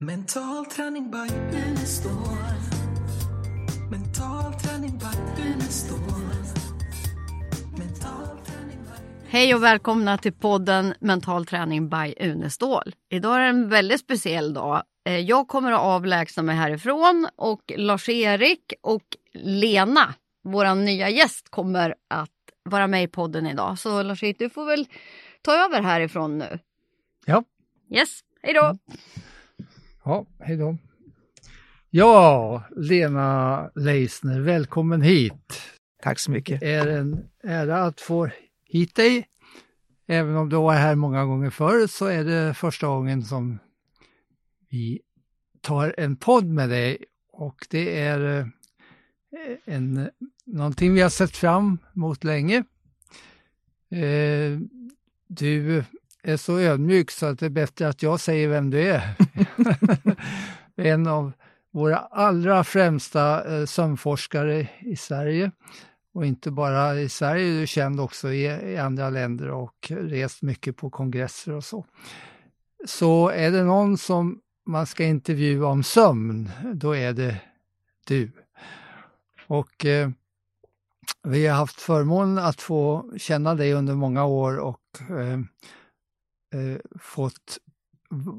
Mental 0.00 0.66
träning 0.66 1.10
by 1.10 1.34
Unestål. 1.68 2.12
Mental 3.90 4.52
träning 4.60 4.98
by 4.98 5.42
Unestål. 5.42 5.98
Hej 9.28 9.54
och 9.54 9.62
välkomna 9.62 10.18
till 10.18 10.32
podden 10.32 10.94
Mental 11.00 11.46
träning 11.46 11.88
by 11.88 12.14
Unestål. 12.20 12.94
Idag 13.08 13.36
är 13.36 13.40
det 13.40 13.46
en 13.46 13.68
väldigt 13.68 14.00
speciell 14.00 14.54
dag. 14.54 14.82
Eh, 15.08 15.18
Jag 15.18 15.48
kommer 15.48 15.72
att 15.72 15.80
avlägsna 15.80 16.42
mig 16.42 16.56
härifrån 16.56 17.28
och 17.36 17.72
Lars-Erik 17.76 18.72
och 18.82 19.04
Lena, 19.34 20.14
vår 20.44 20.74
nya 20.74 21.08
gäst, 21.10 21.50
kommer 21.50 21.94
att 22.08 22.30
vara 22.62 22.86
med 22.86 23.02
i 23.02 23.08
podden 23.08 23.46
idag. 23.46 23.78
Så 23.78 24.02
Lars-Erik, 24.02 24.38
du 24.38 24.50
får 24.50 24.66
väl 24.66 24.86
ta 25.42 25.52
över 25.54 25.80
härifrån 25.82 26.38
nu. 26.38 26.58
Ja. 27.26 27.44
Yes, 27.90 28.20
hej 28.42 28.54
då! 28.54 28.78
Ja, 30.06 30.26
hej 30.38 30.56
då. 30.56 30.76
Ja, 31.90 32.62
Lena 32.76 33.70
Leisner, 33.74 34.40
välkommen 34.40 35.02
hit. 35.02 35.62
Tack 36.02 36.18
så 36.18 36.30
mycket. 36.30 36.60
Det 36.60 36.72
är 36.72 36.86
en 36.86 37.28
ära 37.42 37.82
att 37.82 38.00
få 38.00 38.28
hit 38.64 38.94
dig. 38.94 39.28
Även 40.06 40.36
om 40.36 40.48
du 40.48 40.56
var 40.56 40.74
här 40.74 40.94
många 40.94 41.24
gånger 41.24 41.50
förr 41.50 41.86
så 41.86 42.06
är 42.06 42.24
det 42.24 42.54
första 42.54 42.86
gången 42.86 43.22
som 43.22 43.58
vi 44.70 45.00
tar 45.60 45.94
en 45.98 46.16
podd 46.16 46.46
med 46.46 46.68
dig 46.68 47.04
och 47.32 47.66
det 47.70 48.00
är 48.00 48.38
eh, 48.40 48.46
en, 49.64 50.10
någonting 50.44 50.94
vi 50.94 51.00
har 51.00 51.10
sett 51.10 51.36
fram 51.36 51.78
emot 51.96 52.24
länge. 52.24 52.64
Eh, 53.90 54.58
Du 55.28 55.84
är 56.26 56.36
så 56.36 56.58
ödmjuk 56.58 57.10
så 57.10 57.26
att 57.26 57.38
det 57.38 57.46
är 57.46 57.50
bättre 57.50 57.88
att 57.88 58.02
jag 58.02 58.20
säger 58.20 58.48
vem 58.48 58.70
du 58.70 58.80
är. 58.80 59.14
en 60.76 61.06
av 61.06 61.32
våra 61.72 61.98
allra 61.98 62.64
främsta 62.64 63.54
eh, 63.58 63.66
sömnforskare 63.66 64.68
i 64.80 64.96
Sverige. 64.96 65.50
Och 66.14 66.26
inte 66.26 66.50
bara 66.50 67.00
i 67.00 67.08
Sverige, 67.08 67.44
du 67.44 67.62
är 67.62 67.66
känd 67.66 68.00
också 68.00 68.32
i, 68.32 68.44
i 68.44 68.76
andra 68.76 69.10
länder 69.10 69.50
och 69.50 69.90
rest 69.90 70.42
mycket 70.42 70.76
på 70.76 70.90
kongresser 70.90 71.52
och 71.52 71.64
så. 71.64 71.86
Så 72.86 73.28
är 73.28 73.50
det 73.50 73.64
någon 73.64 73.98
som 73.98 74.40
man 74.66 74.86
ska 74.86 75.04
intervjua 75.04 75.66
om 75.66 75.82
sömn, 75.82 76.50
då 76.74 76.96
är 76.96 77.12
det 77.12 77.36
du. 78.06 78.32
Och 79.46 79.84
eh, 79.84 80.10
vi 81.22 81.46
har 81.46 81.56
haft 81.56 81.80
förmånen 81.80 82.38
att 82.38 82.60
få 82.60 83.12
känna 83.16 83.54
dig 83.54 83.72
under 83.72 83.94
många 83.94 84.24
år 84.24 84.58
och 84.58 84.80
eh, 85.10 85.40
fått 87.00 87.58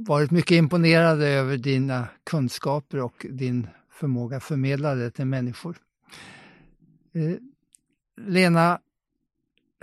varit 0.07 0.31
mycket 0.31 0.51
imponerade 0.51 1.27
över 1.27 1.57
dina 1.57 2.07
kunskaper 2.23 3.01
och 3.01 3.25
din 3.29 3.67
förmåga 3.91 4.37
att 4.37 4.43
förmedla 4.43 4.95
det 4.95 5.11
till 5.11 5.25
människor. 5.25 5.77
Eh, 7.13 7.35
Lena, 8.21 8.79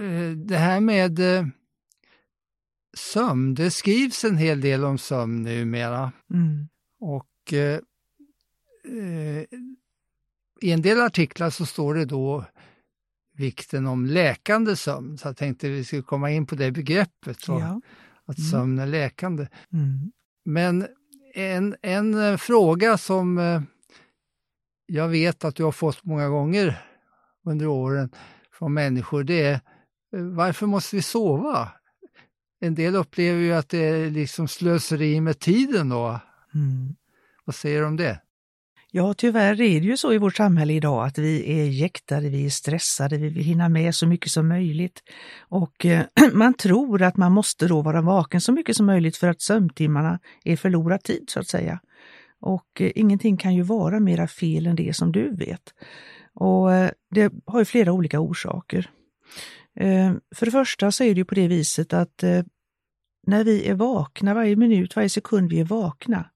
eh, 0.00 0.30
det 0.30 0.56
här 0.56 0.80
med 0.80 1.18
eh, 1.18 1.46
sömn, 2.96 3.54
det 3.54 3.70
skrivs 3.70 4.24
en 4.24 4.36
hel 4.36 4.60
del 4.60 4.84
om 4.84 4.98
sömn 4.98 5.42
numera. 5.42 6.12
Mm. 6.30 6.68
Och 7.00 7.52
eh, 7.52 7.80
eh, 8.84 9.44
i 10.60 10.70
en 10.70 10.82
del 10.82 11.00
artiklar 11.00 11.50
så 11.50 11.66
står 11.66 11.94
det 11.94 12.04
då 12.04 12.44
vikten 13.36 13.86
om 13.86 14.06
läkande 14.06 14.76
sömn. 14.76 15.18
Så 15.18 15.28
jag 15.28 15.36
tänkte 15.36 15.68
vi 15.68 15.84
skulle 15.84 16.02
komma 16.02 16.30
in 16.30 16.46
på 16.46 16.54
det 16.54 16.72
begreppet, 16.72 17.48
och 17.48 17.60
Ja. 17.60 17.80
Att 18.26 18.38
Mm. 18.38 18.50
sömn 18.50 18.78
är 18.78 18.86
läkande. 18.86 19.46
Mm. 19.72 20.12
Men 20.44 20.86
en, 21.34 21.76
en 21.82 22.14
eh, 22.14 22.36
fråga 22.36 22.98
som 22.98 23.38
eh, 23.38 23.62
jag 24.86 25.08
vet 25.08 25.44
att 25.44 25.56
du 25.56 25.64
har 25.64 25.72
fått 25.72 26.04
många 26.04 26.28
gånger 26.28 26.82
under 27.46 27.66
åren 27.66 28.10
från 28.58 28.74
människor, 28.74 29.24
det 29.24 29.42
är 29.42 29.52
eh, 30.16 30.22
varför 30.22 30.66
måste 30.66 30.96
vi 30.96 31.02
sova? 31.02 31.68
En 32.60 32.74
del 32.74 32.96
upplever 32.96 33.40
ju 33.40 33.52
att 33.52 33.68
det 33.68 33.78
är 33.78 34.10
liksom 34.10 34.48
slöseri 34.48 35.20
med 35.20 35.38
tiden 35.38 35.88
då. 35.88 36.20
Mm. 36.54 36.94
Vad 37.44 37.54
säger 37.54 37.80
du 37.80 37.86
om 37.86 37.96
det? 37.96 38.20
Ja, 38.96 39.14
tyvärr 39.14 39.60
är 39.60 39.80
det 39.80 39.86
ju 39.86 39.96
så 39.96 40.12
i 40.12 40.18
vårt 40.18 40.36
samhälle 40.36 40.72
idag 40.72 41.06
att 41.06 41.18
vi 41.18 41.60
är 41.60 41.64
jäktade, 41.64 42.28
vi 42.28 42.46
är 42.46 42.50
stressade, 42.50 43.16
vi 43.18 43.28
vill 43.28 43.44
hinna 43.44 43.68
med 43.68 43.94
så 43.94 44.06
mycket 44.06 44.30
som 44.30 44.48
möjligt. 44.48 45.02
Och 45.40 45.86
eh, 45.86 46.04
man 46.32 46.54
tror 46.54 47.02
att 47.02 47.16
man 47.16 47.32
måste 47.32 47.66
då 47.66 47.82
vara 47.82 48.02
vaken 48.02 48.40
så 48.40 48.52
mycket 48.52 48.76
som 48.76 48.86
möjligt 48.86 49.16
för 49.16 49.28
att 49.28 49.40
sömntimmarna 49.40 50.18
är 50.44 50.56
förlorad 50.56 51.02
tid 51.02 51.24
så 51.28 51.40
att 51.40 51.48
säga. 51.48 51.80
Och 52.40 52.80
eh, 52.80 52.92
ingenting 52.94 53.36
kan 53.36 53.54
ju 53.54 53.62
vara 53.62 54.00
mera 54.00 54.28
fel 54.28 54.66
än 54.66 54.76
det 54.76 54.96
som 54.96 55.12
du 55.12 55.36
vet. 55.36 55.74
Och 56.34 56.72
eh, 56.72 56.90
det 57.10 57.32
har 57.46 57.58
ju 57.58 57.64
flera 57.64 57.92
olika 57.92 58.20
orsaker. 58.20 58.90
Eh, 59.80 60.12
för 60.34 60.46
det 60.46 60.52
första 60.52 60.92
så 60.92 61.04
är 61.04 61.14
det 61.14 61.18
ju 61.18 61.24
på 61.24 61.34
det 61.34 61.48
viset 61.48 61.92
att 61.92 62.22
eh, 62.22 62.42
när 63.26 63.44
vi 63.44 63.68
är 63.68 63.74
vakna, 63.74 64.34
varje 64.34 64.56
minut, 64.56 64.96
varje 64.96 65.08
sekund 65.08 65.50
vi 65.50 65.60
är 65.60 65.64
vakna, 65.64 66.30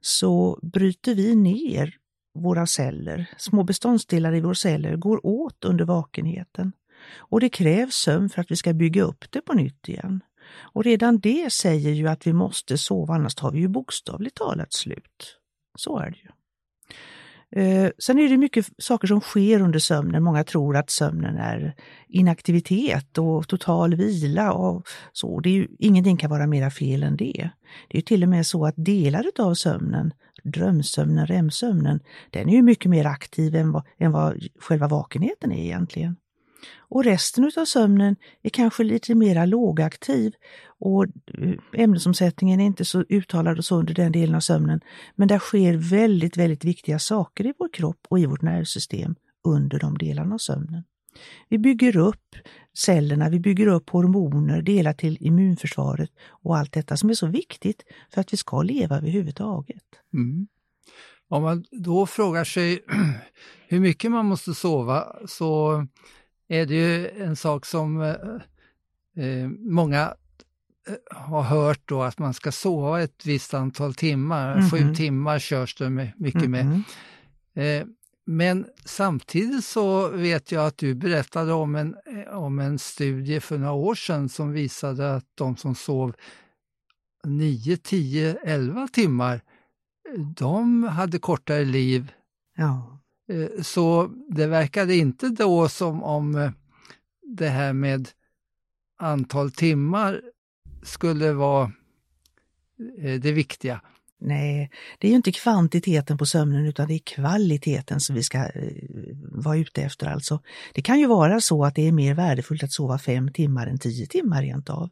så 0.00 0.58
bryter 0.62 1.14
vi 1.14 1.36
ner 1.36 1.99
våra 2.34 2.66
celler. 2.66 3.30
Små 3.36 3.62
beståndsdelar 3.62 4.34
i 4.34 4.40
våra 4.40 4.54
celler 4.54 4.96
går 4.96 5.26
åt 5.26 5.64
under 5.64 5.84
vakenheten. 5.84 6.72
Och 7.16 7.40
det 7.40 7.48
krävs 7.48 7.94
sömn 7.94 8.28
för 8.28 8.40
att 8.40 8.50
vi 8.50 8.56
ska 8.56 8.72
bygga 8.72 9.02
upp 9.02 9.24
det 9.30 9.40
på 9.40 9.52
nytt 9.52 9.88
igen. 9.88 10.20
Och 10.56 10.84
redan 10.84 11.18
det 11.18 11.52
säger 11.52 11.90
ju 11.90 12.08
att 12.08 12.26
vi 12.26 12.32
måste 12.32 12.78
sova, 12.78 13.14
annars 13.14 13.34
tar 13.34 13.50
vi 13.50 13.58
ju 13.58 13.68
bokstavligt 13.68 14.36
talat 14.36 14.72
slut. 14.72 15.38
Så 15.74 15.98
är 15.98 16.10
det 16.10 16.18
ju. 16.18 16.28
Eh, 17.56 17.90
sen 17.98 18.18
är 18.18 18.28
det 18.28 18.36
mycket 18.36 18.66
saker 18.78 19.08
som 19.08 19.20
sker 19.20 19.60
under 19.60 19.78
sömnen. 19.78 20.22
Många 20.22 20.44
tror 20.44 20.76
att 20.76 20.90
sömnen 20.90 21.36
är 21.36 21.74
inaktivitet 22.08 23.18
och 23.18 23.48
total 23.48 23.94
vila 23.94 24.52
och 24.52 24.86
så. 25.12 25.40
Det 25.40 25.48
är 25.48 25.54
ju, 25.54 25.68
ingenting 25.78 26.16
kan 26.16 26.30
vara 26.30 26.46
mera 26.46 26.70
fel 26.70 27.02
än 27.02 27.16
det. 27.16 27.50
Det 27.88 27.96
är 27.96 27.98
ju 27.98 28.02
till 28.02 28.22
och 28.22 28.28
med 28.28 28.46
så 28.46 28.66
att 28.66 28.74
delar 28.76 29.26
av 29.38 29.54
sömnen, 29.54 30.12
drömsömnen, 30.44 31.26
REM-sömnen, 31.26 32.00
den 32.30 32.48
är 32.48 32.52
ju 32.52 32.62
mycket 32.62 32.90
mer 32.90 33.04
aktiv 33.04 33.56
än 33.56 33.72
vad, 33.72 33.82
än 33.98 34.12
vad 34.12 34.46
själva 34.60 34.88
vakenheten 34.88 35.52
är 35.52 35.64
egentligen. 35.64 36.16
Och 36.78 37.04
resten 37.04 37.50
av 37.56 37.64
sömnen 37.64 38.16
är 38.42 38.50
kanske 38.50 38.84
lite 38.84 39.14
mera 39.14 39.46
lågaktiv 39.46 40.32
och 40.80 41.04
eh, 41.04 41.54
ämnesomsättningen 41.72 42.60
är 42.60 42.64
inte 42.64 42.84
så 42.84 43.04
uttalad 43.08 43.58
och 43.58 43.64
så 43.64 43.76
under 43.76 43.94
den 43.94 44.12
delen 44.12 44.34
av 44.34 44.40
sömnen. 44.40 44.80
Men 45.14 45.28
där 45.28 45.38
sker 45.38 45.76
väldigt, 45.76 46.36
väldigt 46.36 46.64
viktiga 46.64 46.98
saker 46.98 47.46
i 47.46 47.52
vår 47.58 47.72
kropp 47.72 48.06
och 48.08 48.18
i 48.18 48.26
vårt 48.26 48.42
nervsystem 48.42 49.14
under 49.44 49.78
de 49.78 49.98
delarna 49.98 50.34
av 50.34 50.38
sömnen. 50.38 50.84
Vi 51.48 51.58
bygger 51.58 51.96
upp 51.96 52.36
cellerna, 52.76 53.28
vi 53.28 53.40
bygger 53.40 53.66
upp 53.66 53.90
hormoner, 53.90 54.62
delar 54.62 54.92
till 54.92 55.16
immunförsvaret 55.20 56.10
och 56.28 56.56
allt 56.56 56.72
detta 56.72 56.96
som 56.96 57.10
är 57.10 57.14
så 57.14 57.26
viktigt 57.26 57.82
för 58.14 58.20
att 58.20 58.32
vi 58.32 58.36
ska 58.36 58.62
leva 58.62 58.96
överhuvudtaget. 58.96 59.84
Mm. 60.14 60.48
Om 61.28 61.42
man 61.42 61.64
då 61.70 62.06
frågar 62.06 62.44
sig 62.44 62.84
hur 63.68 63.80
mycket 63.80 64.10
man 64.10 64.26
måste 64.26 64.54
sova 64.54 65.16
så 65.26 65.86
är 66.50 66.66
det 66.66 66.74
ju 66.74 67.08
en 67.08 67.36
sak 67.36 67.66
som 67.66 68.02
eh, 68.02 69.24
eh, 69.24 69.48
många 69.58 70.14
eh, 70.88 71.18
har 71.18 71.42
hört 71.42 71.80
då 71.84 72.02
att 72.02 72.18
man 72.18 72.34
ska 72.34 72.52
sova 72.52 73.02
ett 73.02 73.26
visst 73.26 73.54
antal 73.54 73.94
timmar. 73.94 74.56
Mhm. 74.56 74.70
Sju 74.70 74.94
timmar 74.94 75.38
körs 75.38 75.74
det 75.74 75.90
med, 75.90 76.12
mycket 76.16 76.50
med. 76.50 76.66
Mhm. 76.66 76.84
Eh, 77.54 77.86
men 78.26 78.66
samtidigt 78.84 79.64
så 79.64 80.08
vet 80.08 80.52
jag 80.52 80.66
att 80.66 80.78
du 80.78 80.94
berättade 80.94 81.52
om 81.52 81.74
en, 81.74 81.96
eh, 82.06 82.38
om 82.38 82.58
en 82.58 82.78
studie 82.78 83.40
för 83.40 83.58
några 83.58 83.72
år 83.72 83.94
sedan 83.94 84.28
som 84.28 84.52
visade 84.52 85.14
att 85.14 85.26
de 85.34 85.56
som 85.56 85.74
sov 85.74 86.14
9, 87.24 87.76
10, 87.76 88.38
11 88.42 88.88
timmar, 88.88 89.40
de 90.36 90.82
hade 90.82 91.18
kortare 91.18 91.64
liv. 91.64 92.12
Ja. 92.56 92.99
Eh, 93.30 93.62
så 93.62 94.10
det 94.28 94.46
verkade 94.46 94.96
inte 94.96 95.28
då 95.28 95.68
som 95.68 96.02
om 96.02 96.34
eh, 96.34 96.50
det 97.22 97.48
här 97.48 97.72
med 97.72 98.08
antal 98.98 99.50
timmar 99.50 100.20
skulle 100.82 101.32
vara 101.32 101.72
eh, 102.98 103.20
det 103.20 103.32
viktiga. 103.32 103.80
Nej, 104.22 104.70
det 104.98 105.06
är 105.06 105.10
ju 105.10 105.16
inte 105.16 105.32
kvantiteten 105.32 106.18
på 106.18 106.26
sömnen 106.26 106.66
utan 106.66 106.88
det 106.88 106.94
är 106.94 106.98
kvaliteten 106.98 108.00
som 108.00 108.14
vi 108.16 108.22
ska 108.22 108.50
vara 109.32 109.56
ute 109.56 109.82
efter. 109.82 110.06
Alltså, 110.06 110.42
det 110.74 110.82
kan 110.82 110.98
ju 110.98 111.06
vara 111.06 111.40
så 111.40 111.64
att 111.64 111.74
det 111.74 111.88
är 111.88 111.92
mer 111.92 112.14
värdefullt 112.14 112.62
att 112.62 112.72
sova 112.72 112.98
fem 112.98 113.32
timmar 113.32 113.66
än 113.66 113.78
tio 113.78 114.06
timmar 114.06 114.42
rent 114.42 114.70
av. 114.70 114.90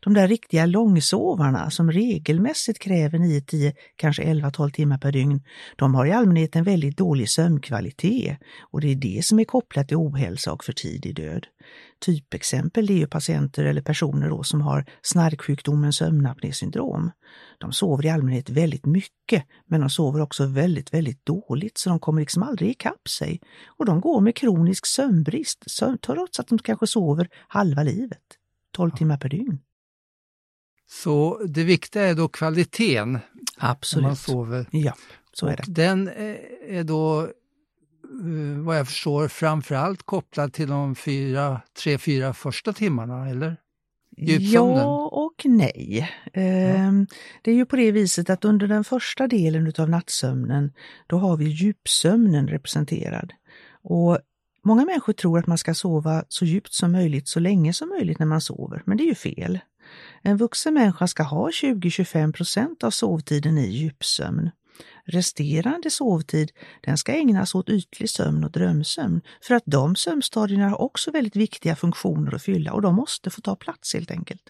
De 0.00 0.14
där 0.14 0.28
riktiga 0.28 0.66
långsovarna 0.66 1.70
som 1.70 1.92
regelmässigt 1.92 2.78
kräver 2.78 3.18
9, 3.18 3.40
10, 3.40 3.72
kanske 3.96 4.22
11, 4.22 4.50
12 4.50 4.70
timmar 4.70 4.98
per 4.98 5.12
dygn, 5.12 5.42
de 5.76 5.94
har 5.94 6.06
i 6.06 6.12
allmänhet 6.12 6.56
en 6.56 6.64
väldigt 6.64 6.96
dålig 6.96 7.30
sömnkvalitet 7.30 8.38
och 8.60 8.80
det 8.80 8.88
är 8.88 8.94
det 8.94 9.24
som 9.24 9.38
är 9.38 9.44
kopplat 9.44 9.88
till 9.88 9.96
ohälsa 9.96 10.52
och 10.52 10.64
för 10.64 10.72
tidig 10.72 11.14
död. 11.14 11.46
Typexempel 12.00 12.90
är 12.90 13.06
patienter 13.06 13.64
eller 13.64 13.82
personer 13.82 14.28
då 14.28 14.42
som 14.42 14.60
har 14.60 14.84
snarksjukdomen 15.02 15.92
sömnapnésyndrom. 15.92 17.10
De 17.58 17.72
sover 17.72 18.06
i 18.06 18.10
allmänhet 18.10 18.50
väldigt 18.50 18.86
mycket, 18.86 19.44
men 19.66 19.80
de 19.80 19.90
sover 19.90 20.20
också 20.20 20.46
väldigt, 20.46 20.94
väldigt 20.94 21.26
dåligt 21.26 21.78
så 21.78 21.90
de 21.90 22.00
kommer 22.00 22.20
liksom 22.20 22.42
aldrig 22.42 22.70
ikapp 22.70 23.08
sig. 23.08 23.40
Och 23.66 23.86
de 23.86 24.00
går 24.00 24.20
med 24.20 24.36
kronisk 24.36 24.86
sömnbrist, 24.86 25.64
trots 26.06 26.40
att 26.40 26.48
de 26.48 26.58
kanske 26.58 26.86
sover 26.86 27.28
halva 27.48 27.82
livet, 27.82 28.22
12 28.76 28.90
timmar 28.90 29.16
per 29.16 29.28
dygn. 29.28 29.58
Så 30.88 31.40
det 31.48 31.64
viktiga 31.64 32.02
är 32.02 32.14
då 32.14 32.28
kvaliteten 32.28 33.18
Absolut. 33.58 34.02
när 34.02 34.08
man 34.08 34.16
sover. 34.16 34.66
Ja, 34.70 34.94
så 35.32 35.46
är 35.46 35.50
Och 35.50 35.56
det. 35.66 35.72
den 35.72 36.08
är 36.08 36.38
är 36.68 36.84
då, 36.84 37.20
eh, 37.22 38.58
vad 38.64 38.78
jag 38.78 38.86
förstår, 38.88 39.28
framförallt 39.28 40.02
kopplad 40.02 40.52
till 40.52 40.68
de 40.68 40.94
fyra, 40.94 41.60
tre, 41.82 41.98
fyra 41.98 42.34
första 42.34 42.72
timmarna, 42.72 43.28
eller? 43.30 43.56
Djupsömnen. 44.18 44.76
Ja 44.76 45.06
och 45.06 45.42
nej. 45.44 46.10
Ehm, 46.32 47.06
Det 47.42 47.50
är 47.50 47.54
ju 47.54 47.66
på 47.66 47.76
det 47.76 47.92
viset 47.92 48.30
att 48.30 48.44
under 48.44 48.66
den 48.66 48.84
första 48.84 49.26
delen 49.28 49.72
av 49.78 49.90
nattsömnen, 49.90 50.72
då 51.06 51.18
har 51.18 51.36
vi 51.36 51.44
djupsömnen 51.44 52.48
representerad. 52.48 53.32
Och 53.82 54.18
Många 54.64 54.84
människor 54.84 55.12
tror 55.12 55.38
att 55.38 55.46
man 55.46 55.58
ska 55.58 55.74
sova 55.74 56.24
så 56.28 56.44
djupt 56.44 56.72
som 56.72 56.92
möjligt 56.92 57.28
så 57.28 57.40
länge 57.40 57.72
som 57.72 57.88
möjligt 57.88 58.18
när 58.18 58.26
man 58.26 58.40
sover, 58.40 58.82
men 58.86 58.96
det 58.96 59.04
är 59.04 59.06
ju 59.08 59.14
fel. 59.14 59.58
En 60.22 60.36
vuxen 60.36 60.74
människa 60.74 61.06
ska 61.06 61.22
ha 61.22 61.50
20-25 61.50 62.32
procent 62.32 62.84
av 62.84 62.90
sovtiden 62.90 63.58
i 63.58 63.66
djupsömn. 63.66 64.50
Resterande 65.04 65.90
sovtid 65.90 66.52
den 66.80 66.98
ska 66.98 67.12
ägnas 67.12 67.54
åt 67.54 67.68
ytlig 67.68 68.10
sömn 68.10 68.44
och 68.44 68.50
drömsömn 68.50 69.20
för 69.42 69.54
att 69.54 69.62
de 69.66 69.96
sömnstadierna 69.96 70.68
har 70.68 70.80
också 70.80 71.10
väldigt 71.10 71.36
viktiga 71.36 71.76
funktioner 71.76 72.34
att 72.34 72.42
fylla 72.42 72.72
och 72.72 72.82
de 72.82 72.94
måste 72.94 73.30
få 73.30 73.40
ta 73.40 73.56
plats 73.56 73.94
helt 73.94 74.10
enkelt. 74.10 74.42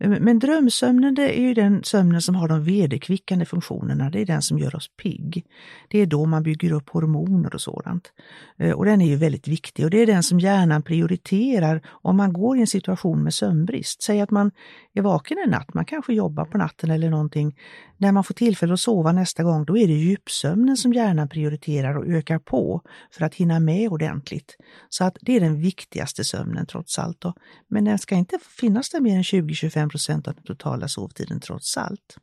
Eh, 0.00 0.10
men 0.20 0.38
drömsömnen 0.38 1.14
det 1.14 1.38
är 1.38 1.40
ju 1.40 1.54
den 1.54 1.84
sömnen 1.84 2.22
som 2.22 2.34
har 2.34 2.48
de 2.48 2.64
vederkvickande 2.64 3.44
funktionerna, 3.44 4.10
det 4.10 4.20
är 4.20 4.26
den 4.26 4.42
som 4.42 4.58
gör 4.58 4.76
oss 4.76 4.90
pigg. 5.02 5.44
Det 5.88 5.98
är 5.98 6.06
då 6.06 6.26
man 6.26 6.42
bygger 6.42 6.72
upp 6.72 6.90
hormoner 6.90 7.54
och 7.54 7.60
sådant. 7.60 8.12
Eh, 8.58 8.72
och 8.72 8.84
den 8.84 9.00
är 9.00 9.06
ju 9.06 9.16
väldigt 9.16 9.48
viktig 9.48 9.84
och 9.84 9.90
det 9.90 9.98
är 10.02 10.06
den 10.06 10.22
som 10.22 10.40
hjärnan 10.40 10.82
prioriterar 10.82 11.82
om 11.88 12.16
man 12.16 12.32
går 12.32 12.56
i 12.56 12.60
en 12.60 12.66
situation 12.66 13.22
med 13.22 13.34
sömnbrist. 13.34 14.02
Säg 14.02 14.20
att 14.20 14.30
man 14.30 14.50
är 14.94 15.02
vaken 15.02 15.38
en 15.44 15.50
natt, 15.50 15.74
man 15.74 15.84
kanske 15.84 16.14
jobbar 16.14 16.44
på 16.44 16.58
natten 16.58 16.90
eller 16.90 17.10
någonting. 17.10 17.56
När 17.98 18.12
man 18.12 18.24
får 18.24 18.34
tillfälle 18.34 18.72
att 18.72 18.80
sova 18.80 19.12
nästa 19.12 19.42
gång, 19.42 19.64
då 19.64 19.78
är 19.78 19.86
det 19.86 19.92
djupsömnen 19.92 20.76
som 20.76 20.92
hjärnan 20.92 21.28
prioriterar 21.28 21.96
och 21.96 22.06
ökar 22.06 22.38
på 22.38 22.82
för 23.10 23.24
att 23.24 23.34
hinna 23.34 23.60
med 23.60 23.88
ordentligt. 23.88 24.56
Så 24.88 25.04
att 25.04 25.16
det 25.20 25.36
är 25.36 25.40
den 25.40 25.60
viktigaste 25.60 26.24
sömnen 26.24 26.66
trots 26.66 26.98
allt. 26.98 27.20
Då. 27.20 27.34
Men 27.68 27.84
den 27.84 27.98
ska 27.98 28.14
inte 28.14 28.38
finnas 28.60 28.90
där 28.90 29.00
mer 29.00 29.16
än 29.16 29.22
20-25 29.22 29.85
procent 29.88 30.28
av 30.28 30.34
den 30.34 30.44
totala 30.44 30.88
sovtiden 30.88 31.40
trots 31.40 31.76
allt. 31.76 32.18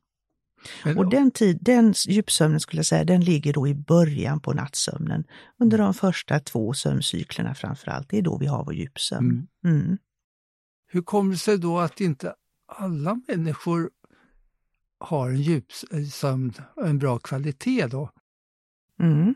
Och 0.97 1.09
den, 1.09 1.31
tid, 1.31 1.57
den 1.61 1.93
djupsömnen 2.07 2.59
skulle 2.59 2.79
jag 2.79 2.85
säga, 2.85 3.03
den 3.03 3.21
ligger 3.21 3.53
då 3.53 3.67
i 3.67 3.75
början 3.75 4.39
på 4.39 4.53
nattsömnen. 4.53 5.23
Under 5.59 5.77
de 5.77 5.93
första 5.93 6.39
två 6.39 6.73
sömncyklerna 6.73 7.55
framför 7.55 7.91
allt. 7.91 8.09
Det 8.09 8.17
är 8.17 8.21
då 8.21 8.37
vi 8.37 8.45
har 8.45 8.65
vår 8.65 8.73
djupsömn. 8.73 9.47
Mm. 9.65 9.97
Hur 10.87 11.01
kommer 11.01 11.31
det 11.31 11.37
sig 11.37 11.57
då 11.57 11.79
att 11.79 12.01
inte 12.01 12.33
alla 12.67 13.21
människor 13.27 13.89
har 14.99 15.29
en 15.29 15.41
djupsömn, 15.41 16.53
en 16.85 16.99
bra 16.99 17.19
kvalitet 17.19 17.87
då? 17.87 18.09
Mm. 18.99 19.35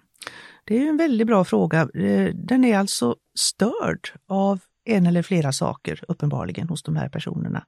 Det 0.64 0.78
är 0.78 0.90
en 0.90 0.98
väldigt 0.98 1.28
bra 1.28 1.46
fråga. 1.46 1.82
Eh, 1.94 2.36
Den 2.36 2.64
är 2.64 2.78
alltså 2.78 3.16
störd 3.36 4.10
av 4.28 4.60
en 4.84 5.08
eller 5.08 5.24
flera 5.24 5.52
saker 5.52 6.04
uppenbarligen 6.08 6.70
hos 6.70 6.84
de 6.84 6.96
här 6.96 7.10
personerna. 7.10 7.66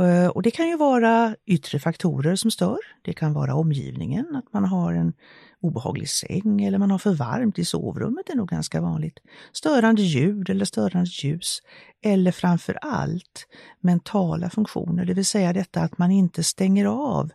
Eh, 0.00 0.26
och 0.26 0.42
det 0.42 0.50
kan 0.50 0.68
ju 0.68 0.76
vara 0.76 1.36
yttre 1.46 1.78
faktorer 1.78 2.36
som 2.36 2.50
stör. 2.50 2.78
Det 3.02 3.12
kan 3.12 3.32
vara 3.32 3.54
omgivningen, 3.54 4.36
att 4.36 4.52
man 4.52 4.64
har 4.64 4.92
en 4.92 5.12
obehaglig 5.60 6.08
säng 6.08 6.62
eller 6.62 6.78
man 6.78 6.90
har 6.90 6.98
för 6.98 7.14
varmt 7.14 7.58
i 7.58 7.64
sovrummet 7.64 8.26
det 8.26 8.32
är 8.32 8.36
nog 8.36 8.48
ganska 8.48 8.80
vanligt. 8.80 9.18
Störande 9.52 10.02
ljud 10.02 10.50
eller 10.50 10.64
störande 10.64 11.10
ljus. 11.10 11.62
Eller 12.02 12.32
framför 12.32 12.78
allt 12.80 13.46
mentala 13.80 14.50
funktioner, 14.50 15.04
det 15.04 15.14
vill 15.14 15.26
säga 15.26 15.52
detta 15.52 15.80
att 15.80 15.98
man 15.98 16.10
inte 16.10 16.42
stänger 16.42 16.86
av 16.86 17.30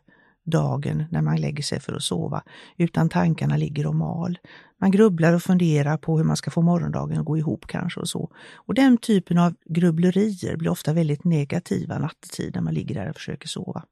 dagen 0.46 1.04
när 1.12 1.22
man 1.22 1.42
lägger 1.42 1.64
sig 1.64 1.80
för 1.80 1.94
att 1.94 2.04
sova, 2.04 2.44
utan 2.78 3.10
tankarna 3.10 3.58
ligger 3.58 3.88
och 3.88 3.96
mal. 3.96 4.38
Man 4.82 4.92
grubblar 4.92 5.34
och 5.34 5.44
funderar 5.44 5.98
på 5.98 6.18
hur 6.18 6.26
man 6.26 6.38
ska 6.38 6.52
få 6.52 6.62
morgondagen 6.62 7.20
att 7.20 7.26
gå 7.26 7.38
ihop 7.38 7.68
kanske 7.68 8.00
och 8.00 8.10
så. 8.10 8.32
Och 8.56 8.74
den 8.74 8.98
typen 8.98 9.38
av 9.38 9.56
grubblerier 9.66 10.58
blir 10.58 10.72
ofta 10.72 10.94
väldigt 10.94 11.24
negativa 11.24 12.00
nattetid 12.00 12.56
när 12.56 12.62
man 12.62 12.74
ligger 12.74 12.96
där 12.96 13.10
och 13.10 13.16
försöker 13.16 13.48
sova. 13.48 13.84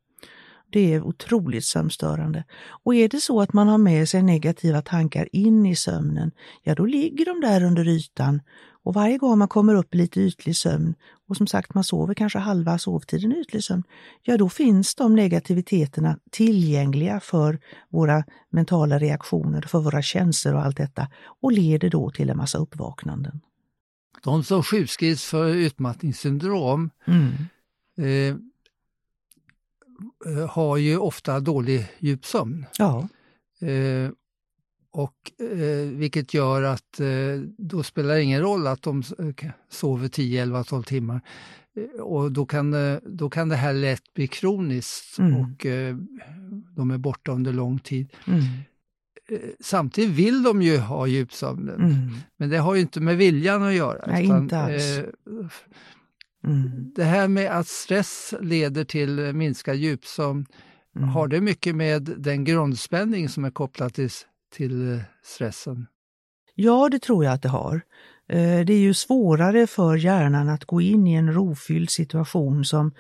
Det 0.70 0.94
är 0.94 1.02
otroligt 1.02 1.66
sömnstörande. 1.66 2.44
Och 2.84 2.96
är 2.96 3.10
det 3.10 3.22
så 3.22 3.42
att 3.42 3.54
man 3.54 3.68
har 3.68 3.78
med 3.78 4.10
sig 4.10 4.22
negativa 4.22 4.82
tankar 4.82 5.30
in 5.32 5.66
i 5.66 5.76
sömnen, 5.76 6.32
ja 6.64 6.76
då 6.76 6.86
ligger 6.86 7.26
de 7.26 7.42
där 7.42 7.64
under 7.64 7.88
ytan 7.88 8.42
och 8.88 8.94
varje 8.94 9.18
gång 9.18 9.38
man 9.38 9.48
kommer 9.48 9.76
upp 9.76 9.96
i 9.96 9.98
lite 9.98 10.20
ytlig 10.22 10.56
sömn 10.56 10.96
och 11.28 11.38
som 11.38 11.48
sagt 11.48 11.74
man 11.74 11.84
sover 11.84 12.14
kanske 12.14 12.40
halva 12.40 12.78
sovtiden 12.78 13.32
i 13.32 13.40
ytlig 13.40 13.64
sömn, 13.64 13.84
ja 14.22 14.38
då 14.38 14.50
finns 14.50 14.96
de 14.96 15.16
negativiteterna 15.16 16.20
tillgängliga 16.32 17.20
för 17.20 17.60
våra 17.90 18.24
mentala 18.50 19.00
reaktioner, 19.00 19.62
för 19.62 19.80
våra 19.80 20.02
känslor 20.02 20.54
och 20.54 20.66
allt 20.66 20.78
detta 20.78 21.08
och 21.42 21.52
leder 21.52 21.90
då 21.90 22.12
till 22.12 22.30
en 22.30 22.38
massa 22.38 22.58
uppvaknanden. 22.58 23.42
De 24.24 24.44
som 24.44 24.64
sjukskrivs 24.64 25.26
för 25.26 25.48
utmattningssyndrom 25.48 26.90
Mm. 27.06 27.32
eh, 27.98 28.36
eh, 30.34 30.50
har 30.50 30.78
ju 30.78 30.98
ofta 30.98 31.40
dålig 31.40 31.88
djupsömn. 32.00 32.66
Ja, 32.78 33.08
Eh, 33.62 34.12
och, 34.98 35.32
eh, 35.52 35.88
vilket 35.90 36.34
gör 36.34 36.62
att 36.64 37.00
eh, 37.00 37.08
då 37.58 37.84
spelar 37.84 38.16
det 38.16 38.24
ingen 38.24 38.42
roll 38.42 38.68
att 38.68 38.82
de 38.82 39.04
eh, 39.20 39.50
sover 39.70 40.08
10, 40.08 40.42
11, 40.42 40.64
12 40.64 40.84
timmar. 40.84 41.22
Eh, 41.76 42.02
och 42.02 42.32
då 42.32 42.46
kan, 42.46 42.72
det- 42.72 43.02
då 43.06 43.30
kan 43.30 43.50
det 43.50 43.56
här 43.56 43.74
lätt 43.74 44.14
bli 44.14 44.28
kroniskt 44.28 45.20
Mm. 45.20 45.36
och 45.36 45.66
eh, 45.66 45.96
de 46.76 46.92
är 46.92 46.98
borta 46.98 47.32
under 47.32 47.54
lång 47.54 47.80
tid. 47.80 48.14
mm. 48.28 48.40
Eh, 49.30 49.40
samtidigt 49.60 50.10
vill 50.16 50.44
de 50.44 50.62
ju 50.62 50.78
ha 50.78 51.08
djupsömnen, 51.08 51.76
Mm. 51.76 52.10
men 52.38 52.50
det 52.50 52.58
har 52.58 52.76
ju 52.76 52.82
inte 52.82 53.00
med 53.02 53.18
viljan 53.18 53.64
att 53.64 53.74
göra. 53.74 54.04
Nej, 54.08 54.26
inte 54.26 54.58
alls. 54.60 54.84
eh, 54.98 55.04
Mm. 56.44 56.92
det 56.96 57.04
här 57.04 57.28
med 57.28 57.52
att 57.52 57.68
stress 57.68 58.34
leder 58.42 58.84
till 58.84 59.20
eh, 59.20 59.34
minskad 59.34 59.76
djupsömn, 59.76 60.46
Mm. 60.96 61.10
har 61.10 61.28
det 61.28 61.42
mycket 61.42 61.76
med 61.76 62.02
den 62.18 62.44
grundspänning 62.44 63.30
som 63.30 63.46
är 63.46 63.52
kopplad 63.52 63.94
till, 63.94 64.10
till 64.50 64.94
eh, 64.94 65.02
stressen? 65.24 65.88
Ja, 66.56 66.90
det 66.92 67.00
tror 67.00 67.26
jag 67.26 67.34
att 67.34 67.42
det 67.42 67.50
har. 67.50 67.82
Eh, 68.30 68.66
det 68.66 68.74
är 68.74 68.80
ju 68.80 68.94
svårare 68.94 69.68
för 69.68 69.96
hjärnan 69.96 70.50
att 70.50 70.66
gå 70.66 70.82
in 70.82 71.08
i 71.08 71.14
en 71.14 71.34
rofylld 71.34 71.90
situation 71.90 72.66
som, 72.66 72.92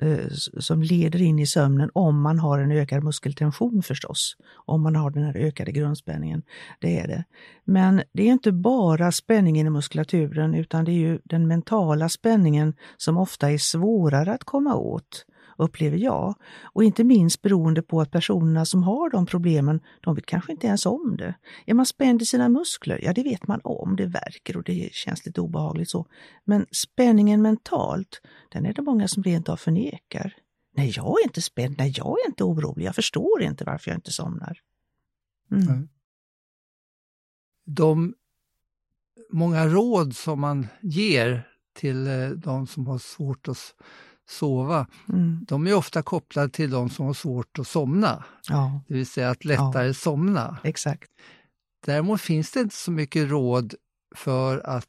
eh, 0.00 0.28
som 0.58 0.82
leder 0.82 1.22
in 1.22 1.38
i 1.38 1.46
sömnen 1.46 1.90
om 1.92 2.20
man 2.20 2.38
har 2.38 2.58
en 2.58 2.72
ökad 2.72 3.04
muskeltension 3.04 3.82
förstås. 3.82 4.36
Om 4.66 4.82
man 4.82 4.96
har 4.96 5.10
den 5.10 5.22
här 5.22 5.36
ökade 5.36 5.72
grundspänningen. 5.72 6.42
Det 6.80 6.98
är 6.98 7.08
det. 7.08 7.24
Men 7.64 8.02
det 8.12 8.22
är 8.22 8.32
inte 8.32 8.52
bara 8.52 9.12
spänningen 9.12 9.66
i 9.66 9.70
muskulaturen 9.70 10.54
utan 10.54 10.84
det 10.84 10.92
är 10.92 11.08
ju 11.08 11.18
den 11.24 11.48
mentala 11.48 12.08
spänningen 12.08 12.74
som 12.96 13.16
ofta 13.16 13.50
är 13.50 13.58
svårare 13.58 14.32
att 14.32 14.44
komma 14.44 14.74
åt 14.74 15.26
upplever 15.58 15.98
jag. 15.98 16.34
Och 16.62 16.84
inte 16.84 17.04
minst 17.04 17.42
beroende 17.42 17.82
på 17.82 18.00
att 18.00 18.10
personerna 18.10 18.64
som 18.64 18.82
har 18.82 19.10
de 19.10 19.26
problemen, 19.26 19.80
de 20.00 20.14
vet 20.14 20.26
kanske 20.26 20.52
inte 20.52 20.66
ens 20.66 20.86
om 20.86 21.16
det. 21.18 21.34
Är 21.66 21.74
man 21.74 21.86
spänd 21.86 22.22
i 22.22 22.26
sina 22.26 22.48
muskler? 22.48 23.00
Ja, 23.02 23.12
det 23.12 23.22
vet 23.22 23.46
man 23.46 23.60
om. 23.64 23.96
Det 23.96 24.06
verkar 24.06 24.56
och 24.56 24.64
det 24.64 24.88
känns 24.92 25.26
lite 25.26 25.40
obehagligt 25.40 25.90
så. 25.90 26.06
Men 26.44 26.66
spänningen 26.70 27.42
mentalt, 27.42 28.20
den 28.52 28.66
är 28.66 28.72
det 28.72 28.82
många 28.82 29.08
som 29.08 29.22
rent 29.22 29.48
av 29.48 29.56
förnekar. 29.56 30.34
Nej, 30.76 30.92
jag 30.96 31.20
är 31.20 31.24
inte 31.24 31.42
spänd. 31.42 31.74
Nej, 31.78 31.92
jag 31.96 32.16
är 32.24 32.28
inte 32.28 32.44
orolig. 32.44 32.84
Jag 32.86 32.94
förstår 32.94 33.42
inte 33.42 33.64
varför 33.64 33.90
jag 33.90 33.98
inte 33.98 34.12
somnar. 34.12 34.58
Mm. 35.50 35.88
De 37.66 38.14
många 39.30 39.66
råd 39.66 40.16
som 40.16 40.40
man 40.40 40.66
ger 40.80 41.48
till 41.74 42.06
eh, 42.06 42.28
de 42.28 42.66
som 42.66 42.86
har 42.86 42.98
svårt 42.98 43.48
att 43.48 43.74
sova, 44.30 44.86
Mm. 45.08 45.44
de 45.48 45.66
är 45.66 45.74
ofta 45.74 46.02
kopplade 46.02 46.48
till 46.48 46.70
de 46.70 46.90
som 46.90 47.06
har 47.06 47.14
svårt 47.14 47.58
att 47.58 47.66
somna, 47.68 48.24
Ja, 48.48 48.80
det 48.88 48.94
vill 48.94 49.06
säga 49.06 49.30
att 49.30 49.44
lättare 49.44 49.94
somna. 49.94 50.58
exakt. 50.64 51.10
Däremot 51.86 52.20
finns 52.20 52.50
det 52.50 52.60
inte 52.60 52.74
så 52.76 52.90
mycket 52.90 53.30
råd 53.30 53.74
för 54.16 54.58
att 54.66 54.86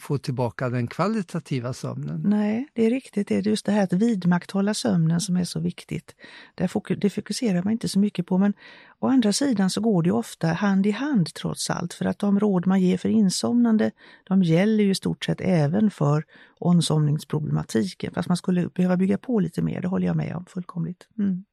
få 0.00 0.18
tillbaka 0.18 0.68
den 0.68 0.86
kvalitativa 0.86 1.72
sömnen. 1.72 2.22
Nej, 2.24 2.68
det 2.72 2.86
är 2.86 2.90
riktigt. 2.90 3.28
Det 3.28 3.36
är 3.36 3.42
just 3.42 3.66
det 3.66 3.72
här 3.72 3.84
att 3.84 3.92
vidmakthålla 3.92 4.74
sömnen 4.74 5.20
som 5.20 5.36
är 5.36 5.44
så 5.44 5.60
viktigt. 5.60 6.14
Det 6.54 6.68
fokuserar 7.10 7.62
man 7.62 7.72
inte 7.72 7.88
så 7.88 7.98
mycket 7.98 8.26
på, 8.26 8.38
men 8.38 8.54
å 8.98 9.08
andra 9.08 9.32
sidan 9.32 9.70
så 9.70 9.80
går 9.80 10.02
det 10.02 10.12
ofta 10.12 10.48
hand 10.48 10.86
i 10.86 10.90
hand 10.90 11.34
trots 11.34 11.70
allt, 11.70 11.94
för 11.94 12.04
att 12.04 12.18
de 12.18 12.40
råd 12.40 12.66
man 12.66 12.80
ger 12.80 12.98
för 12.98 13.08
insomnande, 13.08 13.90
de 14.24 14.42
gäller 14.42 14.84
ju 14.84 14.90
i 14.90 14.94
stort 14.94 15.24
sett 15.24 15.40
även 15.40 15.90
för 15.90 16.24
omsomningsproblematiken, 16.58 18.14
fast 18.14 18.28
man 18.28 18.36
skulle 18.36 18.68
behöva 18.68 18.96
bygga 18.96 19.18
på 19.18 19.40
lite 19.40 19.62
mer, 19.62 19.80
det 19.80 19.88
håller 19.88 20.06
jag 20.06 20.16
med 20.16 20.36
om 20.36 20.44
fullkomligt. 20.46 21.08
Mm. 21.18 21.44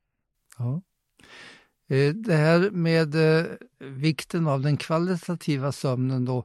Ja. 0.58 0.82
Eh, 1.90 2.14
det 2.14 2.36
här 2.36 2.70
med 2.72 3.16
eh, 3.16 3.46
vikten 3.80 4.48
av 4.48 4.62
den 4.62 4.78
kvalitativa 4.78 5.72
sömnen 5.72 6.26
då, 6.26 6.38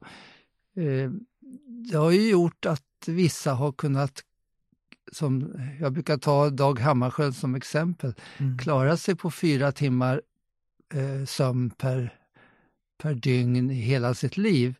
eh, 0.76 1.10
det 1.66 1.96
har 1.96 2.10
ju 2.10 2.30
gjort 2.30 2.66
att 2.66 2.82
vissa 3.06 3.52
har 3.52 3.72
kunnat, 3.72 4.24
som 5.12 5.54
jag 5.80 5.92
brukar 5.92 6.16
ta 6.16 6.50
Dag 6.50 6.78
Hammarskjöld 6.78 7.36
som 7.36 7.54
exempel, 7.54 8.14
mm. 8.38 8.58
klara 8.58 8.96
sig 8.96 9.16
på 9.16 9.30
fyra 9.30 9.72
timmar 9.72 10.22
sömn 11.26 11.70
per, 11.70 12.14
per 13.02 13.14
dygn 13.14 13.68
hela 13.68 14.14
sitt 14.14 14.36
liv. 14.36 14.74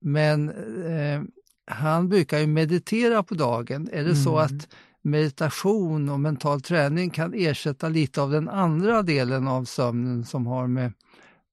Men 0.00 0.50
eh, 0.84 1.22
han 1.66 2.08
brukar 2.08 2.38
ju 2.38 2.46
meditera 2.46 3.22
på 3.22 3.34
dagen. 3.34 3.88
Är 3.92 4.04
det 4.04 4.10
mm. 4.10 4.24
så 4.24 4.38
att 4.38 4.68
meditation 5.02 6.08
och 6.08 6.20
mental 6.20 6.60
träning 6.60 7.10
kan 7.10 7.34
ersätta 7.34 7.88
lite 7.88 8.22
av 8.22 8.30
den 8.30 8.48
andra 8.48 9.02
delen 9.02 9.48
av 9.48 9.64
sömnen 9.64 10.24
som 10.24 10.46
har 10.46 10.66
med 10.66 10.92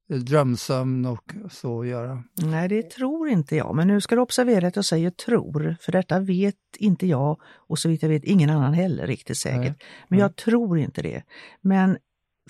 drömsömn 0.07 1.05
och 1.05 1.33
så 1.51 1.81
att 1.81 1.88
göra? 1.88 2.24
Nej, 2.43 2.69
det 2.69 2.89
tror 2.89 3.29
inte 3.29 3.55
jag. 3.55 3.75
Men 3.75 3.88
nu 3.88 4.01
ska 4.01 4.15
du 4.15 4.21
observera 4.21 4.67
att 4.67 4.75
jag 4.75 4.85
säger 4.85 5.09
tror, 5.09 5.75
för 5.81 5.91
detta 5.91 6.19
vet 6.19 6.55
inte 6.77 7.07
jag 7.07 7.41
och 7.45 7.79
så 7.79 7.89
vitt 7.89 8.01
jag 8.01 8.09
vet 8.09 8.24
ingen 8.24 8.50
annan 8.50 8.74
heller 8.74 9.07
riktigt 9.07 9.38
säkert. 9.38 9.62
Nej. 9.62 9.88
Men 10.07 10.19
jag 10.19 10.35
tror 10.35 10.77
inte 10.79 11.01
det. 11.01 11.24
Men 11.62 11.97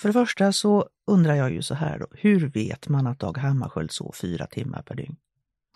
för 0.01 0.09
det 0.09 0.13
första 0.13 0.51
så 0.51 0.85
undrar 1.07 1.35
jag 1.35 1.51
ju 1.51 1.61
så 1.61 1.75
här 1.75 1.99
då, 1.99 2.07
hur 2.11 2.47
vet 2.47 2.89
man 2.89 3.07
att 3.07 3.19
Dag 3.19 3.37
Hammarskjöld 3.37 3.91
sov 3.91 4.11
fyra 4.21 4.45
timmar 4.45 4.81
per 4.81 4.95
dygn? 4.95 5.15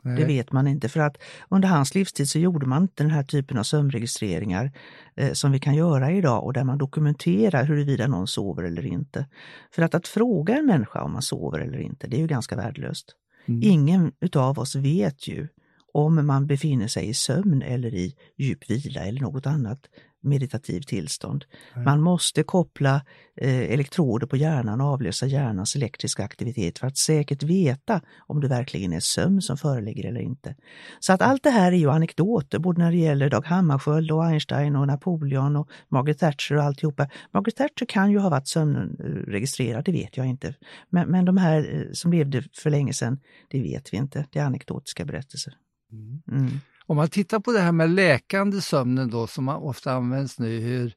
Nej. 0.04 0.16
Det 0.16 0.26
vet 0.26 0.52
man 0.52 0.68
inte 0.68 0.90
för 0.90 1.00
att 1.00 1.18
under 1.50 1.68
hans 1.68 1.96
livstid 1.96 2.30
så 2.30 2.40
gjorde 2.40 2.66
man 2.66 2.82
inte 2.82 3.04
den 3.04 3.12
här 3.12 3.24
typen 3.24 3.58
av 3.58 3.64
sömnregistreringar 3.64 4.72
eh, 5.16 5.32
som 5.34 5.52
vi 5.52 5.60
kan 5.60 5.76
göra 5.76 6.12
idag 6.12 6.44
och 6.44 6.54
där 6.54 6.64
man 6.64 6.78
dokumenterar 6.78 7.64
huruvida 7.64 8.08
någon 8.08 8.28
sover 8.28 8.64
eller 8.64 8.86
inte. 8.86 9.26
För 9.72 9.82
att, 9.82 9.96
att 9.96 10.08
fråga 10.08 10.58
en 10.58 10.66
människa 10.66 11.02
om 11.02 11.14
man 11.14 11.22
sover 11.22 11.60
eller 11.60 11.80
inte, 11.80 12.08
det 12.08 12.18
är 12.18 12.22
ju 12.22 12.28
ganska 12.28 12.56
värdelöst. 12.56 13.16
Mm. 13.48 13.64
Ingen 13.64 14.12
utav 14.22 14.60
oss 14.60 14.76
vet 14.76 15.28
ju 15.28 15.48
om 15.94 16.28
man 16.28 16.48
befinner 16.48 16.88
sig 16.88 17.10
i 17.10 17.14
sömn 17.14 17.62
eller 17.62 17.94
i 17.94 18.16
djup 18.38 18.70
vila 18.70 19.02
eller 19.02 19.22
något 19.22 19.46
annat 19.46 19.80
meditativt 20.22 20.88
tillstånd. 20.88 21.46
Mm. 21.74 21.86
Man 21.86 22.02
måste 22.02 22.44
koppla 22.44 23.02
eh, 23.42 23.60
elektroder 23.60 24.28
på 24.28 24.38
hjärnan 24.38 24.82
och 24.82 24.88
avlösa 24.88 25.26
hjärnans 25.26 25.76
elektriska 25.76 26.24
aktivitet 26.24 26.80
för 26.80 26.88
att 26.88 26.98
säkert 26.98 27.44
veta 27.44 28.02
om 28.28 28.42
det 28.42 28.48
verkligen 28.48 28.94
är 28.94 29.00
sömn 29.00 29.42
som 29.42 29.58
föreligger 29.58 30.10
eller 30.10 30.22
inte. 30.22 30.56
Så 31.00 31.14
att 31.14 31.22
allt 31.22 31.44
det 31.44 31.50
här 31.50 31.72
är 31.72 31.78
ju 31.78 31.90
anekdoter, 31.90 32.60
både 32.60 32.82
när 32.82 32.92
det 32.92 32.98
gäller 32.98 33.30
Dag 33.30 33.46
Hammarskjöld 33.46 34.12
och 34.12 34.26
Einstein 34.26 34.76
och 34.76 34.88
Napoleon 34.88 35.56
och 35.56 35.70
Margaret 35.90 36.20
Thatcher 36.20 36.56
och 36.56 36.64
alltihopa. 36.64 37.10
Margaret 37.34 37.56
Thatcher 37.56 37.86
kan 37.86 38.12
ju 38.12 38.18
ha 38.18 38.30
varit 38.30 38.48
sömnregistrerad, 38.48 39.86
det 39.86 39.92
vet 39.92 40.18
jag 40.18 40.26
inte. 40.26 40.56
Men, 40.90 41.10
men 41.10 41.26
de 41.26 41.38
här 41.38 41.76
eh, 41.76 41.92
som 41.94 42.12
levde 42.12 42.44
för 42.54 42.70
länge 42.70 42.94
sedan, 42.94 43.20
det 43.48 43.62
vet 43.62 43.94
vi 43.94 43.98
inte. 43.98 44.26
Det 44.32 44.40
är 44.40 44.44
anekdotiska 44.44 45.06
berättelser. 45.06 45.54
Mm. 45.92 46.22
Mm. 46.32 46.60
Om 46.90 46.96
man 46.96 47.10
tittar 47.10 47.40
på 47.40 47.52
det 47.52 47.60
här 47.60 47.72
med 47.72 47.90
läkande 47.90 48.62
sömnen 48.62 49.10
då 49.10 49.28
som 49.28 49.50
ofta 49.50 49.94
används 49.94 50.40
nu, 50.40 50.60
hur, 50.60 50.94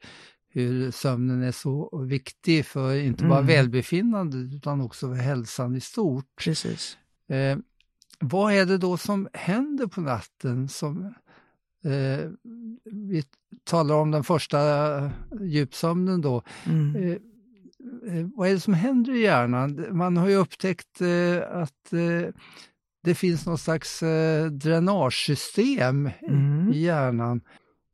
hur 0.49 0.91
sömnen 0.91 1.43
är 1.43 1.53
så 1.53 2.05
viktig 2.05 2.67
för 2.67 2.95
inte 2.95 3.25
bara 3.25 3.39
mm. 3.39 3.47
välbefinnande 3.47 4.37
utan 4.57 4.81
också 4.81 5.09
för 5.09 5.15
hälsan 5.15 5.77
i 5.77 5.81
stort. 5.81 6.27
Precis. 6.45 6.99
Eh, 7.29 7.59
vad 8.21 8.53
är 8.53 8.67
det 8.67 8.79
då 8.79 8.97
som 8.97 9.29
händer 9.33 9.87
på 9.87 10.01
natten 10.01 10.69
som 10.69 11.15
eh, 11.85 12.31
vi 12.85 13.25
talar 13.65 13.95
om 13.95 14.11
den 14.11 14.25
första 14.25 15.11
djupsömnen 15.41 16.21
då. 16.21 16.43
Mm. 16.67 16.97
Eh, 16.97 17.13
eh 18.19 18.27
vad 18.35 18.49
är 18.49 18.55
det 18.55 18.61
som 18.61 18.75
händer 18.75 19.13
i 19.13 19.23
hjärnan? 19.23 19.87
Man 19.91 20.17
har 20.17 20.29
ju 20.29 20.37
upptäckt 20.37 21.01
eh, 21.01 21.61
att 21.63 21.93
eh, 21.93 22.35
det 23.05 23.15
finns 23.15 23.47
någon 23.47 23.59
slags 23.59 24.03
eh, 24.03 24.47
dränagesystem 24.47 26.11
mm. 26.29 26.73
i 26.73 26.79
hjärnan. 26.79 27.41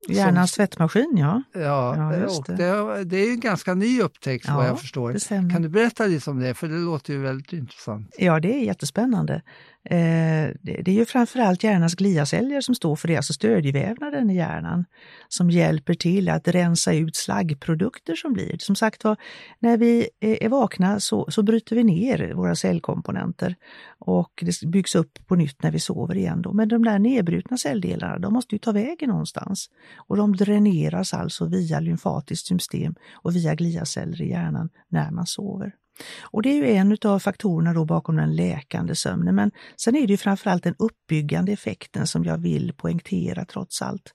Hjärnans 0.08 0.52
tvättmaskin, 0.52 1.14
ja. 1.18 1.42
Ja, 1.52 1.60
ja 1.96 2.26
och 2.26 2.44
det. 2.46 2.56
Det, 2.56 3.04
det. 3.04 3.16
är 3.16 3.30
en 3.30 3.40
ganska 3.40 3.74
ny 3.74 4.00
upptäckt 4.00 4.44
ja, 4.48 4.56
vad 4.56 4.66
jag 4.66 4.80
förstår. 4.80 5.28
Kan 5.50 5.62
du 5.62 5.68
berätta 5.68 6.06
lite 6.06 6.30
om 6.30 6.40
det, 6.40 6.54
för 6.54 6.68
det 6.68 6.78
låter 6.78 7.12
ju 7.12 7.20
väldigt 7.20 7.52
intressant. 7.52 8.14
Ja, 8.18 8.40
det 8.40 8.54
är 8.54 8.64
jättespännande. 8.64 9.42
Eh, 9.90 10.54
det 10.62 10.88
är 10.88 10.92
ju 10.92 11.04
framförallt 11.04 11.64
hjärnans 11.64 11.94
gliaceller 11.94 12.60
som 12.60 12.74
står 12.74 12.96
för 12.96 13.08
det, 13.08 13.16
alltså 13.16 13.32
stödjevävnaden 13.32 14.30
i 14.30 14.36
hjärnan, 14.36 14.84
som 15.28 15.50
hjälper 15.50 15.94
till 15.94 16.28
att 16.28 16.48
rensa 16.48 16.92
ut 16.92 17.16
slaggprodukter 17.16 18.14
som 18.14 18.32
blir. 18.32 18.56
Som 18.58 18.76
sagt 18.76 19.04
var, 19.04 19.16
när 19.58 19.76
vi 19.76 20.08
är 20.20 20.48
vakna 20.48 21.00
så, 21.00 21.26
så 21.30 21.42
bryter 21.42 21.76
vi 21.76 21.84
ner 21.84 22.32
våra 22.34 22.54
cellkomponenter 22.54 23.54
och 23.98 24.32
det 24.42 24.66
byggs 24.66 24.94
upp 24.94 25.26
på 25.26 25.36
nytt 25.36 25.62
när 25.62 25.70
vi 25.70 25.80
sover 25.80 26.16
igen. 26.16 26.42
Då. 26.42 26.52
Men 26.52 26.68
de 26.68 26.84
där 26.84 26.98
nedbrutna 26.98 27.56
celldelarna, 27.56 28.18
de 28.18 28.32
måste 28.32 28.54
ju 28.54 28.58
ta 28.58 28.72
vägen 28.72 29.10
någonstans 29.10 29.70
och 29.96 30.16
de 30.16 30.36
dräneras 30.36 31.14
alltså 31.14 31.46
via 31.46 31.80
lymfatiskt 31.80 32.46
system 32.46 32.94
och 33.12 33.36
via 33.36 33.54
gliaceller 33.54 34.22
i 34.22 34.30
hjärnan 34.30 34.68
när 34.88 35.10
man 35.10 35.26
sover. 35.26 35.74
Och 36.22 36.42
det 36.42 36.48
är 36.48 36.54
ju 36.54 36.72
en 36.72 36.96
av 37.04 37.18
faktorerna 37.18 37.72
då 37.72 37.84
bakom 37.84 38.16
den 38.16 38.36
läkande 38.36 38.94
sömnen. 38.94 39.34
Men 39.34 39.50
sen 39.76 39.96
är 39.96 40.00
det 40.00 40.12
ju 40.12 40.16
framförallt 40.16 40.64
den 40.64 40.74
uppbyggande 40.78 41.52
effekten 41.52 42.06
som 42.06 42.24
jag 42.24 42.38
vill 42.38 42.72
poängtera 42.72 43.44
trots 43.44 43.82
allt. 43.82 44.14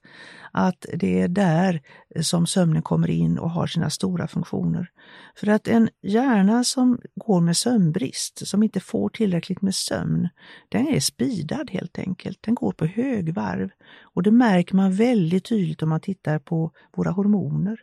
Att 0.51 0.85
det 0.93 1.21
är 1.21 1.27
där 1.27 1.81
som 2.21 2.47
sömnen 2.47 2.81
kommer 2.81 3.09
in 3.09 3.39
och 3.39 3.51
har 3.51 3.67
sina 3.67 3.89
stora 3.89 4.27
funktioner. 4.27 4.87
För 5.35 5.47
att 5.47 5.67
en 5.67 5.89
hjärna 6.01 6.63
som 6.63 6.99
går 7.15 7.41
med 7.41 7.57
sömnbrist, 7.57 8.47
som 8.47 8.63
inte 8.63 8.79
får 8.79 9.09
tillräckligt 9.09 9.61
med 9.61 9.75
sömn, 9.75 10.29
den 10.69 10.87
är 10.87 10.99
spidad 10.99 11.71
helt 11.71 11.99
enkelt. 11.99 12.39
Den 12.41 12.55
går 12.55 12.71
på 12.71 12.85
högvarv. 12.85 13.69
Och 14.01 14.23
det 14.23 14.31
märker 14.31 14.75
man 14.75 14.93
väldigt 14.93 15.45
tydligt 15.45 15.83
om 15.83 15.89
man 15.89 16.01
tittar 16.01 16.39
på 16.39 16.71
våra 16.97 17.11
hormoner. 17.11 17.77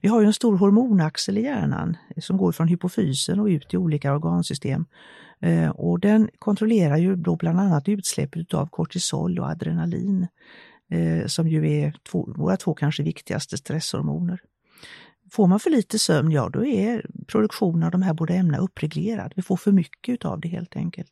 Vi 0.00 0.08
har 0.08 0.20
ju 0.20 0.26
en 0.26 0.32
stor 0.32 0.56
hormonaxel 0.56 1.38
i 1.38 1.42
hjärnan 1.42 1.96
som 2.16 2.36
går 2.36 2.52
från 2.52 2.68
hypofysen 2.68 3.40
och 3.40 3.46
ut 3.46 3.74
i 3.74 3.76
olika 3.76 4.14
organsystem. 4.14 4.86
Eh, 5.40 5.70
och 5.70 6.00
den 6.00 6.28
kontrollerar 6.38 6.96
ju 6.96 7.16
då 7.16 7.36
bland 7.36 7.60
annat 7.60 7.88
utsläppet 7.88 8.54
av 8.54 8.66
kortisol 8.66 9.38
och 9.38 9.48
adrenalin 9.48 10.26
eh, 10.90 11.26
som 11.26 11.48
ju 11.48 11.70
är 11.70 11.96
två, 12.10 12.32
våra 12.36 12.56
två 12.56 12.74
kanske 12.74 13.02
viktigaste 13.02 13.56
stresshormoner. 13.56 14.40
Får 15.30 15.46
man 15.46 15.60
för 15.60 15.70
lite 15.70 15.98
sömn, 15.98 16.30
ja 16.30 16.48
då 16.48 16.66
är 16.66 17.06
produktionen 17.26 17.82
av 17.82 17.90
de 17.90 18.02
här 18.02 18.14
båda 18.14 18.34
ämnena 18.34 18.58
uppreglerad. 18.62 19.32
Vi 19.36 19.42
får 19.42 19.56
för 19.56 19.72
mycket 19.72 20.24
av 20.24 20.40
det 20.40 20.48
helt 20.48 20.76
enkelt. 20.76 21.08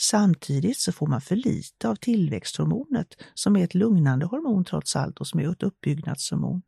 Samtidigt 0.00 0.78
så 0.78 0.92
får 0.92 1.06
man 1.06 1.20
för 1.20 1.36
lite 1.36 1.88
av 1.88 1.94
tillväxthormonet 1.94 3.08
som 3.34 3.56
är 3.56 3.64
ett 3.64 3.74
lugnande 3.74 4.26
hormon 4.26 4.64
trots 4.64 4.96
allt 4.96 5.18
och 5.18 5.26
som 5.26 5.40
är 5.40 5.52
ett 5.52 5.62
uppbyggnadshormon. 5.62 6.62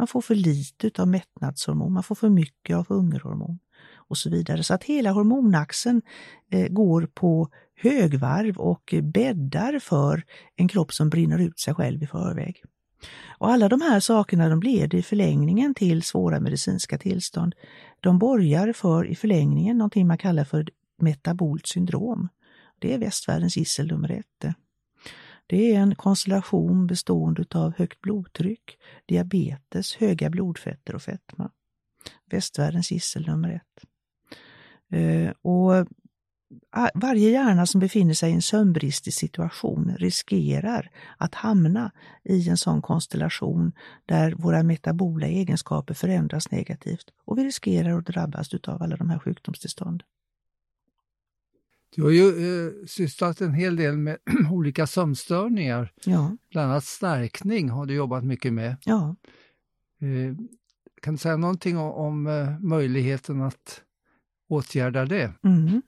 Man 0.00 0.06
får 0.06 0.20
för 0.20 0.34
lite 0.34 1.02
av 1.02 1.08
mättnadshormon, 1.08 1.92
man 1.92 2.02
får 2.02 2.14
för 2.14 2.28
mycket 2.28 2.76
av 2.76 2.88
hungerhormon 2.88 3.58
och 3.94 4.18
så 4.18 4.30
vidare. 4.30 4.62
Så 4.62 4.74
att 4.74 4.84
hela 4.84 5.10
hormonaxeln 5.10 6.02
eh, 6.50 6.68
går 6.68 7.08
på 7.14 7.48
högvarv 7.76 8.56
och 8.58 8.94
bäddar 9.02 9.78
för 9.78 10.22
en 10.56 10.68
kropp 10.68 10.92
som 10.92 11.10
brinner 11.10 11.38
ut 11.38 11.60
sig 11.60 11.74
själv 11.74 12.02
i 12.02 12.06
förväg. 12.06 12.62
Och 13.38 13.50
alla 13.50 13.68
de 13.68 13.80
här 13.80 14.00
sakerna 14.00 14.48
de 14.48 14.62
leder 14.62 14.98
i 14.98 15.02
förlängningen 15.02 15.74
till 15.74 16.02
svåra 16.02 16.40
medicinska 16.40 16.98
tillstånd. 16.98 17.54
De 18.00 18.18
borgar 18.18 18.72
för 18.72 19.06
i 19.06 19.14
förlängningen 19.14 19.78
någonting 19.78 20.06
man 20.06 20.18
kallar 20.18 20.44
för 20.44 20.68
metabolt 21.02 21.66
syndrom. 21.66 22.28
Det 22.78 22.94
är 22.94 22.98
västvärldens 22.98 23.56
gissel 23.56 23.86
nummer 23.86 24.10
ett. 24.10 24.54
Det 25.50 25.74
är 25.74 25.80
en 25.80 25.94
konstellation 25.94 26.86
bestående 26.86 27.44
av 27.54 27.72
högt 27.78 28.00
blodtryck, 28.00 28.78
diabetes, 29.06 29.96
höga 29.96 30.30
blodfetter 30.30 30.94
och 30.94 31.02
fetma. 31.02 31.50
Västvärldens 32.30 32.90
gissel 32.90 33.26
nummer 33.26 33.50
ett. 33.50 33.84
Eh, 34.92 35.30
och 35.42 35.86
varje 36.94 37.30
hjärna 37.30 37.66
som 37.66 37.80
befinner 37.80 38.14
sig 38.14 38.30
i 38.30 38.34
en 38.34 38.42
sömnbristig 38.42 39.14
situation 39.14 39.96
riskerar 39.98 40.90
att 41.16 41.34
hamna 41.34 41.92
i 42.24 42.48
en 42.48 42.56
sån 42.56 42.82
konstellation 42.82 43.72
där 44.06 44.32
våra 44.32 44.62
metabola 44.62 45.26
egenskaper 45.26 45.94
förändras 45.94 46.50
negativt 46.50 47.10
och 47.24 47.38
vi 47.38 47.44
riskerar 47.44 47.98
att 47.98 48.06
drabbas 48.06 48.54
av 48.54 48.82
alla 48.82 48.96
de 48.96 49.10
här 49.10 49.18
sjukdomstillstånden. 49.18 50.06
Du 51.96 52.02
har 52.02 52.10
ju 52.10 52.28
eh, 52.28 52.72
sysslat 52.86 53.40
en 53.40 53.54
hel 53.54 53.76
del 53.76 53.96
med 53.96 54.16
olika 54.52 54.86
sömnstörningar, 54.86 55.92
Ja, 56.04 56.36
bland 56.50 56.70
annat 56.70 56.84
snarkning 56.84 57.70
har 57.70 57.86
du 57.86 57.94
jobbat 57.94 58.24
mycket 58.24 58.52
med. 58.52 58.76
ja. 58.84 59.16
Eh, 60.00 60.36
kan 61.02 61.14
du 61.14 61.18
säga 61.18 61.36
någonting 61.36 61.78
om, 61.78 61.92
om 61.92 62.26
eh, 62.26 62.58
möjligheten 62.60 63.42
att 63.42 63.82
åtgärda 64.48 65.04
det? 65.04 65.32
Mm. 65.44 65.82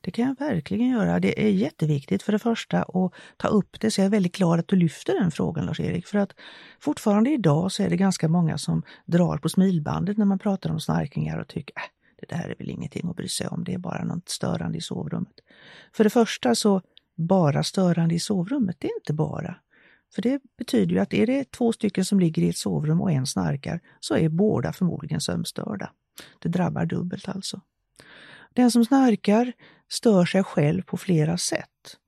Det 0.00 0.10
kan 0.10 0.24
jag 0.24 0.38
verkligen 0.38 0.88
göra. 0.88 1.20
Det 1.20 1.46
är 1.46 1.50
jätteviktigt 1.50 2.22
för 2.22 2.32
det 2.32 2.38
första 2.38 2.82
att 2.82 3.12
ta 3.36 3.48
upp 3.48 3.80
det, 3.80 3.90
så 3.90 4.00
jag 4.00 4.06
är 4.06 4.10
väldigt 4.10 4.36
glad 4.36 4.58
att 4.60 4.68
du 4.68 4.76
lyfter 4.76 5.20
den 5.20 5.30
frågan 5.30 5.66
Lars-Erik. 5.66 6.06
För 6.06 6.18
att 6.18 6.32
fortfarande 6.80 7.30
idag 7.30 7.72
så 7.72 7.82
är 7.82 7.90
det 7.90 7.96
ganska 7.96 8.28
många 8.28 8.58
som 8.58 8.82
drar 9.06 9.38
på 9.38 9.48
smilbandet 9.48 10.18
när 10.18 10.24
man 10.24 10.38
pratar 10.38 10.70
om 10.70 10.80
snarkningar 10.80 11.38
och 11.38 11.48
tycker 11.48 11.74
äh, 11.76 11.82
det 12.28 12.36
här 12.36 12.48
är 12.48 12.54
väl 12.58 12.70
ingenting 12.70 13.08
att 13.08 13.16
bry 13.16 13.28
sig 13.28 13.46
om, 13.48 13.64
det 13.64 13.74
är 13.74 13.78
bara 13.78 14.04
något 14.04 14.28
störande 14.28 14.78
i 14.78 14.80
sovrummet. 14.80 15.34
För 15.92 16.04
det 16.04 16.10
första 16.10 16.54
så, 16.54 16.82
bara 17.16 17.62
störande 17.62 18.14
i 18.14 18.18
sovrummet, 18.18 18.76
det 18.78 18.86
är 18.86 18.96
inte 19.00 19.12
bara. 19.12 19.56
För 20.14 20.22
det 20.22 20.40
betyder 20.58 20.94
ju 20.94 20.98
att 20.98 21.14
är 21.14 21.26
det 21.26 21.50
två 21.50 21.72
stycken 21.72 22.04
som 22.04 22.20
ligger 22.20 22.42
i 22.42 22.48
ett 22.48 22.56
sovrum 22.56 23.00
och 23.00 23.12
en 23.12 23.26
snarkar 23.26 23.80
så 24.00 24.16
är 24.16 24.28
båda 24.28 24.72
förmodligen 24.72 25.20
sömnstörda. 25.20 25.90
Det 26.38 26.48
drabbar 26.48 26.86
dubbelt 26.86 27.28
alltså. 27.28 27.60
Den 28.52 28.70
som 28.70 28.84
snarkar 28.84 29.52
stör 29.88 30.24
sig 30.24 30.44
själv 30.44 30.82
på 30.82 30.96
flera 30.96 31.38
sätt. 31.38 31.98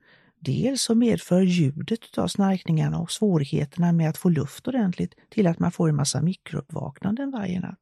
Dels 0.40 0.82
så 0.82 0.94
medför 0.94 1.42
ljudet 1.42 2.18
av 2.18 2.28
snarkningarna 2.28 2.98
och 2.98 3.10
svårigheterna 3.10 3.92
med 3.92 4.08
att 4.08 4.16
få 4.16 4.28
luft 4.28 4.68
ordentligt 4.68 5.14
till 5.28 5.46
att 5.46 5.58
man 5.58 5.72
får 5.72 5.88
en 5.88 5.96
massa 5.96 6.22
mikrouppvaknanden 6.22 7.30
varje 7.30 7.60
natt. 7.60 7.78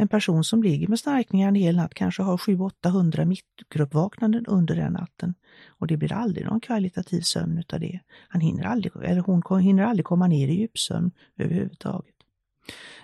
En 0.00 0.08
person 0.08 0.44
som 0.44 0.62
ligger 0.62 0.88
med 0.88 0.98
snarkningar 0.98 1.48
en 1.48 1.54
hel 1.54 1.76
natt 1.76 1.94
kanske 1.94 2.22
har 2.22 2.36
700-800 2.36 3.24
mikrouppvaknanden 3.24 4.46
under 4.46 4.76
den 4.76 4.92
natten 4.92 5.34
och 5.68 5.86
det 5.86 5.96
blir 5.96 6.12
aldrig 6.12 6.46
någon 6.46 6.60
kvalitativ 6.60 7.20
sömn 7.20 7.58
utav 7.58 7.80
det. 7.80 8.00
Han 8.28 8.40
hinner 8.40 8.64
aldrig, 8.64 8.92
eller 9.02 9.20
hon 9.20 9.60
hinner 9.60 9.84
aldrig 9.84 10.06
komma 10.06 10.26
ner 10.26 10.48
i 10.48 10.54
djupsömn 10.54 11.10
överhuvudtaget. 11.36 12.14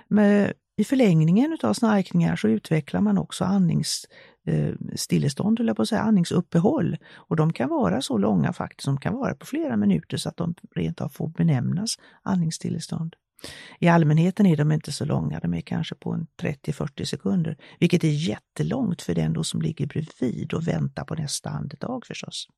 Men 0.08 0.52
I 0.76 0.84
förlängningen 0.84 1.52
utav 1.52 1.74
snarkningar 1.74 2.36
så 2.36 2.48
utvecklar 2.48 3.00
man 3.00 3.18
också 3.18 3.44
andningsstillestånd, 3.44 5.60
eh, 5.60 5.62
eller 5.62 5.74
på 5.74 5.82
att 5.82 5.88
säga, 5.88 6.02
andningsuppehåll. 6.02 6.96
Och 7.14 7.36
de 7.36 7.52
kan 7.52 7.68
vara 7.68 8.00
så 8.00 8.18
långa 8.18 8.52
faktiskt, 8.52 8.86
de 8.86 9.00
kan 9.00 9.14
vara 9.14 9.34
på 9.34 9.46
flera 9.46 9.76
minuter 9.76 10.16
så 10.16 10.28
att 10.28 10.36
de 10.36 10.54
rent 10.74 11.00
av 11.00 11.08
får 11.08 11.28
benämnas 11.28 11.98
andningsstillestånd. 12.22 13.16
I 13.80 13.88
allmänheten 13.88 14.46
är 14.46 14.56
de 14.56 14.72
inte 14.72 14.92
så 14.92 15.04
långa, 15.04 15.40
de 15.40 15.54
är 15.54 15.60
kanske 15.60 15.94
på 15.94 16.26
30-40 16.42 17.04
sekunder, 17.04 17.56
vilket 17.78 18.04
är 18.04 18.28
jättelångt 18.28 19.02
för 19.02 19.14
den 19.14 19.32
då 19.32 19.44
som 19.44 19.62
ligger 19.62 19.86
bredvid 19.86 20.54
och 20.54 20.68
väntar 20.68 21.04
på 21.04 21.14
nästa 21.14 21.50
andetag 21.50 22.06
förstås. 22.06 22.48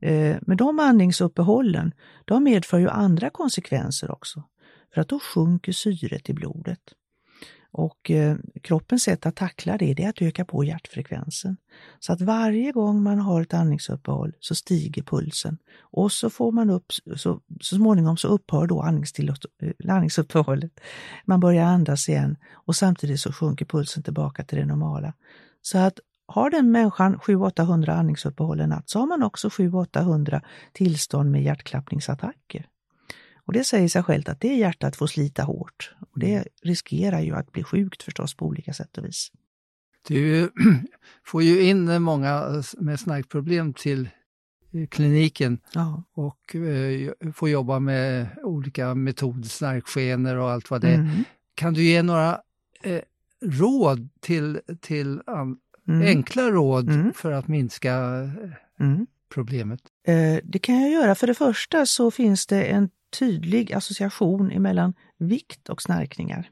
Eh, 0.00 0.36
men 0.42 0.56
de 0.56 0.78
andningsuppehållen, 0.78 1.92
de 2.24 2.44
medför 2.44 2.78
ju 2.78 2.88
andra 2.88 3.30
konsekvenser 3.30 4.10
också, 4.10 4.42
för 4.94 5.00
att 5.00 5.08
då 5.08 5.18
sjunker 5.18 5.72
syret 5.72 6.30
i 6.30 6.34
blodet. 6.34 6.80
Och 7.78 8.10
eh, 8.10 8.36
kroppens 8.62 9.02
sätt 9.02 9.26
att 9.26 9.36
tackla 9.36 9.78
det, 9.78 9.94
det 9.94 10.04
är 10.04 10.08
att 10.08 10.22
öka 10.22 10.44
på 10.44 10.64
hjärtfrekvensen. 10.64 11.56
Så 12.00 12.12
att 12.12 12.20
varje 12.20 12.72
gång 12.72 13.02
man 13.02 13.18
har 13.18 13.42
ett 13.42 13.54
andningsuppehåll 13.54 14.32
så 14.40 14.54
stiger 14.54 15.02
pulsen 15.02 15.58
och 15.80 16.12
så 16.12 16.30
får 16.30 16.52
man 16.52 16.70
upp, 16.70 16.92
så, 17.16 17.40
så 17.60 17.76
småningom 17.76 18.16
så 18.16 18.28
upphör 18.28 18.66
då 18.66 18.82
eh, 18.82 19.94
andningsuppehållet. 19.94 20.80
Man 21.24 21.40
börjar 21.40 21.64
andas 21.64 22.08
igen 22.08 22.36
och 22.52 22.76
samtidigt 22.76 23.20
så 23.20 23.32
sjunker 23.32 23.64
pulsen 23.64 24.02
tillbaka 24.02 24.44
till 24.44 24.58
det 24.58 24.64
normala. 24.64 25.12
Så 25.62 25.78
att 25.78 26.00
har 26.26 26.50
den 26.50 26.70
människan 26.70 27.16
700-800 27.16 27.90
andningsuppehåll 27.90 28.60
en 28.60 28.68
natt 28.68 28.90
så 28.90 28.98
har 28.98 29.06
man 29.06 29.22
också 29.22 29.48
700-800 29.48 30.40
tillstånd 30.72 31.30
med 31.30 31.42
hjärtklappningsattacker. 31.42 32.66
Och 33.46 33.52
det 33.52 33.64
säger 33.64 33.88
sig 33.88 34.02
självt 34.02 34.28
att 34.28 34.40
det 34.40 34.54
hjärtat 34.54 34.96
får 34.96 35.06
slita 35.06 35.42
hårt 35.42 35.94
och 36.12 36.18
det 36.18 36.44
riskerar 36.62 37.20
ju 37.20 37.34
att 37.34 37.52
bli 37.52 37.62
sjukt 37.62 38.02
förstås 38.02 38.34
på 38.34 38.46
olika 38.46 38.72
sätt 38.72 38.98
och 38.98 39.04
vis. 39.04 39.32
Du 40.08 40.50
får 41.26 41.42
ju 41.42 41.62
in 41.62 42.02
många 42.02 42.62
med 42.78 43.00
snarkproblem 43.00 43.72
till 43.74 44.08
kliniken 44.90 45.58
Ja. 45.74 46.02
och 46.12 46.54
eh, 46.56 47.12
får 47.34 47.48
jobba 47.48 47.78
med 47.78 48.26
olika 48.42 48.94
metoder, 48.94 49.48
snarkskenor 49.48 50.36
och 50.36 50.50
allt 50.50 50.70
vad 50.70 50.80
det 50.80 50.88
är. 50.88 50.94
Mm. 50.94 51.24
Kan 51.54 51.74
du 51.74 51.82
ge 51.84 52.02
några 52.02 52.40
eh, 52.82 53.00
råd 53.44 54.08
till, 54.20 54.60
till 54.80 55.20
an, 55.26 55.58
Mm. 55.88 56.02
enkla 56.06 56.50
råd 56.50 56.88
Mm. 56.90 57.12
för 57.12 57.32
att 57.32 57.48
minska 57.48 57.94
eh, 57.96 58.84
Mm. 58.86 59.06
problemet? 59.34 59.80
Eh, 60.06 60.38
Det 60.44 60.58
kan 60.58 60.80
jag 60.82 60.90
göra. 60.90 61.14
För 61.14 61.26
det 61.26 61.34
första 61.34 61.86
så 61.86 62.10
finns 62.10 62.46
det 62.46 62.64
en 62.64 62.88
tydlig 63.18 63.72
association 63.72 64.50
emellan 64.50 64.94
vikt 65.18 65.68
och 65.68 65.82
snarkningar. 65.82 66.50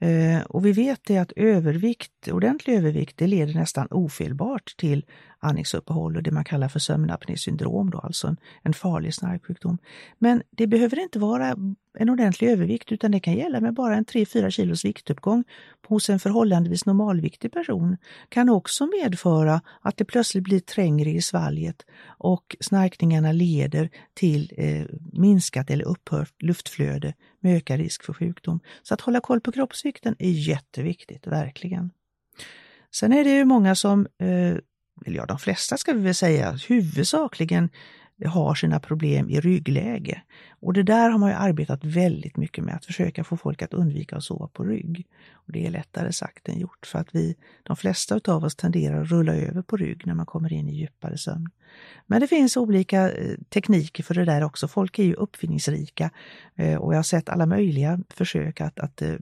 Eh, 0.00 0.42
och 0.42 0.66
vi 0.66 0.72
vet 0.72 1.00
det 1.04 1.18
att 1.18 1.32
övervikt, 1.36 2.28
ordentlig 2.28 2.74
övervikt, 2.74 3.18
det 3.18 3.26
leder 3.26 3.54
nästan 3.54 3.88
ofelbart 3.90 4.74
till 4.76 5.04
andningsuppehåll 5.44 6.16
och 6.16 6.22
det 6.22 6.30
man 6.30 6.44
kallar 6.44 6.68
för 6.68 6.78
sömnapnésyndrom, 6.78 7.90
då, 7.90 7.98
alltså 7.98 8.26
en, 8.26 8.36
en 8.62 8.74
farlig 8.74 9.14
snarksjukdom. 9.14 9.78
Men 10.18 10.42
det 10.50 10.66
behöver 10.66 11.00
inte 11.00 11.18
vara 11.18 11.56
en 11.98 12.10
ordentlig 12.10 12.50
övervikt 12.50 12.92
utan 12.92 13.10
det 13.10 13.20
kan 13.20 13.34
gälla 13.34 13.60
med 13.60 13.74
bara 13.74 13.96
en 13.96 14.04
3-4 14.04 14.50
kilos 14.50 14.84
viktuppgång 14.84 15.44
hos 15.86 16.10
en 16.10 16.18
förhållandevis 16.18 16.86
normalviktig 16.86 17.52
person. 17.52 17.96
Kan 18.28 18.48
också 18.48 18.86
medföra 18.86 19.60
att 19.80 19.96
det 19.96 20.04
plötsligt 20.04 20.44
blir 20.44 20.60
trängre 20.60 21.10
i 21.10 21.22
svalget 21.22 21.82
och 22.06 22.56
snarkningarna 22.60 23.32
leder 23.32 23.90
till 24.14 24.52
eh, 24.56 24.84
minskat 25.12 25.70
eller 25.70 25.84
upphört 25.84 26.42
luftflöde 26.42 27.14
med 27.40 27.56
ökad 27.56 27.80
risk 27.80 28.04
för 28.04 28.12
sjukdom. 28.12 28.60
Så 28.82 28.94
att 28.94 29.00
hålla 29.00 29.20
koll 29.20 29.40
på 29.40 29.52
kroppsvikten 29.52 30.16
är 30.18 30.30
jätteviktigt, 30.30 31.26
verkligen. 31.26 31.90
Sen 32.94 33.12
är 33.12 33.24
det 33.24 33.30
ju 33.30 33.44
många 33.44 33.74
som, 33.74 34.06
eh, 34.18 34.56
eller 35.06 35.16
ja 35.16 35.26
de 35.26 35.38
flesta 35.38 35.76
ska 35.76 35.92
vi 35.92 36.00
väl 36.00 36.14
säga, 36.14 36.58
huvudsakligen 36.68 37.68
har 38.26 38.54
sina 38.54 38.80
problem 38.80 39.30
i 39.30 39.40
ryggläge. 39.40 40.22
Och 40.60 40.72
det 40.72 40.82
där 40.82 41.10
har 41.10 41.18
man 41.18 41.30
ju 41.30 41.36
arbetat 41.36 41.84
väldigt 41.84 42.36
mycket 42.36 42.64
med, 42.64 42.74
att 42.74 42.84
försöka 42.84 43.24
få 43.24 43.36
folk 43.36 43.62
att 43.62 43.74
undvika 43.74 44.16
att 44.16 44.24
sova 44.24 44.48
på 44.48 44.64
rygg. 44.64 45.06
Och 45.32 45.52
Det 45.52 45.66
är 45.66 45.70
lättare 45.70 46.12
sagt 46.12 46.48
än 46.48 46.58
gjort 46.58 46.86
för 46.86 46.98
att 46.98 47.08
vi, 47.12 47.36
de 47.62 47.76
flesta 47.76 48.20
av 48.24 48.44
oss 48.44 48.56
tenderar 48.56 49.02
att 49.02 49.10
rulla 49.10 49.34
över 49.34 49.62
på 49.62 49.76
rygg 49.76 50.06
när 50.06 50.14
man 50.14 50.26
kommer 50.26 50.52
in 50.52 50.68
i 50.68 50.74
djupare 50.74 51.18
sömn. 51.18 51.50
Men 52.06 52.20
det 52.20 52.26
finns 52.26 52.56
olika 52.56 53.10
eh, 53.12 53.36
tekniker 53.48 54.02
för 54.02 54.14
det 54.14 54.24
där 54.24 54.44
också. 54.44 54.68
Folk 54.68 54.98
är 54.98 55.04
ju 55.04 55.14
uppfinningsrika 55.14 56.10
eh, 56.56 56.76
och 56.76 56.92
jag 56.92 56.98
har 56.98 57.02
sett 57.02 57.28
alla 57.28 57.46
möjliga 57.46 58.00
försök 58.10 58.60
att, 58.60 58.78
att 58.78 59.02
eh, 59.02 59.16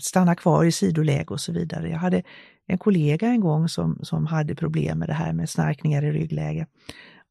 stanna 0.00 0.34
kvar 0.34 0.64
i 0.64 0.72
sidoläge 0.72 1.26
och 1.28 1.40
så 1.40 1.52
vidare. 1.52 1.88
Jag 1.88 1.98
hade 1.98 2.22
en 2.70 2.78
kollega 2.78 3.26
en 3.26 3.40
gång 3.40 3.68
som, 3.68 3.98
som 4.02 4.26
hade 4.26 4.54
problem 4.54 4.98
med 4.98 5.08
det 5.08 5.14
här 5.14 5.32
med 5.32 5.50
snarkningar 5.50 6.04
i 6.04 6.12
ryggläge. 6.12 6.66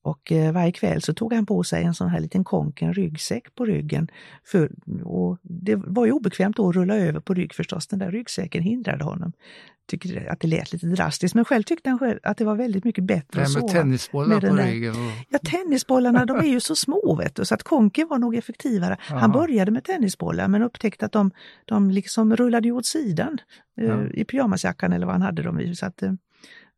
Och 0.03 0.31
eh, 0.31 0.51
varje 0.53 0.71
kväll 0.71 1.01
så 1.01 1.13
tog 1.13 1.33
han 1.33 1.45
på 1.45 1.63
sig 1.63 1.83
en 1.83 1.93
sån 1.93 2.09
här 2.09 2.19
liten 2.19 2.43
konken 2.43 2.93
ryggsäck 2.93 3.55
på 3.55 3.65
ryggen. 3.65 4.07
För, 4.45 4.71
och 5.03 5.37
det 5.43 5.75
var 5.75 6.05
ju 6.05 6.11
obekvämt 6.11 6.55
då 6.57 6.69
att 6.69 6.75
rulla 6.75 6.95
över 6.95 7.19
på 7.19 7.33
rygg 7.33 7.53
förstås. 7.53 7.87
Den 7.87 7.99
där 7.99 8.11
ryggsäcken 8.11 8.63
hindrade 8.63 9.03
honom. 9.03 9.31
Tycker 9.87 10.29
att 10.31 10.39
det 10.39 10.47
lät 10.47 10.73
lite 10.73 10.85
drastiskt 10.87 11.35
men 11.35 11.45
själv 11.45 11.63
tyckte 11.63 11.89
han 11.89 11.99
själv 11.99 12.19
att 12.23 12.37
det 12.37 12.45
var 12.45 12.55
väldigt 12.55 12.83
mycket 12.83 13.03
bättre 13.03 13.41
att 13.41 13.47
med 13.53 13.61
sova. 13.61 13.67
tennisbollar 13.73 14.27
med 14.29 14.41
den 14.41 14.57
på 14.57 14.63
ryggen. 14.63 14.91
Och, 14.91 15.11
Ja, 15.29 15.39
tennisbollarna 15.39 16.25
de 16.25 16.37
är 16.37 16.43
ju 16.49 16.59
så 16.59 16.75
små 16.75 17.15
vet 17.19 17.35
du, 17.35 17.45
så 17.45 17.53
att 17.55 17.63
konken 17.63 18.07
var 18.07 18.17
nog 18.17 18.35
effektivare. 18.35 18.97
Han 18.99 19.17
Jaha. 19.19 19.27
började 19.27 19.71
med 19.71 19.83
tennisbollar 19.83 20.47
men 20.47 20.63
upptäckte 20.63 21.05
att 21.05 21.11
de, 21.11 21.31
de 21.65 21.91
liksom 21.91 22.35
rullade 22.35 22.71
åt 22.71 22.85
sidan 22.85 23.37
eh, 23.81 23.87
Ja. 23.87 24.07
i 24.13 24.25
pyjamasjackan 24.25 24.93
eller 24.93 25.05
vad 25.05 25.15
han 25.15 25.21
hade 25.21 25.41
dem 25.43 25.59
i. 25.59 25.75
Så 25.75 25.85
att, 25.85 26.03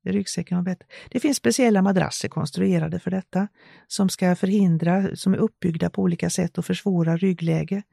i 0.04 0.12
ryggsäcken. 0.12 0.76
Det 1.10 1.20
finns 1.20 1.38
speciella 1.38 1.82
madrasser 1.82 2.30
konstruerade 2.30 3.00
för 3.00 3.12
detta 3.12 3.48
som 3.88 4.10
ska 4.10 4.36
förhindra, 4.36 5.16
som 5.16 5.34
är 5.34 5.38
uppbyggda 5.38 5.90
på 5.90 6.02
olika 6.02 6.30
sätt 6.30 6.58
och 6.58 6.66
försvåra 6.66 7.18
ryggläge. 7.18 7.84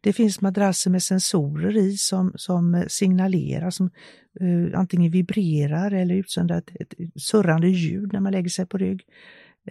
Det 0.00 0.12
finns 0.12 0.40
madrasser 0.40 0.90
med 0.90 1.02
sensorer 1.02 1.76
i 1.76 1.96
som, 1.96 2.32
som 2.36 2.84
signalerar, 2.88 3.70
som 3.70 3.90
uh, 4.40 4.78
antingen 4.78 5.12
vibrerar 5.12 5.90
eller 5.90 6.14
utsöndrar 6.14 6.58
ett, 6.58 6.70
ett 6.80 6.94
surrande 7.16 7.68
ljud 7.68 8.12
när 8.12 8.20
man 8.20 8.32
lägger 8.32 8.50
sig 8.50 8.66
på 8.66 8.78
rygg. 8.78 9.02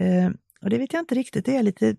Uh, 0.02 0.30
och 0.62 0.70
det 0.70 0.78
vet 0.78 0.94
jag 0.94 1.02
inte 1.02 1.16
riktigt, 1.16 1.46
det 1.46 1.52
är 1.52 1.56
jag 1.56 1.66
lite 1.66 1.96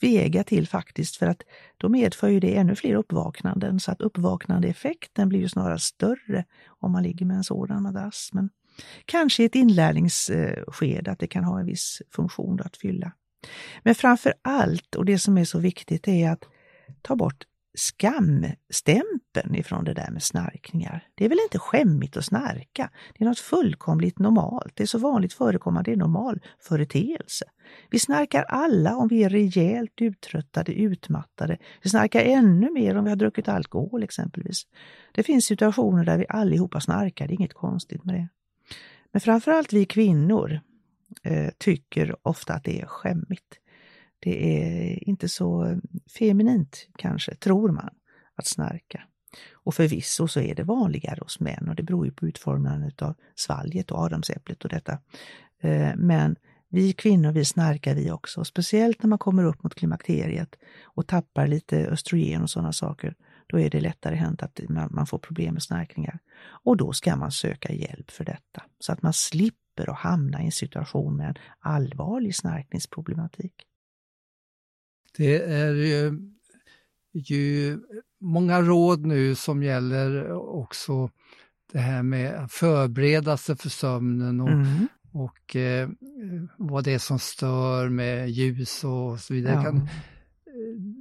tvega 0.00 0.44
till 0.44 0.68
faktiskt 0.68 1.16
för 1.16 1.26
att 1.26 1.42
då 1.76 1.88
medför 1.88 2.28
ju 2.28 2.40
det 2.40 2.56
ännu 2.56 2.74
fler 2.74 2.94
uppvaknanden 2.94 3.80
så 3.80 3.90
att 3.90 4.00
uppvaknandeeffekten 4.00 5.28
blir 5.28 5.40
ju 5.40 5.48
snarare 5.48 5.78
större 5.78 6.44
om 6.66 6.92
man 6.92 7.02
ligger 7.02 7.26
med 7.26 7.36
en 7.36 7.44
sådan 7.44 7.82
madrass. 7.82 8.30
Men 8.32 8.50
kanske 9.04 9.42
i 9.42 9.46
ett 9.46 9.54
inlärningsskede 9.54 11.10
att 11.10 11.18
det 11.18 11.26
kan 11.26 11.44
ha 11.44 11.60
en 11.60 11.66
viss 11.66 12.02
funktion 12.10 12.60
att 12.60 12.76
fylla. 12.76 13.12
Men 13.82 13.94
framför 13.94 14.34
allt, 14.42 14.94
och 14.94 15.04
det 15.04 15.18
som 15.18 15.38
är 15.38 15.44
så 15.44 15.58
viktigt, 15.58 16.08
är 16.08 16.30
att 16.30 16.44
ta 17.02 17.16
bort 17.16 17.44
skamstämpeln 17.74 19.54
ifrån 19.54 19.84
det 19.84 19.94
där 19.94 20.10
med 20.10 20.22
snarkningar. 20.22 21.08
Det 21.14 21.24
är 21.24 21.28
väl 21.28 21.38
inte 21.44 21.58
skämmigt 21.58 22.16
att 22.16 22.24
snarka? 22.24 22.90
Det 23.14 23.24
är 23.24 23.28
något 23.28 23.38
fullkomligt 23.38 24.18
normalt. 24.18 24.72
Det 24.74 24.82
är 24.82 24.86
så 24.86 24.98
vanligt 24.98 25.32
förekommande, 25.32 25.90
det 25.90 25.94
är 25.94 25.98
normal 25.98 26.40
företeelse. 26.60 27.44
Vi 27.90 27.98
snarkar 27.98 28.42
alla 28.42 28.96
om 28.96 29.08
vi 29.08 29.24
är 29.24 29.28
rejält 29.28 29.92
uttröttade, 30.00 30.72
utmattade. 30.72 31.58
Vi 31.82 31.90
snarkar 31.90 32.20
ännu 32.20 32.70
mer 32.70 32.96
om 32.96 33.04
vi 33.04 33.10
har 33.10 33.16
druckit 33.16 33.48
alkohol 33.48 34.02
exempelvis. 34.02 34.62
Det 35.12 35.22
finns 35.22 35.44
situationer 35.44 36.04
där 36.04 36.18
vi 36.18 36.26
allihopa 36.28 36.80
snarkar, 36.80 37.26
det 37.28 37.32
är 37.32 37.36
inget 37.36 37.54
konstigt 37.54 38.04
med 38.04 38.14
det. 38.14 38.28
Men 39.14 39.20
framförallt 39.20 39.72
vi 39.72 39.84
kvinnor 39.84 40.60
eh, 41.22 41.50
tycker 41.58 42.16
ofta 42.22 42.54
att 42.54 42.64
det 42.64 42.80
är 42.80 42.86
skämmigt. 42.86 43.58
Det 44.18 44.62
är 44.62 45.08
inte 45.08 45.28
så 45.28 45.80
feminint 46.18 46.88
kanske, 46.98 47.34
tror 47.34 47.72
man, 47.72 47.90
att 48.34 48.46
snarka. 48.46 49.02
Och 49.52 49.74
förvisso 49.74 50.28
så 50.28 50.40
är 50.40 50.54
det 50.54 50.62
vanligare 50.62 51.18
hos 51.22 51.40
män 51.40 51.68
och 51.68 51.74
det 51.74 51.82
beror 51.82 52.06
ju 52.06 52.12
på 52.12 52.26
utformningen 52.26 52.92
av 52.98 53.14
svalget 53.34 53.90
och 53.90 53.98
adamsäpplet 53.98 54.64
och 54.64 54.70
detta. 54.70 54.98
Eh, 55.60 55.92
men 55.96 56.36
vi 56.68 56.92
kvinnor, 56.92 57.32
vi 57.32 57.44
snarkar 57.44 57.94
vi 57.94 58.10
också, 58.10 58.44
speciellt 58.44 59.02
när 59.02 59.08
man 59.08 59.18
kommer 59.18 59.44
upp 59.44 59.62
mot 59.62 59.74
klimakteriet 59.74 60.56
och 60.82 61.06
tappar 61.06 61.46
lite 61.46 61.86
östrogen 61.86 62.42
och 62.42 62.50
sådana 62.50 62.72
saker. 62.72 63.14
Då 63.46 63.60
är 63.60 63.70
det 63.70 63.80
lättare 63.80 64.16
hänt 64.16 64.42
att 64.42 64.60
man 64.68 65.06
får 65.06 65.18
problem 65.18 65.54
med 65.54 65.62
snarkningar. 65.62 66.18
Och 66.44 66.76
då 66.76 66.92
ska 66.92 67.16
man 67.16 67.32
söka 67.32 67.72
hjälp 67.72 68.10
för 68.10 68.24
detta, 68.24 68.62
så 68.78 68.92
att 68.92 69.02
man 69.02 69.12
slipper 69.12 69.90
att 69.90 69.98
hamna 69.98 70.42
i 70.42 70.44
en 70.44 70.52
situation 70.52 71.16
med 71.16 71.28
en 71.28 71.34
allvarlig 71.58 72.36
snarkningsproblematik. 72.36 73.54
Det 75.16 75.42
är 75.42 75.74
ju, 75.74 76.20
ju 77.12 77.80
många 78.20 78.60
råd 78.60 79.06
nu 79.06 79.34
som 79.34 79.62
gäller 79.62 80.32
också 80.32 81.10
det 81.72 81.78
här 81.78 82.02
med 82.02 82.34
att 82.34 82.52
förbereda 82.52 83.36
sig 83.36 83.56
för 83.56 83.68
sömnen 83.68 84.40
och, 84.40 84.48
mm. 84.48 84.88
och 85.12 85.56
eh, 85.56 85.88
vad 86.56 86.84
det 86.84 86.94
är 86.94 86.98
som 86.98 87.18
stör 87.18 87.88
med 87.88 88.30
ljus 88.30 88.84
och 88.84 89.20
så 89.20 89.34
vidare. 89.34 89.54
Ja. 89.54 89.62
Kan, 89.62 89.88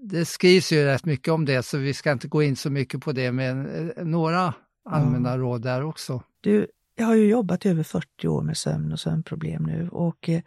det 0.04 0.26
skrivs 0.26 0.72
ju 0.72 0.86
rätt 0.86 1.06
mycket 1.06 1.34
om 1.34 1.46
det 1.46 1.64
så 1.64 1.78
vi 1.78 1.94
ska 1.94 2.12
inte 2.12 2.28
gå 2.28 2.44
in 2.44 2.56
så 2.56 2.70
mycket 2.70 3.02
på 3.02 3.12
det 3.12 3.32
men 3.32 3.68
eh, 3.68 4.06
några 4.06 4.54
allmänna 4.86 5.30
ja. 5.30 5.38
råd 5.38 5.62
där 5.62 5.84
också. 5.84 6.24
Du, 6.42 6.68
jag 6.96 7.06
har 7.06 7.16
ju 7.16 7.28
jobbat 7.28 7.66
över 7.66 7.84
40 7.84 8.28
år 8.28 8.42
med 8.42 8.58
sömn 8.58 8.92
och 8.92 9.00
sömnproblem 9.00 9.64
nu 9.64 9.90
och 9.90 10.30
eh, 10.30 10.42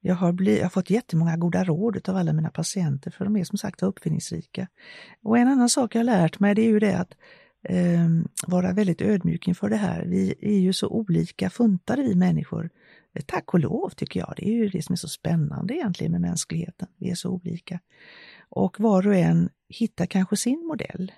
jag 0.00 0.14
har, 0.14 0.32
blivit, 0.32 0.58
jag 0.58 0.64
har 0.64 0.70
fått 0.70 0.90
jättemånga 0.90 1.36
goda 1.36 1.64
råd 1.64 2.08
av 2.08 2.16
alla 2.16 2.32
mina 2.32 2.50
patienter 2.50 3.10
för 3.10 3.24
de 3.24 3.36
är 3.36 3.44
som 3.44 3.58
sagt 3.58 3.82
uppfinningsrika. 3.82 4.68
Och 5.22 5.38
en 5.38 5.48
annan 5.48 5.68
sak 5.68 5.94
jag 5.94 6.06
lärt 6.06 6.40
mig 6.40 6.54
det 6.54 6.62
är 6.62 6.68
ju 6.68 6.78
det 6.78 6.98
att 6.98 7.14
eh, 7.68 8.08
vara 8.46 8.72
väldigt 8.72 9.02
ödmjuk 9.02 9.48
inför 9.48 9.68
det 9.68 9.76
här. 9.76 10.04
Vi 10.06 10.34
är 10.40 10.58
ju 10.58 10.72
så 10.72 10.88
olika 10.88 11.50
funtade 11.50 12.02
vi 12.02 12.14
människor. 12.14 12.70
Tack 13.26 13.54
och 13.54 13.60
lov 13.60 13.90
tycker 13.90 14.20
jag. 14.20 14.34
Det 14.36 14.48
är 14.48 14.52
ju 14.52 14.68
det 14.68 14.82
som 14.82 14.92
är 14.92 14.96
så 14.96 15.08
spännande 15.08 15.74
egentligen 15.74 16.12
med 16.12 16.20
mänskligheten. 16.20 16.88
Vi 16.98 17.10
är 17.10 17.14
så 17.14 17.30
olika. 17.30 17.80
Och 18.54 18.80
var 18.80 19.06
och 19.06 19.14
en 19.14 19.48
hittar 19.68 20.06
kanske 20.06 20.36
sin 20.36 20.66
modell. 20.66 21.12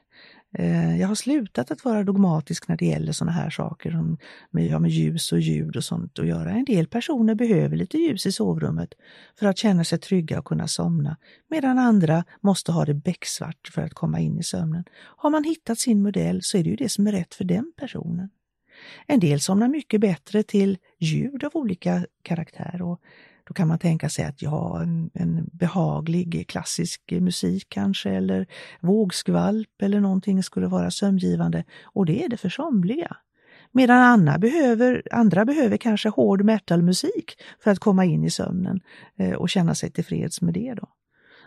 Eh, 0.58 1.00
jag 1.00 1.08
har 1.08 1.14
slutat 1.14 1.70
att 1.70 1.84
vara 1.84 2.04
dogmatisk 2.04 2.68
när 2.68 2.76
det 2.76 2.86
gäller 2.86 3.12
sådana 3.12 3.32
här 3.32 3.50
saker 3.50 3.90
som 3.90 4.18
med, 4.50 4.80
med 4.80 4.90
ljus 4.90 5.32
och 5.32 5.40
ljud 5.40 5.76
och 5.76 5.84
sånt 5.84 6.18
att 6.18 6.26
göra. 6.26 6.50
En 6.50 6.64
del 6.64 6.86
personer 6.86 7.34
behöver 7.34 7.76
lite 7.76 7.98
ljus 7.98 8.26
i 8.26 8.32
sovrummet 8.32 8.94
för 9.38 9.46
att 9.46 9.58
känna 9.58 9.84
sig 9.84 9.98
trygga 9.98 10.38
och 10.38 10.44
kunna 10.44 10.68
somna, 10.68 11.16
medan 11.50 11.78
andra 11.78 12.24
måste 12.40 12.72
ha 12.72 12.84
det 12.84 12.94
becksvart 12.94 13.70
för 13.74 13.82
att 13.82 13.94
komma 13.94 14.20
in 14.20 14.38
i 14.38 14.42
sömnen. 14.42 14.84
Har 14.92 15.30
man 15.30 15.44
hittat 15.44 15.78
sin 15.78 16.02
modell 16.02 16.42
så 16.42 16.58
är 16.58 16.64
det 16.64 16.70
ju 16.70 16.76
det 16.76 16.88
som 16.88 17.06
är 17.06 17.12
rätt 17.12 17.34
för 17.34 17.44
den 17.44 17.72
personen. 17.76 18.30
En 19.06 19.20
del 19.20 19.40
somnar 19.40 19.68
mycket 19.68 20.00
bättre 20.00 20.42
till 20.42 20.78
ljud 20.98 21.44
av 21.44 21.50
olika 21.54 22.06
karaktär 22.22 22.82
och 22.82 23.00
då 23.44 23.54
kan 23.54 23.68
man 23.68 23.78
tänka 23.78 24.08
sig 24.08 24.24
att 24.24 24.42
ja, 24.42 24.82
en, 24.82 25.10
en 25.14 25.50
behaglig 25.52 26.48
klassisk 26.48 27.12
musik 27.20 27.66
kanske 27.68 28.10
eller 28.10 28.46
vågskvalp 28.80 29.82
eller 29.82 30.00
någonting 30.00 30.42
skulle 30.42 30.66
vara 30.66 30.90
sömngivande 30.90 31.64
och 31.84 32.06
det 32.06 32.24
är 32.24 32.28
det 32.28 32.36
för 32.36 32.48
somliga. 32.48 33.16
Medan 33.72 34.00
andra 34.00 34.38
behöver, 34.38 35.02
andra 35.10 35.44
behöver 35.44 35.76
kanske 35.76 36.08
hård 36.08 36.44
metalmusik 36.44 37.40
för 37.60 37.70
att 37.70 37.78
komma 37.78 38.04
in 38.04 38.24
i 38.24 38.30
sömnen 38.30 38.80
eh, 39.16 39.32
och 39.32 39.50
känna 39.50 39.74
sig 39.74 39.90
tillfreds 39.90 40.40
med 40.40 40.54
det. 40.54 40.74
Då. 40.74 40.88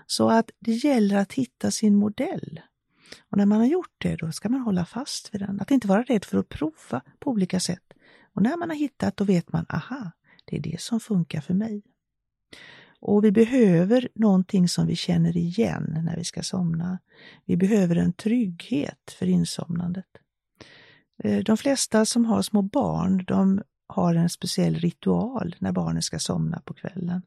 Så 0.08 0.30
att 0.30 0.52
det 0.60 0.72
gäller 0.72 1.18
att 1.18 1.34
hitta 1.34 1.72
sin 1.72 1.96
modell. 1.96 2.62
Och 3.30 3.38
när 3.38 3.46
man 3.46 3.60
har 3.60 3.66
gjort 3.66 3.96
det, 3.98 4.16
då 4.16 4.32
ska 4.32 4.50
man 4.50 4.62
hålla 4.62 4.86
fast 4.86 5.34
vid 5.34 5.42
den. 5.42 5.62
Att 5.62 5.72
inte 5.72 5.88
vara 5.88 6.04
rädd 6.04 6.26
för 6.26 6.38
att 6.38 6.50
prova 6.50 7.02
på 7.20 7.32
olika 7.32 7.60
sätt. 7.60 7.94
Och 8.34 8.42
när 8.42 8.58
man 8.58 8.70
har 8.70 8.78
hittat, 8.78 9.18
då 9.18 9.24
vet 9.24 9.54
man, 9.54 9.66
aha, 9.70 10.12
det 10.48 10.58
är 10.58 10.62
det 10.62 10.82
som 10.82 11.00
funkar 11.00 11.42
för 11.42 11.54
mig. 11.54 11.84
Och 13.00 13.24
vi 13.24 13.32
behöver 13.32 14.10
någonting 14.16 14.68
som 14.68 14.88
vi 14.88 14.96
känner 14.96 15.38
igen 15.38 16.02
när 16.04 16.18
vi 16.18 16.24
ska 16.24 16.44
somna. 16.44 17.00
Vi 17.46 17.58
behöver 17.58 17.96
en 17.96 18.14
trygghet 18.14 19.16
för 19.20 19.26
insomnandet. 19.26 20.06
Eh, 21.24 21.44
de 21.44 21.58
flesta 21.58 22.06
som 22.06 22.26
har 22.26 22.42
små 22.42 22.62
barn, 22.62 23.26
de 23.26 23.62
har 23.88 24.16
en 24.16 24.30
speciell 24.30 24.76
ritual 24.76 25.56
när 25.60 25.72
barnen 25.72 26.02
ska 26.02 26.20
somna 26.20 26.62
på 26.66 26.74
kvällen. 26.74 27.22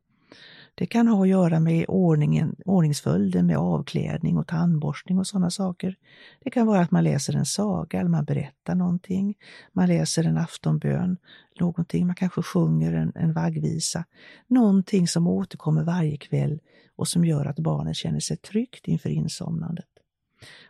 Det 0.81 0.87
kan 0.87 1.09
ha 1.09 1.23
att 1.23 1.29
göra 1.29 1.61
med 1.61 1.85
ordningen, 1.89 2.57
ordningsföljden 2.65 3.47
med 3.47 3.57
avklädning 3.57 4.37
och 4.37 4.47
tandborstning 4.47 5.19
och 5.19 5.27
sådana 5.27 5.51
saker. 5.51 5.97
Det 6.45 6.51
kan 6.51 6.67
vara 6.67 6.81
att 6.81 6.91
man 6.91 7.05
läser 7.05 7.37
en 7.37 7.47
saga 7.47 8.01
eller 8.01 8.11
man 8.11 8.25
berättar 8.25 8.75
någonting. 8.75 9.35
Man 9.73 9.89
läser 9.89 10.25
en 10.25 10.39
aftonbön, 10.39 11.17
någonting, 11.61 12.07
man 12.07 12.15
kanske 12.17 12.43
sjunger 12.43 12.93
en, 12.93 13.13
en 13.15 13.33
vaggvisa. 13.33 14.05
Någonting 14.47 15.09
som 15.09 15.27
återkommer 15.27 15.83
varje 15.83 16.17
kväll 16.17 16.61
och 16.97 17.09
som 17.09 17.25
gör 17.25 17.47
att 17.47 17.59
barnet 17.59 17.97
känner 17.97 18.21
sig 18.21 18.37
tryggt 18.37 18.89
inför 18.89 19.11
insomnandet. 19.11 19.89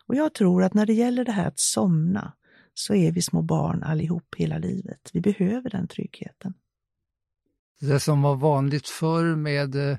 Och 0.07 0.15
jag 0.15 0.33
tror 0.33 0.63
att 0.63 0.73
när 0.73 0.85
det 0.85 0.93
gäller 0.93 1.25
det 1.25 1.31
här 1.31 1.47
att 1.47 1.59
somna 1.59 2.33
så 2.73 2.95
är 2.95 3.11
vi 3.11 3.21
små 3.21 3.41
barn 3.41 3.83
allihop 3.83 4.35
hela 4.37 4.57
livet. 4.57 5.09
Vi 5.13 5.21
behöver 5.21 5.69
den 5.69 5.87
tryggheten. 5.87 6.53
Det 7.81 7.99
som 7.99 8.21
var 8.21 8.35
vanligt 8.35 8.87
förr 8.87 9.35
med 9.35 9.91
eh, 9.91 9.97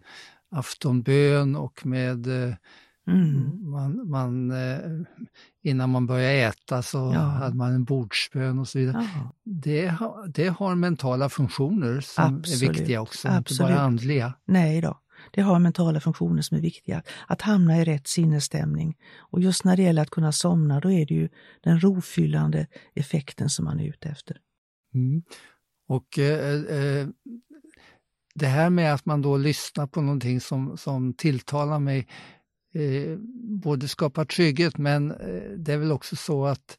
aftonbön 0.51 1.57
och 1.57 1.87
med 1.87 2.27
eh, 2.27 2.55
mm. 3.07 3.71
man, 3.71 4.11
man, 4.11 4.51
eh, 4.51 4.79
innan 5.63 5.91
man 5.91 6.07
började 6.07 6.35
äta 6.35 6.83
så 6.83 6.99
ja. 7.15 7.21
hade 7.21 7.57
man 7.57 7.73
en 7.73 7.85
bordsbön 7.85 8.59
och 8.59 8.69
så 8.69 8.79
vidare. 8.79 9.09
Det, 9.45 9.95
det 10.35 10.49
har 10.49 10.75
mentala 10.75 11.29
funktioner 11.29 12.01
som 12.01 12.25
Absolut. 12.25 12.63
är 12.63 12.73
viktiga 12.73 13.01
också, 13.01 13.29
Absolut. 13.29 13.61
inte 13.61 13.73
bara 13.73 13.83
andliga. 13.83 14.35
Nej 14.45 14.81
då. 14.81 14.99
Det 15.31 15.41
har 15.41 15.59
mentala 15.59 16.01
funktioner 16.01 16.43
som 16.43 16.57
är 16.57 16.61
viktiga. 16.61 17.03
Att 17.27 17.43
hamna 17.43 17.79
i 17.79 17.85
rätt 17.85 18.07
sinnesstämning. 18.07 18.97
Och 19.19 19.41
just 19.41 19.65
när 19.65 19.77
det 19.77 19.83
gäller 19.83 20.03
att 20.03 20.11
kunna 20.11 20.33
somna, 20.33 20.81
då 20.81 20.91
är 20.91 21.07
det 21.07 21.15
ju 21.15 21.29
den 21.61 21.81
rofyllande 21.81 22.67
effekten 22.95 23.51
som 23.51 23.65
man 23.65 23.81
är 23.81 23.89
ute 23.89 24.09
efter. 24.09 24.37
Mm. 24.95 25.23
Och 25.89 26.19
eh, 26.19 26.55
eh, 26.63 27.09
det 28.35 28.47
här 28.47 28.71
med 28.71 28.95
att 28.95 29.07
man 29.07 29.23
då 29.23 29.37
lyssnar 29.37 29.87
på 29.87 30.01
någonting 30.01 30.41
som, 30.41 30.77
som 30.77 31.15
tilltalar 31.15 31.79
mig 31.79 32.07
eh, 32.75 33.19
både 33.63 33.89
skapar 33.89 34.25
trygghet 34.25 34.79
men 34.79 35.11
eh, 35.11 35.51
det 35.57 35.73
är 35.73 35.79
väl 35.79 35.93
också 35.93 36.17
så 36.17 36.47
att 36.47 36.79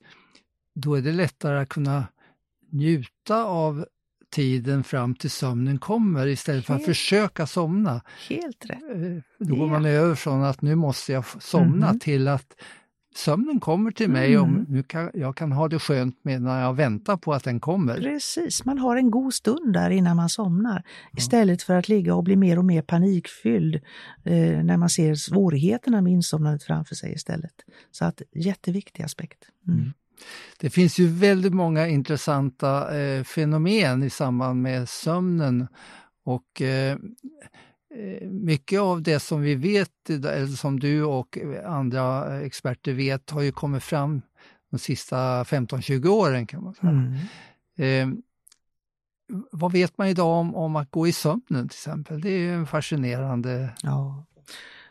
då 0.76 0.96
är 0.96 1.02
det 1.02 1.12
lättare 1.12 1.60
att 1.60 1.70
kunna 1.70 2.08
njuta 2.72 3.44
av 3.44 3.86
tiden 4.34 4.84
fram 4.84 5.16
till 5.16 5.32
sömnen 5.32 5.80
kommer 5.80 6.28
istället 6.28 6.66
för 6.66 6.74
att 6.74 6.86
försöka 6.86 7.48
somna. 7.48 8.02
Helt 8.30 8.66
rätt. 8.66 8.82
Eh, 8.96 9.48
då 9.48 9.56
går 9.56 9.68
man 9.68 9.86
över 9.86 10.16
från 10.16 10.44
att 10.44 10.62
nu 10.62 10.76
måste 10.76 11.12
jag 11.14 11.26
somna 11.42 11.88
mm. 11.88 12.00
till 12.00 12.28
att 12.28 12.56
sömnen 13.18 13.60
kommer 13.60 13.92
till 13.92 14.10
mig 14.10 14.38
och 14.38 14.48
mm. 14.48 14.66
nu 14.70 14.84
kan, 14.84 15.12
jag 15.14 15.38
kan 15.38 15.52
ha 15.52 15.68
det 15.68 15.80
skönt 15.80 16.20
medan 16.22 16.58
jag 16.58 16.74
väntar 16.74 17.18
på 17.18 17.34
att 17.34 17.44
den 17.44 17.60
kommer. 17.60 17.98
Precis, 17.98 18.66
man 18.66 18.78
har 18.78 18.96
en 18.96 19.12
god 19.12 19.34
stund 19.34 19.74
där 19.74 19.90
innan 19.90 20.18
man 20.18 20.30
somnar 20.30 20.84
istället 21.18 21.64
för 21.64 21.74
att 21.74 21.90
ligga 21.90 22.16
och 22.16 22.24
bli 22.24 22.36
mer 22.36 22.58
och 22.58 22.66
mer 22.66 22.82
panikfylld 22.82 23.76
eh, 24.24 24.64
när 24.64 24.78
man 24.78 24.90
ser 24.90 25.16
svårigheterna 25.16 26.02
med 26.02 26.14
insomnandet 26.14 26.64
framför 26.64 26.96
sig 26.96 27.14
istället. 27.14 27.56
Så 27.92 28.06
att 28.06 28.22
jätteviktig 28.36 29.04
aspekt. 29.04 29.40
Mm. 29.68 29.80
Mm. 29.80 29.94
Det 30.60 30.70
finns 30.70 31.00
ju 31.00 31.08
väldigt 31.08 31.54
många 31.54 31.88
intressanta 31.88 32.98
eh, 32.98 33.24
fenomen 33.24 34.04
i 34.04 34.10
samband 34.10 34.62
med 34.62 34.90
sömnen 34.90 35.68
och 36.26 36.62
Eh, 36.62 36.98
mycket 38.30 38.80
av 38.80 39.02
det 39.02 39.20
som 39.20 39.42
vi 39.42 39.56
vet, 39.56 40.10
eller 40.10 40.48
som 40.48 40.80
du 40.80 41.04
och 41.04 41.38
andra 41.66 42.40
experter 42.42 42.94
vet, 42.94 43.30
har 43.30 43.42
ju 43.42 43.52
kommit 43.52 43.84
fram 43.84 44.22
de 44.72 44.80
sista 44.80 45.44
15-20 45.44 46.08
åren 46.08 46.48
kan 46.48 46.64
man 46.64 46.74
säga. 46.74 46.90
Mm. 46.90 47.18
Eh, 47.78 48.18
vad 49.52 49.72
vet 49.72 49.98
man 49.98 50.08
idag 50.08 50.40
om, 50.40 50.56
om, 50.56 50.76
att 50.76 50.92
gå 50.92 51.08
i 51.08 51.12
sömnen 51.12 51.70
till 51.70 51.78
exempel? 51.78 52.22
Det 52.22 52.30
är 52.30 52.54
en 52.54 52.68
fascinerande... 52.68 53.70
Ja. 53.84 54.26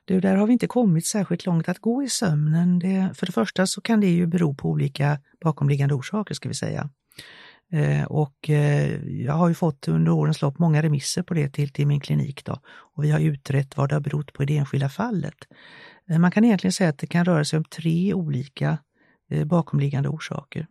Du, 0.04 0.20
där 0.20 0.36
har 0.36 0.46
vi 0.46 0.52
inte 0.52 0.66
kommit 0.66 1.06
särskilt 1.06 1.46
långt 1.46 1.68
att 1.68 1.78
gå 1.78 2.02
i 2.02 2.08
sömnen. 2.08 2.78
Det, 2.78 3.10
för 3.14 3.26
det 3.26 3.32
första 3.32 3.66
så 3.66 3.80
kan 3.80 4.00
det 4.00 4.10
ju 4.10 4.26
bero 4.26 4.54
på 4.54 4.68
olika 4.68 5.18
bakomliggande 5.40 5.94
orsaker 5.94 6.34
ska 6.34 6.48
vi 6.48 6.54
säga. 6.54 6.90
Eh, 7.72 8.04
och 8.04 8.50
eh, 8.50 9.04
jag 9.04 9.32
har 9.32 9.48
ju 9.48 9.54
fått 9.54 9.88
under 9.88 10.12
årens 10.12 10.42
lopp 10.42 10.58
många 10.58 10.82
remisser 10.82 11.22
på 11.22 11.34
det 11.34 11.48
till, 11.48 11.72
till 11.72 11.86
min 11.86 12.00
klinik 12.00 12.44
då. 12.44 12.60
Och 12.66 13.04
vi 13.04 13.10
har 13.10 13.20
utrett 13.20 13.76
vad 13.76 13.88
det 13.88 13.94
har 13.94 14.00
berott 14.00 14.32
på 14.32 14.42
i 14.42 14.46
det 14.46 14.56
enskilda 14.56 14.88
fallet. 14.88 15.36
Eh, 16.10 16.18
man 16.18 16.30
kan 16.30 16.44
egentligen 16.44 16.72
säga 16.72 16.90
att 16.90 16.98
det 16.98 17.06
kan 17.06 17.24
röra 17.24 17.44
sig 17.44 17.56
om 17.56 17.64
tre 17.64 18.14
olika 18.14 18.78
bakomliggande 19.46 20.08
orsaker. 20.08 20.66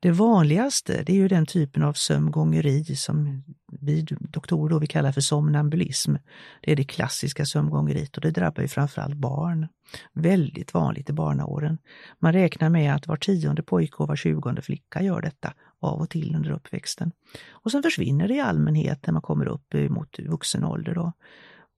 Det 0.00 0.10
vanligaste 0.10 1.02
det 1.06 1.12
är 1.12 1.16
ju 1.16 1.28
den 1.28 1.46
typen 1.46 1.82
av 1.82 1.92
sömngångeri 1.92 2.84
som 2.84 3.42
vi 3.80 4.06
doktorer 4.20 4.70
då 4.70 4.78
vi 4.78 4.86
kallar 4.86 5.12
för 5.12 5.20
somnambulism. 5.20 6.14
Det 6.62 6.72
är 6.72 6.76
det 6.76 6.84
klassiska 6.84 7.44
sömngångeriet 7.44 8.16
och 8.16 8.22
det 8.22 8.30
drabbar 8.30 8.62
ju 8.62 8.68
framförallt 8.68 9.14
barn. 9.14 9.68
Väldigt 10.12 10.74
vanligt 10.74 11.10
i 11.10 11.12
barnaåren. 11.12 11.78
Man 12.18 12.32
räknar 12.32 12.70
med 12.70 12.94
att 12.94 13.06
var 13.06 13.16
tionde 13.16 13.62
pojke 13.62 13.96
och 13.96 14.08
var 14.08 14.16
tjugonde 14.16 14.62
flicka 14.62 15.02
gör 15.02 15.20
detta 15.20 15.54
av 15.80 16.00
och 16.00 16.10
till 16.10 16.34
under 16.36 16.50
uppväxten. 16.50 17.12
Och 17.48 17.70
sen 17.70 17.82
försvinner 17.82 18.28
det 18.28 18.34
i 18.34 18.40
allmänhet 18.40 19.06
när 19.06 19.12
man 19.12 19.22
kommer 19.22 19.48
upp 19.48 19.74
mot 19.88 20.18
vuxen 20.18 20.64
ålder. 20.64 20.98
och 20.98 21.12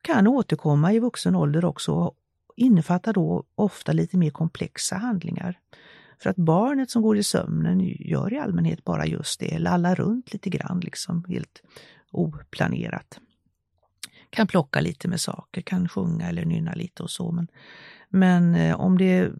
Kan 0.03 0.27
återkomma 0.27 0.93
i 0.93 0.99
vuxen 0.99 1.35
ålder 1.35 1.65
också 1.65 1.93
och 1.93 2.15
innefattar 2.57 3.13
då 3.13 3.45
ofta 3.55 3.93
lite 3.93 4.17
mer 4.17 4.31
komplexa 4.31 4.97
handlingar. 4.97 5.59
För 6.19 6.31
att 6.31 6.37
barnet 6.37 6.91
som 6.91 7.03
går 7.03 7.19
i 7.19 7.23
sömnen 7.23 7.81
gör 7.99 8.33
i 8.33 8.39
allmänhet 8.39 8.85
bara 8.85 9.07
just 9.07 9.41
det, 9.41 9.59
lallar 9.59 9.95
runt 9.95 10.33
lite 10.33 10.51
grann, 10.51 10.81
liksom 10.81 11.25
helt 11.29 11.63
oplanerat. 12.11 13.19
Kan 14.31 14.47
plocka 14.47 14.81
lite 14.81 15.09
med 15.09 15.21
saker, 15.21 15.61
kan 15.61 15.89
sjunga 15.89 16.29
eller 16.29 16.45
nynna 16.45 16.75
lite 16.75 17.03
och 17.03 17.11
så. 17.11 17.33
Men, 17.33 17.49
men 18.09 18.55
eh, 18.55 18.81
om 18.81 18.99
det 18.99 19.33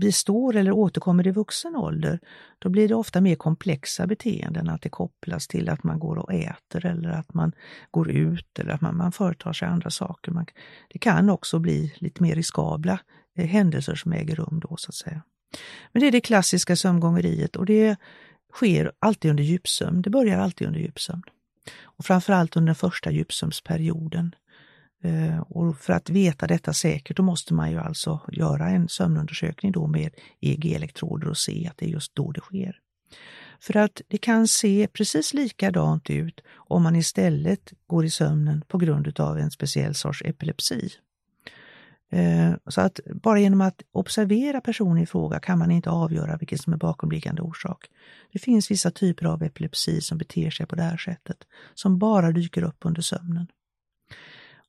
består 0.00 0.56
eller 0.56 0.72
återkommer 0.72 1.26
i 1.26 1.30
vuxen 1.30 1.76
ålder, 1.76 2.20
då 2.58 2.68
blir 2.68 2.88
det 2.88 2.94
ofta 2.94 3.20
mer 3.20 3.34
komplexa 3.34 4.06
beteenden, 4.06 4.68
att 4.68 4.82
det 4.82 4.88
kopplas 4.88 5.46
till 5.46 5.68
att 5.68 5.84
man 5.84 5.98
går 5.98 6.16
och 6.18 6.32
äter 6.34 6.86
eller 6.86 7.08
att 7.08 7.34
man 7.34 7.52
går 7.90 8.10
ut 8.10 8.58
eller 8.58 8.72
att 8.72 8.80
man, 8.80 8.96
man 8.96 9.12
företar 9.12 9.52
sig 9.52 9.68
andra 9.68 9.90
saker. 9.90 10.32
Man, 10.32 10.46
det 10.88 10.98
kan 10.98 11.30
också 11.30 11.58
bli 11.58 11.94
lite 11.96 12.22
mer 12.22 12.34
riskabla 12.34 12.98
eh, 13.36 13.46
händelser 13.46 13.94
som 13.94 14.12
äger 14.12 14.36
rum 14.36 14.60
då 14.68 14.76
så 14.76 14.90
att 14.90 14.94
säga. 14.94 15.22
Men 15.92 16.00
det 16.00 16.06
är 16.06 16.12
det 16.12 16.20
klassiska 16.20 16.76
sömngångeriet 16.76 17.56
och 17.56 17.66
det 17.66 17.96
sker 18.52 18.92
alltid 18.98 19.30
under 19.30 19.44
djupsömn. 19.44 20.02
Det 20.02 20.10
börjar 20.10 20.38
alltid 20.38 20.66
under 20.66 20.80
djupsömn. 20.80 21.22
Och 21.82 22.04
framförallt 22.04 22.56
under 22.56 22.66
den 22.66 22.74
första 22.74 23.10
djupsömnsperioden. 23.10 24.34
Eh, 25.04 25.40
och 25.40 25.78
för 25.78 25.92
att 25.92 26.10
veta 26.10 26.46
detta 26.46 26.72
säkert, 26.72 27.16
då 27.16 27.22
måste 27.22 27.54
man 27.54 27.70
ju 27.70 27.78
alltså 27.78 28.20
göra 28.32 28.68
en 28.68 28.88
sömnundersökning 28.88 29.72
då 29.72 29.86
med 29.86 30.14
EEG-elektroder 30.40 31.28
och 31.28 31.38
se 31.38 31.68
att 31.70 31.78
det 31.78 31.86
är 31.86 31.90
just 31.90 32.14
då 32.14 32.32
det 32.32 32.40
sker. 32.40 32.80
För 33.60 33.76
att 33.76 34.00
det 34.08 34.18
kan 34.18 34.48
se 34.48 34.88
precis 34.92 35.34
likadant 35.34 36.10
ut 36.10 36.40
om 36.48 36.82
man 36.82 36.96
istället 36.96 37.72
går 37.86 38.04
i 38.04 38.10
sömnen 38.10 38.62
på 38.68 38.78
grund 38.78 39.20
av 39.20 39.38
en 39.38 39.50
speciell 39.50 39.94
sorts 39.94 40.22
epilepsi. 40.24 40.90
Eh, 42.10 42.52
så 42.68 42.80
att 42.80 43.00
bara 43.22 43.40
genom 43.40 43.60
att 43.60 43.82
observera 43.92 44.60
personen 44.60 45.02
i 45.02 45.06
fråga 45.06 45.40
kan 45.40 45.58
man 45.58 45.70
inte 45.70 45.90
avgöra 45.90 46.36
vilken 46.36 46.58
som 46.58 46.72
är 46.72 46.76
bakomliggande 46.76 47.42
orsak. 47.42 47.86
Det 48.32 48.38
finns 48.38 48.70
vissa 48.70 48.90
typer 48.90 49.26
av 49.26 49.42
epilepsi 49.42 50.00
som 50.00 50.18
beter 50.18 50.50
sig 50.50 50.66
på 50.66 50.76
det 50.76 50.82
här 50.82 50.96
sättet, 50.96 51.36
som 51.74 51.98
bara 51.98 52.32
dyker 52.32 52.62
upp 52.62 52.78
under 52.80 53.02
sömnen. 53.02 53.46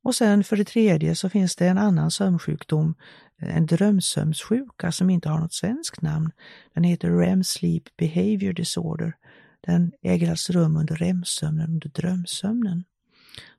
Och 0.03 0.15
sen 0.15 0.43
för 0.43 0.57
det 0.57 0.63
tredje 0.63 1.15
så 1.15 1.29
finns 1.29 1.55
det 1.55 1.67
en 1.67 1.77
annan 1.77 2.11
sömnsjukdom, 2.11 2.95
eh, 3.41 3.57
en 3.57 3.65
drömsömnssjuka 3.65 4.91
som 4.91 5.09
inte 5.09 5.29
har 5.29 5.39
något 5.39 5.53
svenskt 5.53 6.01
namn. 6.01 6.31
Den 6.73 6.83
heter 6.83 7.09
REM 7.09 7.43
Sleep 7.43 7.83
Behavior 7.97 8.53
Disorder. 8.53 9.13
Den 9.61 9.91
äger 10.01 10.29
alltså 10.29 10.53
rum 10.53 10.77
under 10.77 10.95
REM-sömnen, 10.95 11.69
under 11.69 11.89
drömsömnen 11.89 12.83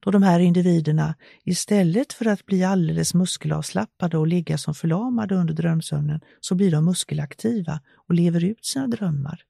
då 0.01 0.11
de 0.11 0.22
här 0.22 0.40
individerna 0.40 1.14
istället 1.44 2.12
för 2.12 2.27
att 2.27 2.46
bli 2.46 2.64
alldeles 2.64 3.14
muskelavslappade 3.14 4.18
och 4.18 4.27
ligga 4.27 4.59
som 4.59 4.74
förlamade 4.74 5.35
under 5.35 5.55
drömsömnen 5.55 6.20
så 6.40 6.55
blir 6.55 6.70
de 6.70 6.85
muskelaktiva 6.85 7.81
och 7.94 8.14
lever 8.14 8.44
ut 8.44 8.66
sina 8.66 8.87
drömmar 8.87 9.40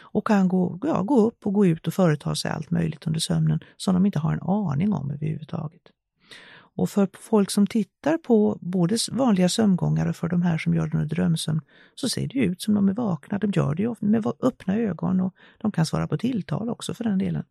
och 0.00 0.26
kan 0.26 0.48
gå, 0.48 0.78
ja, 0.82 1.02
gå 1.02 1.26
upp 1.26 1.46
och 1.46 1.52
gå 1.52 1.66
ut 1.66 1.86
och 1.86 1.94
företa 1.94 2.34
sig 2.34 2.50
allt 2.50 2.70
möjligt 2.70 3.06
under 3.06 3.20
sömnen 3.20 3.60
som 3.76 3.94
de 3.94 4.06
inte 4.06 4.18
har 4.18 4.32
en 4.32 4.42
aning 4.42 4.92
om 4.92 5.10
överhuvudtaget. 5.10 5.82
Och 6.76 6.90
för 6.90 7.08
folk 7.12 7.50
som 7.50 7.66
tittar 7.66 8.18
på 8.18 8.58
både 8.60 8.96
vanliga 9.12 9.48
sömngångare 9.48 10.08
och 10.08 10.16
för 10.16 10.28
de 10.28 10.42
här 10.42 10.58
som 10.58 10.74
gör 10.74 10.86
det 10.86 10.98
under 10.98 11.16
drömsömn 11.16 11.60
så 11.94 12.08
ser 12.08 12.26
det 12.28 12.38
ut 12.38 12.62
som 12.62 12.74
de 12.74 12.88
är 12.88 12.92
vakna. 12.92 13.38
De 13.38 13.50
gör 13.50 13.74
det 13.74 13.82
ju 13.82 13.94
med 14.00 14.26
öppna 14.40 14.76
ögon 14.76 15.20
och 15.20 15.34
de 15.58 15.72
kan 15.72 15.86
svara 15.86 16.08
på 16.08 16.18
tilltal 16.18 16.68
också 16.68 16.94
för 16.94 17.04
den 17.04 17.18
delen. 17.18 17.44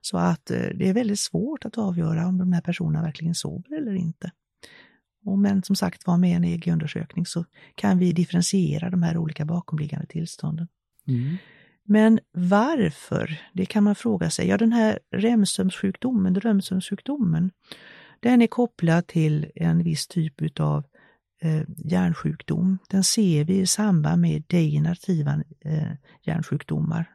Så 0.00 0.18
att 0.18 0.50
eh, 0.50 0.58
det 0.74 0.88
är 0.88 0.94
väldigt 0.94 1.20
svårt 1.20 1.64
att 1.64 1.78
avgöra 1.78 2.26
om 2.26 2.38
de 2.38 2.52
här 2.52 2.60
personerna 2.60 3.02
verkligen 3.02 3.34
sover 3.34 3.76
eller 3.78 3.94
inte. 3.94 4.30
Och 5.24 5.38
men 5.38 5.62
som 5.62 5.76
sagt 5.76 6.06
var 6.06 6.18
med 6.18 6.36
en 6.36 6.44
EG-undersökning 6.44 7.26
så 7.26 7.44
kan 7.74 7.98
vi 7.98 8.12
differentiera 8.12 8.90
de 8.90 9.02
här 9.02 9.16
olika 9.16 9.44
bakomliggande 9.44 10.06
tillstånden. 10.06 10.68
Mm. 11.08 11.36
Men 11.84 12.20
varför? 12.32 13.40
Det 13.52 13.66
kan 13.66 13.84
man 13.84 13.94
fråga 13.94 14.30
sig. 14.30 14.48
Ja, 14.48 14.58
den 14.58 14.72
här 14.72 14.98
REM-sömnssjukdomen, 15.10 16.32
drömsömnssjukdomen, 16.32 17.50
den 18.20 18.42
är 18.42 18.46
kopplad 18.46 19.06
till 19.06 19.50
en 19.54 19.82
viss 19.82 20.06
typ 20.06 20.60
av 20.60 20.84
eh, 21.42 21.62
hjärnsjukdom. 21.76 22.78
Den 22.88 23.04
ser 23.04 23.44
vi 23.44 23.60
i 23.60 23.66
samband 23.66 24.22
med 24.22 24.42
degenerativa 24.46 25.42
eh, 25.60 25.92
hjärnsjukdomar, 26.22 27.10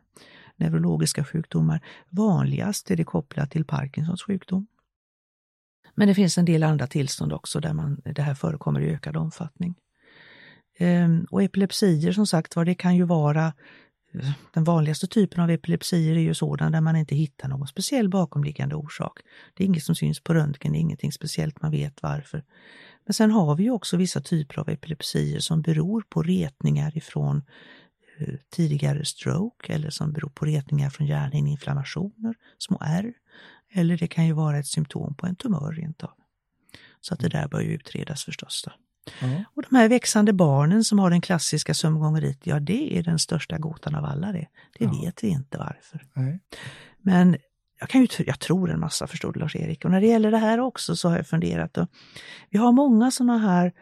neurologiska 0.55 1.23
sjukdomar. 1.23 1.81
Vanligast 2.09 2.91
är 2.91 2.95
det 2.95 3.03
kopplat 3.03 3.51
till 3.51 3.65
Parkinsons 3.65 4.23
sjukdom. 4.23 4.67
Men 5.95 6.07
det 6.07 6.15
finns 6.15 6.37
en 6.37 6.45
del 6.45 6.63
andra 6.63 6.87
tillstånd 6.87 7.33
också 7.33 7.59
där 7.59 7.73
man, 7.73 8.01
det 8.15 8.21
här 8.21 8.33
förekommer 8.33 8.81
i 8.81 8.89
ökad 8.89 9.17
omfattning. 9.17 9.75
Ehm, 10.77 11.25
och 11.31 11.43
epilepsier 11.43 12.11
som 12.11 12.27
sagt 12.27 12.55
var, 12.55 12.65
det 12.65 12.75
kan 12.75 12.95
ju 12.95 13.03
vara 13.03 13.53
den 14.53 14.63
vanligaste 14.63 15.07
typen 15.07 15.43
av 15.43 15.49
epilepsier 15.49 16.15
är 16.15 16.19
ju 16.19 16.33
sådan 16.33 16.71
där 16.71 16.81
man 16.81 16.95
inte 16.95 17.15
hittar 17.15 17.47
någon 17.47 17.67
speciell 17.67 18.09
bakomliggande 18.09 18.75
orsak. 18.75 19.19
Det 19.53 19.63
är 19.63 19.65
inget 19.65 19.83
som 19.83 19.95
syns 19.95 20.19
på 20.19 20.33
röntgen, 20.33 20.71
det 20.71 20.77
är 20.77 20.81
ingenting 20.81 21.11
speciellt, 21.11 21.61
man 21.61 21.71
vet 21.71 22.03
varför. 22.03 22.43
Men 23.05 23.13
sen 23.13 23.31
har 23.31 23.55
vi 23.55 23.69
också 23.69 23.97
vissa 23.97 24.21
typer 24.21 24.59
av 24.59 24.69
epilepsier 24.69 25.39
som 25.39 25.61
beror 25.61 26.03
på 26.09 26.23
retningar 26.23 26.97
ifrån 26.97 27.43
eh, 28.19 28.33
tidigare 28.49 29.05
stroke 29.05 29.73
eller 29.73 29.89
som 29.89 30.13
beror 30.13 30.29
på 30.29 30.45
retningar 30.45 30.89
från 30.89 31.07
hjärnhinneinflammationer, 31.07 32.35
små 32.57 32.77
ärr. 32.81 33.13
Eller 33.71 33.97
det 33.97 34.07
kan 34.07 34.25
ju 34.25 34.33
vara 34.33 34.59
ett 34.59 34.67
symptom 34.67 35.15
på 35.15 35.27
en 35.27 35.35
tumör 35.35 35.71
rent 35.71 36.03
av. 36.03 36.13
Så 37.01 37.13
att 37.13 37.19
det 37.19 37.29
där 37.29 37.47
bör 37.47 37.61
ju 37.61 37.73
utredas 37.73 38.23
förstås. 38.23 38.63
Då. 38.65 38.71
Mm. 39.21 39.43
Och 39.53 39.63
de 39.69 39.75
här 39.75 39.89
växande 39.89 40.33
barnen 40.33 40.83
som 40.83 40.99
har 40.99 41.09
den 41.09 41.21
klassiska 41.21 41.73
sömngångeriet, 41.73 42.39
ja 42.43 42.59
det 42.59 42.97
är 42.97 43.03
den 43.03 43.19
största 43.19 43.57
gåtan 43.57 43.95
av 43.95 44.05
alla 44.05 44.31
det. 44.31 44.47
Det 44.79 44.85
ja. 44.85 45.01
vet 45.03 45.23
vi 45.23 45.27
inte 45.27 45.57
varför. 45.57 46.05
Mm. 46.15 46.39
Men 47.01 47.37
jag, 47.79 47.89
kan 47.89 48.01
ju, 48.01 48.07
jag 48.25 48.39
tror 48.39 48.71
en 48.71 48.79
massa 48.79 49.07
förstår 49.07 49.33
du 49.33 49.39
Lars-Erik. 49.39 49.85
Och 49.85 49.91
när 49.91 50.01
det 50.01 50.07
gäller 50.07 50.31
det 50.31 50.37
här 50.37 50.59
också 50.59 50.95
så 50.95 51.09
har 51.09 51.15
jag 51.15 51.27
funderat. 51.27 51.77
Och 51.77 51.87
vi 52.49 52.57
har 52.57 52.71
många 52.71 53.11
sådana 53.11 53.37
här 53.37 53.73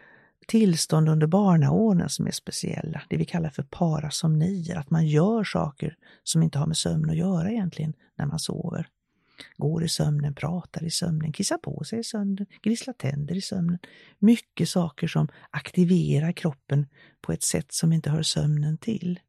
tillstånd 0.47 1.09
under 1.09 1.27
barnaåren 1.27 2.09
som 2.09 2.27
är 2.27 2.31
speciella, 2.31 3.01
det 3.09 3.17
vi 3.17 3.25
kallar 3.25 3.49
för 3.49 3.63
parasomnier, 3.63 4.75
att 4.75 4.89
man 4.89 5.07
gör 5.07 5.43
saker 5.43 5.95
som 6.23 6.43
inte 6.43 6.59
har 6.59 6.67
med 6.67 6.77
sömn 6.77 7.09
att 7.09 7.17
göra 7.17 7.51
egentligen 7.51 7.93
när 8.17 8.25
man 8.25 8.39
sover. 8.39 8.87
Går 9.57 9.83
i 9.83 9.89
sömnen, 9.89 10.33
pratar 10.33 10.83
i 10.83 10.89
sömnen, 10.89 11.33
kissar 11.33 11.57
på 11.57 11.83
sig 11.83 11.99
i 11.99 12.03
sömnen, 12.03 12.45
grisslar 12.63 12.93
tänder 12.93 13.35
i 13.35 13.41
sömnen. 13.41 13.79
Mycket 14.19 14.69
saker 14.69 15.07
som 15.07 15.27
aktiverar 15.49 16.31
kroppen 16.31 16.85
på 17.21 17.31
ett 17.31 17.43
sätt 17.43 17.71
som 17.71 17.93
inte 17.93 18.09
hör 18.09 18.23
sömnen 18.23 18.77
till. 18.77 19.19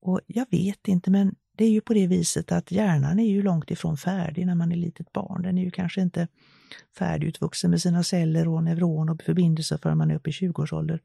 Och 0.00 0.20
jag 0.26 0.46
vet 0.50 0.88
inte, 0.88 1.10
men 1.10 1.34
det 1.56 1.64
är 1.64 1.70
ju 1.70 1.80
på 1.80 1.94
det 1.94 2.06
viset 2.06 2.52
att 2.52 2.72
hjärnan 2.72 3.18
är 3.18 3.28
ju 3.28 3.42
långt 3.42 3.70
ifrån 3.70 3.96
färdig 3.96 4.46
när 4.46 4.54
man 4.54 4.72
är 4.72 4.76
litet 4.76 5.12
barn. 5.12 5.42
Den 5.42 5.58
är 5.58 5.64
ju 5.64 5.70
kanske 5.70 6.00
inte 6.00 6.28
färdigutvuxen 6.98 7.70
med 7.70 7.80
sina 7.80 8.02
celler 8.02 8.48
och 8.48 8.64
neuron 8.64 9.08
och 9.08 9.22
förbindelser 9.22 9.78
förrän 9.82 9.98
man 9.98 10.10
är 10.10 10.14
uppe 10.14 10.30
i 10.30 10.32
20-årsåldern. 10.32 10.98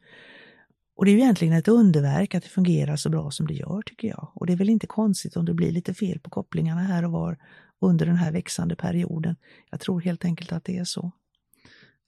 Och 0.95 1.05
det 1.05 1.11
är 1.11 1.13
ju 1.13 1.19
egentligen 1.19 1.53
ett 1.53 1.67
underverk 1.67 2.35
att 2.35 2.43
det 2.43 2.49
fungerar 2.49 2.95
så 2.95 3.09
bra 3.09 3.31
som 3.31 3.47
det 3.47 3.53
gör 3.53 3.81
tycker 3.81 4.07
jag. 4.07 4.31
Och 4.33 4.45
det 4.45 4.53
är 4.53 4.57
väl 4.57 4.69
inte 4.69 4.87
konstigt 4.87 5.37
om 5.37 5.45
det 5.45 5.53
blir 5.53 5.71
lite 5.71 5.93
fel 5.93 6.19
på 6.19 6.29
kopplingarna 6.29 6.81
här 6.81 7.05
och 7.05 7.11
var 7.11 7.37
under 7.83 8.05
den 8.05 8.15
här 8.15 8.31
växande 8.31 8.75
perioden. 8.75 9.35
Jag 9.71 9.79
tror 9.79 10.01
helt 10.01 10.25
enkelt 10.25 10.51
att 10.51 10.63
det 10.63 10.77
är 10.77 10.83
så. 10.83 11.11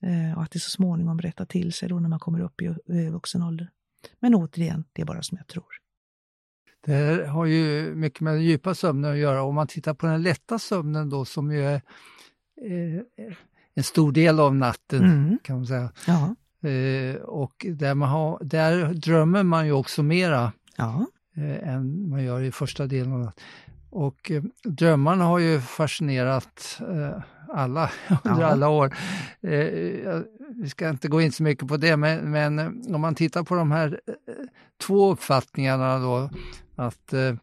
Eh, 0.03 0.37
och 0.37 0.43
att 0.43 0.51
det 0.51 0.59
så 0.59 0.69
småningom 0.69 1.19
rättar 1.19 1.45
till 1.45 1.73
sig 1.73 1.89
då 1.89 1.99
när 1.99 2.09
man 2.09 2.19
kommer 2.19 2.39
upp 2.39 2.61
i 2.61 3.09
vuxen 3.09 3.41
ålder. 3.43 3.69
Men 4.19 4.35
återigen, 4.35 4.83
det 4.93 5.01
är 5.01 5.05
bara 5.05 5.21
som 5.23 5.37
jag 5.37 5.47
tror. 5.47 5.65
Det 6.85 7.27
har 7.27 7.45
ju 7.45 7.95
mycket 7.95 8.21
med 8.21 8.33
den 8.33 8.43
djupa 8.43 8.75
sömnen 8.75 9.11
att 9.11 9.17
göra. 9.17 9.43
Om 9.43 9.55
man 9.55 9.67
tittar 9.67 9.93
på 9.93 10.05
den 10.05 10.21
lätta 10.23 10.59
sömnen 10.59 11.09
då 11.09 11.25
som 11.25 11.51
ju 11.51 11.65
är 11.65 11.81
eh, 12.61 13.33
en 13.73 13.83
stor 13.83 14.11
del 14.11 14.39
av 14.39 14.55
natten 14.55 15.03
Mm. 15.03 15.37
kan 15.43 15.55
man 15.55 15.65
säga. 15.65 15.91
Ja. 16.07 16.35
Eh, 16.69 17.15
och 17.15 17.65
där, 17.69 17.93
man 17.95 18.09
har, 18.09 18.39
där 18.43 18.93
drömmer 18.93 19.43
man 19.43 19.65
ju 19.65 19.71
också 19.71 20.03
mera 20.03 20.51
Ja. 20.77 21.05
än 21.61 22.09
man 22.09 22.23
gör 22.23 22.41
i 22.41 22.51
första 22.51 22.87
delen 22.87 23.13
av 23.13 23.19
natten. 23.19 23.43
Och 23.95 24.31
eh, 24.31 24.43
drömmarna 24.63 25.23
har 25.25 25.39
ju 25.39 25.59
fascinerat 25.61 26.79
eh, 26.81 27.21
alla 27.49 27.91
under 28.23 28.41
Ja. 28.41 28.47
alla 28.47 28.69
år. 28.69 28.95
Eh, 29.41 30.21
vi 30.55 30.69
ska 30.69 30.89
inte 30.89 31.07
gå 31.07 31.21
in 31.21 31.31
så 31.31 31.43
mycket 31.43 31.67
på 31.67 31.77
det, 31.77 31.97
men, 31.97 32.31
men 32.31 32.59
eh, 32.59 32.95
om 32.95 33.01
man 33.01 33.15
tittar 33.15 33.43
på 33.43 33.55
de 33.55 33.71
här 33.71 33.99
eh, 34.07 34.13
två 34.81 35.11
uppfattningarna 35.11 35.99
då, 35.99 36.29
att 36.75 37.13
eh, 37.13 37.35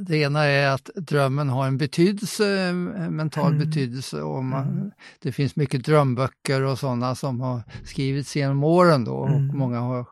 det 0.00 0.16
ena 0.16 0.44
är 0.44 0.68
att 0.70 0.90
drömmen 0.96 1.48
har 1.48 1.66
en 1.66 1.78
betydelse, 1.78 2.58
en 2.60 2.84
mental 3.16 3.52
Mm. 3.52 3.66
betydelse. 3.68 4.22
Och 4.22 4.44
man, 4.44 4.68
Mm. 4.68 4.90
Det 5.18 5.32
finns 5.32 5.56
mycket 5.56 5.84
drömböcker 5.84 6.62
och 6.62 6.78
sådana 6.78 7.14
som 7.14 7.40
har 7.40 7.62
skrivits 7.84 8.36
genom 8.36 8.64
åren 8.64 9.04
då 9.04 9.12
och 9.14 9.28
Mm. 9.28 9.56
många 9.58 9.80
har 9.80 10.06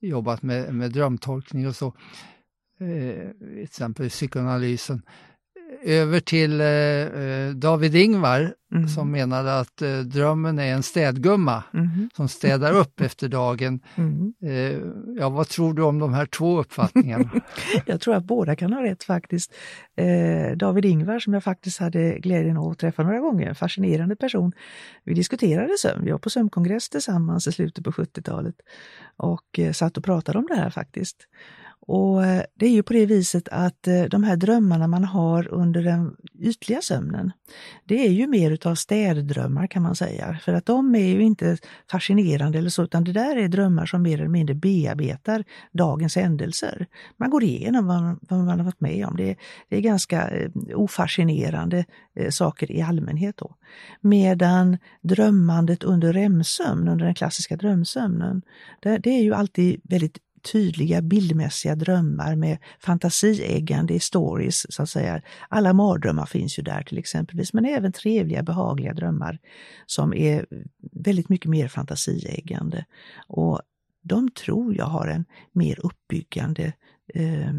jobbat 0.00 0.42
med, 0.42 0.74
med 0.74 0.92
drömtolkning 0.92 1.68
och 1.68 1.76
så. 1.76 1.92
Eh, 2.82 3.30
till 3.38 3.62
exempel 3.62 4.08
psykoanalysen. 4.08 5.02
Över 5.84 6.20
till 6.20 6.60
eh, 6.60 6.66
eh, 6.66 7.50
David 7.54 7.94
Ingvar 7.96 8.54
Mm. 8.74 8.88
som 8.88 9.10
menade 9.10 9.58
att 9.60 9.82
eh, 9.82 9.98
drömmen 9.98 10.58
är 10.58 10.74
en 10.74 10.82
städgumma 10.82 11.64
Mhm. 11.72 12.10
som 12.16 12.28
städar 12.28 12.72
upp 12.72 13.00
efter 13.00 13.28
dagen. 13.28 13.80
Mm. 13.96 14.34
Eh, 14.42 14.78
ja, 15.20 15.28
vad 15.28 15.48
tror 15.48 15.74
du 15.74 15.82
om 15.82 15.98
de 15.98 16.14
här 16.14 16.26
två 16.26 16.60
uppfattningarna? 16.60 17.30
Jag 17.86 18.00
tror 18.00 18.14
att 18.14 18.24
båda 18.24 18.56
kan 18.56 18.72
ha 18.72 18.82
rätt 18.82 19.04
faktiskt. 19.04 19.54
David 20.56 20.84
Ingvar 20.84 21.18
som 21.18 21.34
jag 21.34 21.44
faktiskt 21.44 21.78
hade 21.78 22.18
glädjen 22.18 22.56
att 22.58 22.78
träffa 22.78 23.02
några 23.02 23.18
gånger, 23.18 23.48
en 23.48 23.54
fascinerande 23.54 24.16
person. 24.16 24.52
Vi 25.04 25.14
diskuterade 25.14 25.78
sömn, 25.78 26.04
vi 26.04 26.10
var 26.10 26.18
på 26.18 26.30
sömnkongress 26.30 26.88
tillsammans 26.88 27.46
i 27.46 27.52
slutet 27.52 27.84
på 27.84 27.92
70-talet 27.92 28.54
och 29.16 29.60
satt 29.72 29.96
och 29.96 30.04
pratade 30.04 30.38
om 30.38 30.46
det 30.48 30.56
här 30.56 30.70
faktiskt. 30.70 31.16
Och 31.86 32.24
eh, 32.24 32.42
det 32.54 32.66
är 32.66 32.70
ju 32.70 32.82
på 32.82 32.92
det 32.92 33.06
viset 33.06 33.48
att 33.48 33.88
eh, 33.88 34.02
de 34.02 34.24
här 34.24 34.36
drömmarna 34.36 34.86
man 34.88 35.04
har 35.04 35.48
under 35.48 35.82
den 35.82 36.16
ytliga 36.40 36.80
sömnen, 36.82 37.32
det 37.84 38.06
är 38.06 38.10
ju 38.10 38.26
mer 38.26 38.50
utav 38.50 38.74
städdrömmar 38.74 39.66
kan 39.66 39.82
man 39.82 39.96
säga. 39.96 40.38
För 40.42 40.52
att 40.52 40.66
de 40.66 40.94
är 40.94 41.06
ju 41.06 41.22
inte 41.22 41.56
fascinerande 41.90 42.58
eller 42.58 42.70
så, 42.70 42.82
utan 42.82 43.04
det 43.04 43.12
där 43.12 43.36
är 43.36 43.48
drömmar 43.48 43.86
som 43.86 44.02
mer 44.02 44.18
eller 44.18 44.28
mindre 44.28 44.54
bearbetar 44.54 45.44
dagens 45.72 46.16
händelser. 46.16 46.86
Man 47.16 47.30
går 47.30 47.42
igenom 47.44 47.86
vad, 47.86 48.18
vad 48.20 48.38
man 48.44 48.58
har 48.58 48.64
varit 48.64 48.80
med 48.80 49.06
om. 49.06 49.16
Det, 49.16 49.30
är- 49.30 49.36
det 49.68 49.76
är 49.76 49.80
ganska 49.80 50.28
eh, 50.28 50.50
ofascinerande 50.74 51.84
saker 52.30 52.72
i 52.72 52.82
allmänhet. 52.82 53.36
Då. 53.36 53.54
Medan 54.00 54.78
drömmandet 55.00 55.84
under 55.84 56.12
REM-sömn, 56.12 56.88
under 56.88 57.04
den 57.04 57.14
klassiska 57.14 57.56
drömsömnen, 57.56 58.42
det, 58.80 58.98
det 58.98 59.10
är 59.10 59.22
ju 59.22 59.34
alltid 59.34 59.80
väldigt 59.84 60.18
tydliga 60.42 61.02
bildmässiga 61.02 61.74
drömmar 61.74 62.36
med 62.36 62.58
fantasieggande 62.80 64.00
stories, 64.00 64.74
så 64.74 64.82
att 64.82 64.90
säga. 64.90 65.22
Alla 65.48 65.72
mardrömmar 65.72 66.26
finns 66.26 66.58
ju 66.58 66.62
där 66.62 66.82
till 66.82 66.98
exempelvis, 66.98 67.52
men 67.52 67.64
även 67.64 67.92
trevliga, 67.92 68.42
behagliga 68.42 68.94
drömmar 68.94 69.38
som 69.86 70.14
är 70.14 70.46
väldigt 70.92 71.28
mycket 71.28 71.50
mer 71.50 71.68
fantasieggande. 71.68 72.84
Och 73.26 73.60
de 74.02 74.30
tror 74.30 74.76
jag 74.76 74.84
har 74.86 75.06
en 75.06 75.24
mer 75.52 75.86
uppbyggande 75.86 76.72
eh, 77.14 77.52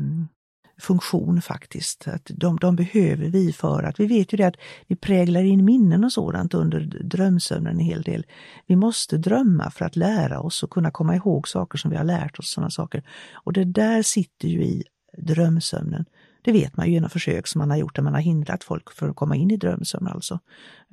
funktion 0.77 1.41
faktiskt. 1.41 2.07
Att 2.07 2.31
de, 2.35 2.57
de 2.57 2.75
behöver 2.75 3.29
vi 3.29 3.53
för 3.53 3.83
att 3.83 3.99
vi 3.99 4.05
vet 4.05 4.33
ju 4.33 4.37
det 4.37 4.43
att 4.43 4.55
vi 4.87 4.95
präglar 4.95 5.43
in 5.43 5.65
minnen 5.65 6.03
och 6.03 6.11
sådant 6.11 6.53
under 6.53 6.79
drömsömnen 7.03 7.73
en 7.73 7.79
hel 7.79 8.01
del. 8.01 8.25
Vi 8.67 8.75
måste 8.75 9.17
drömma 9.17 9.71
för 9.71 9.85
att 9.85 9.95
lära 9.95 10.39
oss 10.39 10.63
och 10.63 10.69
kunna 10.69 10.91
komma 10.91 11.15
ihåg 11.15 11.47
saker 11.47 11.77
som 11.77 11.91
vi 11.91 11.97
har 11.97 12.03
lärt 12.03 12.39
oss. 12.39 12.51
Sådana 12.51 12.69
saker. 12.69 13.03
Och 13.33 13.53
det 13.53 13.63
där 13.63 14.01
sitter 14.01 14.47
ju 14.47 14.63
i 14.63 14.83
drömsömnen. 15.17 16.05
Det 16.41 16.51
vet 16.51 16.77
man 16.77 16.85
ju 16.87 16.93
genom 16.93 17.09
försök 17.09 17.47
som 17.47 17.59
man 17.59 17.69
har 17.69 17.77
gjort 17.77 17.95
där 17.95 18.03
man 18.03 18.13
har 18.13 18.21
hindrat 18.21 18.63
folk 18.63 18.91
för 18.91 19.09
att 19.09 19.15
komma 19.15 19.35
in 19.35 19.51
i 19.51 19.57
drömsömn. 19.57 20.07
Alltså. 20.07 20.39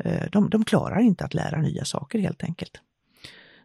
Eh, 0.04 0.30
de, 0.32 0.50
de 0.50 0.64
klarar 0.64 1.00
inte 1.00 1.24
att 1.24 1.34
lära 1.34 1.60
nya 1.60 1.84
saker 1.84 2.18
helt 2.18 2.44
enkelt. 2.44 2.80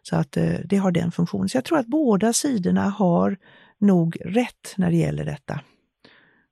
Så 0.02 0.16
att 0.16 0.36
eh, 0.36 0.54
det 0.64 0.76
har 0.76 0.90
den 0.90 1.12
funktionen. 1.12 1.48
Så 1.48 1.56
jag 1.56 1.64
tror 1.64 1.78
att 1.78 1.86
båda 1.86 2.32
sidorna 2.32 2.88
har 2.88 3.36
nog 3.78 4.16
rätt 4.24 4.74
när 4.76 4.90
det 4.90 4.96
gäller 4.96 5.24
detta. 5.24 5.60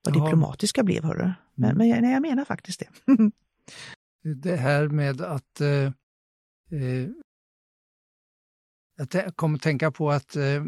Vad 0.04 0.16
Ja. 0.16 0.24
diplomatiska 0.24 0.82
blev, 0.82 1.04
hörru. 1.04 1.32
Men, 1.54 1.70
Mm. 1.70 1.88
men 1.88 2.02
nej, 2.02 2.12
jag 2.12 2.22
menar 2.22 2.44
faktiskt 2.44 2.80
det. 2.80 2.88
det 4.34 4.56
här 4.56 4.88
med 4.88 5.20
att 5.20 5.60
eh, 5.60 5.68
eh, 6.70 7.08
jag 8.96 9.08
tä- 9.08 9.32
kom 9.36 9.54
att 9.54 9.62
tänka 9.62 9.90
på 9.90 10.10
att 10.10 10.36
eh, 10.36 10.64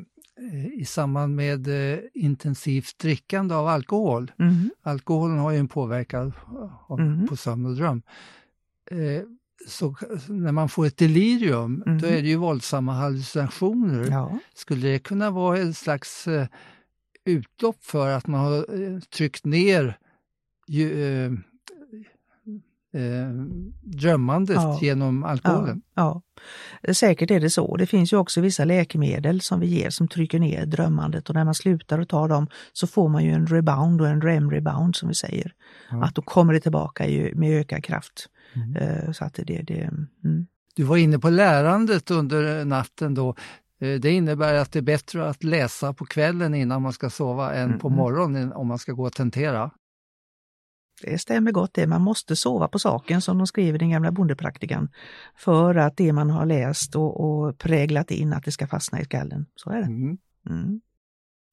i 0.72 0.85
samband 0.85 1.35
med 1.37 1.68
eh, 1.94 1.99
intensivt 2.14 2.99
drickande 2.99 3.55
av 3.55 3.66
alkohol, 3.68 4.33
Mhm. 4.38 4.70
alkoholen 4.83 5.38
har 5.38 5.51
ju 5.53 5.59
en 5.59 5.68
påverkan 5.68 6.33
av, 6.88 7.01
Mm. 7.01 7.27
på 7.27 7.37
sömn 7.37 7.66
och 7.66 7.75
dröm. 7.77 8.03
Eh, 8.90 9.22
så 9.68 9.96
när 10.29 10.53
man 10.53 10.68
får 10.68 10.87
ett 10.87 10.96
delirium, 10.96 11.83
Mm. 11.87 11.99
då 11.99 12.07
är 12.07 12.22
det 12.22 12.29
ju 12.29 12.37
våldsamma 12.37 12.92
hallucinationer. 12.92 14.11
Ja. 14.11 14.38
Skulle 14.55 14.88
det 14.88 14.99
kunna 14.99 15.31
vara 15.31 15.59
ett 15.59 15.77
slags 15.77 16.29
eh, 16.29 16.46
utlopp 17.27 17.85
för 17.85 18.11
att 18.11 18.27
man 18.27 18.41
har 18.41 18.57
eh, 18.83 18.99
tryckt 19.01 19.45
ner 19.45 19.99
ju, 20.69 21.05
eh, 21.05 21.33
eh, 22.93 23.31
drömmandet 23.83 24.57
Ja. 24.57 24.79
genom 24.83 25.25
alkoholen? 25.25 25.83
Ja, 25.95 26.23
ja, 26.83 26.95
säkert 26.95 27.31
är 27.31 27.41
det 27.41 27.51
så. 27.51 27.77
Det 27.77 27.87
finns 27.87 28.12
ju 28.12 28.17
också 28.17 28.41
vissa 28.41 28.65
läkemedel 28.65 29.41
som 29.41 29.61
vi 29.61 29.67
ger 29.67 29.91
som 29.91 30.09
trycker 30.09 30.39
ner 30.39 30.67
drömmandet 30.67 31.29
och 31.29 31.35
när 31.35 31.45
man 31.45 31.55
slutar 31.55 31.99
att 31.99 32.09
ta 32.09 32.29
dem 32.29 32.47
så 32.73 32.87
får 32.87 33.09
man 33.09 33.25
ju 33.25 33.31
en 33.31 33.47
rebound 33.47 34.01
och 34.01 34.09
en 34.09 34.21
REM-rebound 34.23 34.97
som 34.97 35.09
vi 35.09 35.15
säger. 35.15 35.53
Ja. 35.91 36.05
Att 36.05 36.15
då 36.15 36.23
kommer 36.23 36.53
det 36.53 36.61
tillbaka 36.61 37.07
ju 37.09 37.35
med 37.35 37.61
ökad 37.61 37.85
kraft. 37.85 38.29
Mm. 38.55 38.77
Eh, 38.77 39.12
Så 39.12 39.25
att 39.25 39.35
det, 39.35 39.62
det, 39.62 39.91
mm. 40.25 40.47
Du 40.75 40.83
var 40.83 40.97
inne 40.97 41.19
på 41.19 41.31
lärandet 41.31 42.11
under 42.11 42.65
natten 42.65 43.15
då. 43.15 43.35
Eh, 43.79 44.01
Det 44.01 44.11
innebär 44.11 44.55
att 44.55 44.73
det 44.73 44.79
är 44.79 44.83
bättre 44.83 45.29
att 45.29 45.45
läsa 45.45 45.93
på 45.95 46.07
kvällen 46.07 46.55
innan 46.55 46.83
man 46.83 46.93
ska 46.93 47.11
sova 47.11 47.55
än 47.55 47.79
på 47.79 47.89
Mm. 47.89 47.97
morgonen 47.97 48.53
om 48.53 48.67
man 48.67 48.79
ska 48.79 48.93
gå 48.93 49.05
och 49.07 49.12
tentera. 49.12 49.71
Det 51.03 51.19
stämmer 51.19 51.53
gott 51.53 51.75
det. 51.75 51.87
Man 51.87 52.03
måste 52.03 52.37
sova 52.37 52.69
på 52.69 52.79
saken 52.79 53.21
som 53.21 53.39
de 53.39 53.47
skrev 53.47 53.75
i 53.75 53.79
den 53.79 53.91
gamla 53.91 54.11
bondepraktikan. 54.12 54.89
För 55.37 55.75
att 55.75 55.97
det 55.97 56.12
man 56.12 56.31
har 56.31 56.47
läst 56.47 56.97
och, 56.97 57.21
och 57.21 57.59
präglat 57.59 58.11
in 58.11 58.33
att 58.33 58.45
det 58.45 58.53
ska 58.53 58.67
fastna 58.67 59.01
i 59.01 59.05
skallen. 59.05 59.47
Så 59.55 59.71
är 59.71 59.77
det. 59.77 59.83
Mm. 59.87 60.19
Mm. 60.51 60.81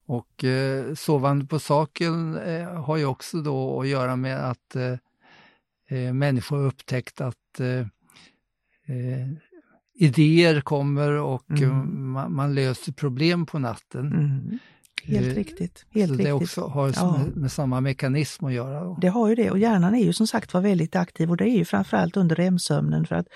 Och 0.06 0.44
eh, 0.44 0.94
sovande 0.94 1.46
på 1.46 1.58
saken 1.58 2.36
eh, 2.36 2.82
har 2.82 2.96
ju 2.96 3.04
också 3.04 3.40
då 3.42 3.80
att 3.80 3.88
göra 3.88 4.16
med 4.16 4.50
att 4.50 4.76
eh, 4.76 4.92
eh, 5.98 6.12
människor 6.12 6.56
har 6.56 6.64
upptäckt 6.66 7.20
att 7.20 7.60
eh, 7.60 7.86
idéer 9.94 10.60
kommer 10.60 11.10
och 11.10 11.50
Mm. 11.50 11.62
eh, 11.62 11.76
man, 11.86 12.34
man 12.34 12.54
löser 12.54 12.92
problem 12.92 13.46
på 13.46 13.58
natten. 13.58 14.06
Mm. 14.12 14.58
Helt 15.04 15.26
Eh, 15.26 15.34
riktigt. 15.34 15.86
Helt 15.90 16.08
så 16.08 16.12
riktigt. 16.14 16.26
det 16.26 16.32
också 16.32 16.60
har 16.66 16.92
Ja. 16.96 17.18
med, 17.18 17.36
med 17.36 17.52
samma 17.52 17.80
mekanism 17.80 18.44
att 18.44 18.52
göra. 18.52 18.84
Då. 18.84 18.98
Det 19.00 19.08
har 19.08 19.28
ju 19.28 19.34
det 19.34 19.50
och 19.50 19.58
hjärnan 19.58 19.94
är 19.94 20.04
ju 20.04 20.12
som 20.12 20.26
sagt 20.26 20.54
var 20.54 20.60
väldigt 20.60 20.96
aktiv 20.96 21.30
och 21.30 21.36
det 21.36 21.44
är 21.44 21.56
ju 21.56 21.64
framförallt 21.64 22.16
under 22.16 22.36
REM-sömnen 22.36 23.06
för 23.06 23.14
att 23.16 23.26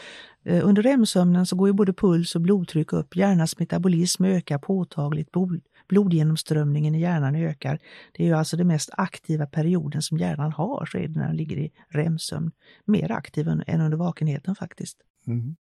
eh, 0.45 0.67
under 0.67 0.83
REM-sömnen 0.83 1.47
så 1.47 1.57
går 1.57 1.69
ju 1.69 1.73
både 1.73 1.93
puls 1.93 2.35
och 2.35 2.41
blodtryck 2.41 2.93
upp, 2.93 3.17
hjärnans 3.17 3.59
metabolism 3.59 4.25
ökar 4.25 4.59
påtagligt, 4.59 5.33
blod, 5.33 5.61
blodgenomströmningen 5.89 6.95
i 6.95 7.01
hjärnan 7.01 7.35
ökar. 7.37 7.79
Det 8.13 8.23
är 8.23 8.27
ju 8.27 8.35
alltså 8.35 8.57
den 8.57 8.67
mest 8.67 8.91
aktiva 8.93 9.47
perioden 9.47 10.03
som 10.03 10.19
hjärnan 10.19 10.53
har, 10.53 10.87
så 10.93 10.99
är 10.99 11.09
det 11.09 11.19
när 11.21 11.27
den 11.27 11.37
ligger 11.37 11.57
i 11.57 11.71
REM-sömn. 11.89 12.51
Mer 12.85 13.13
aktiv 13.13 13.49
än, 13.49 13.63
än 13.67 13.81
under 13.81 13.99
vakenheten 13.99 14.55
faktiskt. 14.55 14.99
Mm. 15.27 15.57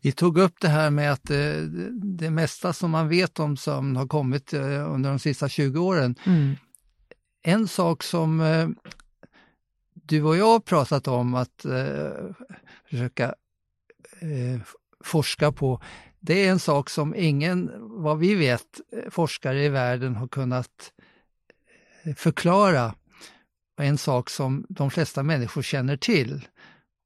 Vi 0.00 0.12
tog 0.12 0.38
upp 0.38 0.60
det 0.60 0.68
här 0.68 0.90
med 0.90 1.12
att 1.12 1.30
eh, 1.30 1.56
det 2.02 2.30
mesta 2.30 2.72
som 2.72 2.90
man 2.90 3.08
vet 3.08 3.40
om 3.40 3.56
sömn 3.56 3.96
har 3.96 4.06
kommit 4.06 4.52
eh, 4.52 4.92
under 4.94 5.10
de 5.10 5.18
sista 5.18 5.48
20 5.48 5.80
åren. 5.80 6.14
Mm. 6.26 6.56
En 7.42 7.68
sak 7.68 8.02
som 8.02 8.40
eh, 8.40 8.68
du 9.94 10.22
och 10.22 10.36
jag 10.36 10.46
har 10.46 10.60
pratat 10.60 11.08
om 11.08 11.34
att 11.34 11.66
försöka 12.90 13.34
forska 15.04 15.52
på, 15.52 15.82
det 16.20 16.46
är 16.46 16.50
en 16.50 16.58
sak 16.58 16.90
som 16.90 17.14
ingen, 17.14 17.70
vad 18.02 18.18
vi 18.18 18.34
vet, 18.34 18.80
forskare 19.10 19.64
i 19.64 19.68
världen 19.68 20.16
har 20.16 20.28
kunnat 20.28 20.92
förklara. 22.16 22.94
Och 23.78 23.84
en 23.84 23.98
sak 23.98 24.30
som 24.30 24.66
de 24.68 24.90
flesta 24.90 25.22
människor 25.22 25.62
känner 25.62 25.96
till. 25.96 26.48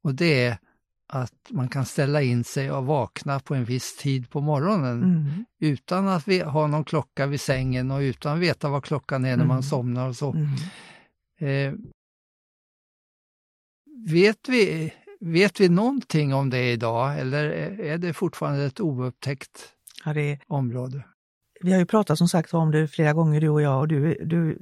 Och 0.03 0.14
det 0.14 0.44
är 0.44 0.59
att 1.08 1.50
man 1.50 1.68
kan 1.68 1.84
ställa 1.84 2.22
in 2.22 2.44
sig 2.44 2.70
och 2.70 2.86
vakna 2.86 3.40
på 3.40 3.54
en 3.54 3.64
viss 3.64 3.96
tid 3.96 4.30
på 4.30 4.40
morgonen 4.40 5.02
Mm. 5.02 5.44
utan 5.60 6.09
att 6.09 6.28
vi 6.28 6.40
ha 6.40 6.66
någon 6.66 6.84
klocka 6.84 7.26
vid 7.26 7.40
sängen 7.40 7.90
och 7.90 7.98
utan 8.00 8.34
att 8.36 8.42
veta 8.42 8.68
vad 8.68 8.84
klockan 8.84 9.24
är 9.24 9.36
när 9.36 9.44
man 9.44 9.57
Mm. 9.57 9.62
somnar 9.62 10.09
och 10.09 10.16
så. 10.16 10.32
Mm. 10.32 10.48
Eh, 11.40 11.74
vet 14.12 14.48
vi 14.48 14.92
vet 15.20 15.61
vi 15.61 15.68
någonting 15.68 16.34
om 16.34 16.50
det 16.50 16.72
idag 16.72 17.18
eller 17.18 17.44
är 17.80 17.98
det 17.98 18.12
fortfarande 18.12 18.64
ett 18.64 18.80
oupptäckt 18.80 19.70
Ja, 20.05 20.12
det, 20.12 20.38
område? 20.46 21.05
vi 21.61 21.72
har 21.72 21.78
ju 21.78 21.86
pratat 21.86 22.18
som 22.18 22.28
sagt 22.28 22.55
om 22.55 22.70
det 22.70 22.88
flera 22.88 23.12
gånger 23.12 23.40
du 23.40 23.48
och 23.48 23.62
jag 23.62 23.78
och 23.80 23.88
du, 23.88 24.24
du, 24.24 24.59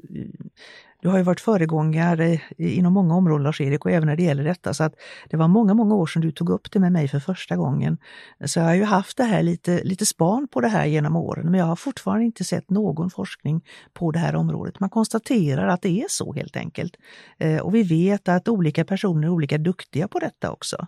du 1.03 1.09
har 1.09 1.18
ju 1.18 1.22
varit 1.22 1.40
föregångare 1.40 2.40
inom 2.59 2.92
många 2.92 3.14
områden 3.14 3.42
Lars-Erik 3.42 3.84
och 3.84 3.90
även 3.90 4.07
när 4.09 4.16
det 4.16 4.22
gäller 4.22 4.44
detta 4.44 4.74
så 4.74 4.84
att 4.84 4.94
det 5.30 5.36
var 5.36 5.48
många, 5.48 5.74
många 5.74 5.94
år 5.94 6.07
sedan 6.07 6.22
du 6.22 6.32
tog 6.32 6.50
upp 6.50 6.72
det 6.72 6.80
med 6.80 6.92
mig 6.92 7.09
för 7.09 7.20
första 7.20 7.57
gången. 7.57 7.98
Så 8.44 8.59
jag 8.59 8.66
har 8.66 8.74
ju 8.74 8.84
haft 8.84 9.16
det 9.16 9.24
här 9.24 9.42
lite, 9.42 9.84
lite 9.84 10.07
span 10.07 10.48
på 10.48 10.61
det 10.61 10.68
här 10.68 10.86
genom 10.86 11.16
åren 11.16 11.50
men 11.50 11.61
jag 11.61 11.66
har 11.66 11.76
fortfarande 11.76 12.24
inte 12.24 12.44
sett 12.44 12.70
någon 12.70 13.11
forskning 13.11 13.64
på 13.92 14.11
det 14.11 14.18
här 14.18 14.34
området. 14.34 14.80
Man 14.80 14.90
konstaterar 14.90 15.68
att 15.68 15.82
det 15.82 16.00
är 16.00 16.07
så 16.09 16.32
helt 16.32 16.57
enkelt. 16.57 16.96
Eh, 17.38 17.59
och 17.59 17.74
vi 17.74 17.82
vet 17.82 18.28
att 18.28 18.48
olika 18.48 18.84
personer 18.84 19.26
är 19.26 19.30
olika 19.30 19.59
duktiga 19.59 20.09
på 20.09 20.18
detta 20.18 20.53
också. 20.53 20.86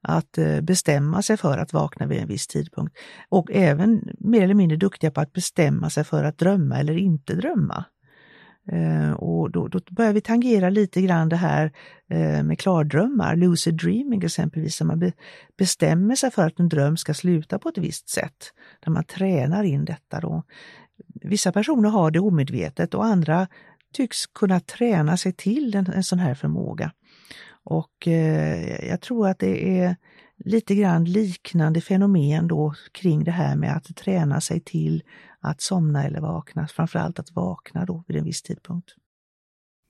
Att 0.00 0.38
eh, 0.38 0.60
bestämma 0.60 1.22
sig 1.22 1.36
för 1.36 1.58
att 1.58 1.72
vakna 1.72 2.06
vid 2.06 2.18
en 2.20 2.28
viss 2.28 2.46
tidpunkt 2.46 2.96
och 3.28 3.50
även 3.52 4.08
mer 4.18 4.42
eller 4.42 4.54
mindre 4.54 4.76
duktiga 4.76 5.10
på 5.10 5.20
att 5.20 5.32
bestämma 5.32 5.90
sig 5.90 6.04
för 6.04 6.24
att 6.24 6.38
drömma 6.38 6.78
eller 6.78 6.96
inte 6.96 7.34
drömma. 7.34 7.84
Eh, 8.68 9.12
och 9.12 9.50
då, 9.50 9.68
då 9.68 9.80
börjar 9.90 10.12
vi 10.12 10.20
tangera 10.20 10.70
lite 10.70 11.02
grann 11.02 11.28
det 11.28 11.36
här 11.36 11.72
eh, 12.10 12.42
med 12.42 12.58
klardrömmar, 12.58 13.36
lucid 13.36 13.74
dreaming 13.74 14.22
exempelvis, 14.24 14.78
där 14.78 14.86
man 14.86 14.98
be, 14.98 15.12
bestämmer 15.58 16.14
sig 16.14 16.30
för 16.30 16.46
att 16.46 16.60
en 16.60 16.68
dröm 16.68 16.96
ska 16.96 17.14
sluta 17.14 17.58
på 17.58 17.68
ett 17.68 17.78
visst 17.78 18.08
sätt, 18.08 18.52
där 18.84 18.90
man 18.90 19.04
tränar 19.04 19.64
in 19.64 19.84
detta. 19.84 20.20
Då. 20.20 20.42
Vissa 21.14 21.52
personer 21.52 21.88
har 21.88 22.10
det 22.10 22.20
omedvetet 22.20 22.94
och 22.94 23.04
andra 23.04 23.48
tycks 23.92 24.26
kunna 24.26 24.60
träna 24.60 25.16
sig 25.16 25.32
till 25.32 25.74
en, 25.74 25.86
en 25.86 26.04
sån 26.04 26.18
här 26.18 26.34
förmåga. 26.34 26.92
Och 27.64 28.08
eh, 28.08 28.88
jag 28.88 29.00
tror 29.00 29.28
att 29.28 29.38
det 29.38 29.80
är 29.80 29.96
lite 30.44 30.74
grann 30.74 31.04
liknande 31.04 31.80
fenomen 31.80 32.48
då 32.48 32.74
kring 32.92 33.24
det 33.24 33.30
här 33.30 33.56
med 33.56 33.76
att 33.76 33.96
träna 33.96 34.40
sig 34.40 34.60
till 34.60 35.02
att 35.40 35.60
somna 35.60 36.04
eller 36.04 36.20
vakna, 36.20 36.68
framförallt 36.68 37.18
att 37.18 37.30
vakna 37.30 37.84
då 37.84 38.04
vid 38.08 38.16
en 38.16 38.24
viss 38.24 38.42
tidpunkt. 38.42 38.88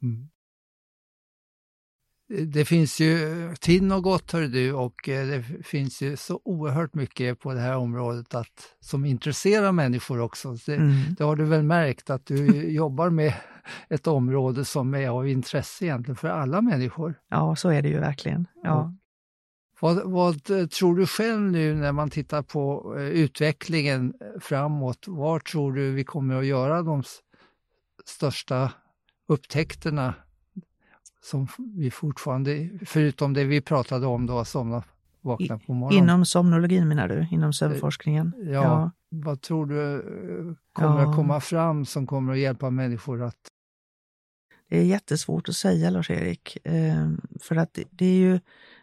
Mm. 0.03 0.28
Det 2.46 2.64
finns 2.64 3.00
ju 3.00 3.55
tid 3.61 3.92
och 3.92 4.03
gott 4.03 4.32
hör 4.32 4.42
du 4.42 4.72
och 4.72 5.09
eh, 5.09 5.26
det 5.26 5.42
finns 5.62 6.03
ju 6.03 6.16
så 6.16 6.40
oerhört 6.44 6.94
mycket 6.94 7.40
på 7.40 7.55
det 7.55 7.61
här 7.61 7.76
området 7.76 8.34
att, 8.34 8.76
som 8.80 9.05
intresserar 9.05 9.72
människor 9.72 10.20
också. 10.20 10.57
Det, 10.66 10.74
mm. 10.74 11.14
det 11.18 11.24
har 11.24 11.36
du 11.36 11.44
väl 11.44 11.62
märkt 11.62 12.11
att 12.11 12.26
du 12.26 12.46
jobbar 12.72 13.11
med 13.11 13.34
ett 13.88 14.07
område 14.07 14.64
som 14.64 14.94
är 14.94 15.09
av 15.09 15.28
intresse 15.28 15.84
egentligen 15.84 16.16
för 16.16 16.28
alla 16.28 16.61
människor. 16.61 17.14
Ja, 17.28 17.57
så 17.57 17.68
är 17.68 17.82
det 17.82 17.88
ju 17.88 17.98
verkligen. 17.98 18.46
Ja. 18.62 18.94
Vad, 19.83 20.11
vad, 20.11 20.51
eh, 20.51 20.66
tror 20.66 20.97
du 20.97 21.07
själv 21.07 21.41
nu 21.41 21.74
när 21.74 21.93
man 21.93 22.11
tittar 22.11 22.43
på 22.43 22.95
eh, 22.99 23.03
utvecklingen 23.03 24.14
framåt? 24.41 25.09
Var 25.09 25.39
tror 25.39 25.72
du 25.72 25.91
vi 25.91 26.05
kommer 26.05 26.35
att 26.35 26.47
göra 26.47 26.83
de 26.83 27.03
största 28.05 28.72
upptäckterna 29.28 30.14
som 31.22 31.49
vi 31.59 31.91
fortfarande, 31.91 32.68
förutom 32.87 33.33
det 33.33 33.45
vi 33.45 33.61
pratade 33.61 34.07
om 34.07 34.26
då, 34.26 34.45
somna, 34.45 34.83
vakna 35.20 35.59
på 35.59 35.74
morgonen? 35.74 36.05
Inom 36.05 36.24
somnologin 36.24 36.89
menar 36.89 37.09
du, 37.09 37.26
inom 37.30 37.53
sömnforskningen? 37.53 38.33
Ja, 38.39 38.53
ja. 38.53 38.91
vad 39.09 39.41
tror 39.41 39.66
du 39.66 39.95
eh, 39.95 40.55
kommer 40.72 41.03
ja. 41.03 41.11
att 41.11 41.16
komma 41.16 41.41
fram 41.41 41.85
som 41.85 42.07
kommer 42.07 42.33
att 42.33 42.39
hjälpa 42.39 42.70
människor 42.70 43.22
att 43.22 43.37
det 44.68 44.78
är 44.78 44.85
jättesvårt 44.85 45.49
att 45.49 45.57
säga 45.57 45.91
Lars-Erik, 45.91 46.59
för 47.41 47.57
att 47.57 47.78
det 47.91 48.07
är 48.07 48.18
ju 48.18 48.41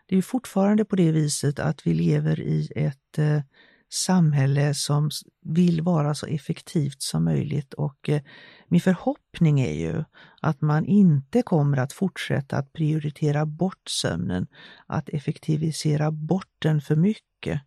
det 0.09 0.17
är 0.17 0.21
fortfarande 0.21 0.85
på 0.85 0.95
det 0.95 1.11
viset 1.11 1.59
att 1.59 1.87
vi 1.87 1.93
lever 1.93 2.39
i 2.39 2.69
ett 2.75 3.17
eh, 3.17 3.41
samhälle 3.89 4.73
som 4.73 5.09
vill 5.45 5.81
vara 5.81 6.15
så 6.15 6.25
effektivt 6.25 7.01
som 7.01 7.23
möjligt 7.23 7.73
och 7.73 8.09
eh, 8.09 8.21
min 8.67 8.81
förhoppning 8.81 9.59
är 9.59 9.73
ju 9.73 10.03
att 10.41 10.61
man 10.61 10.85
inte 10.85 11.41
kommer 11.41 11.77
att 11.77 11.93
fortsätta 11.93 12.57
att 12.57 12.73
prioritera 12.73 13.45
bort 13.45 13.89
sömnen, 13.89 14.47
att 14.87 15.09
effektivisera 15.09 16.11
bort 16.11 16.55
den 16.59 16.81
för 16.81 16.95
mycket. 16.95 17.61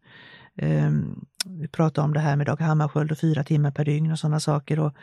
Eh, 0.57 0.91
vi 1.47 1.69
pratade 1.69 2.05
om 2.05 2.15
det 2.15 2.21
här 2.21 2.37
med 2.37 2.47
Dag 2.47 2.61
Hammarskjöld 2.61 3.13
och 3.13 3.19
fyra 3.19 3.45
timmar 3.45 3.71
per 3.71 3.85
dygn 3.85 4.13
och 4.13 4.19
sådana 4.19 4.41
saker 4.41 4.79
och 4.79 4.95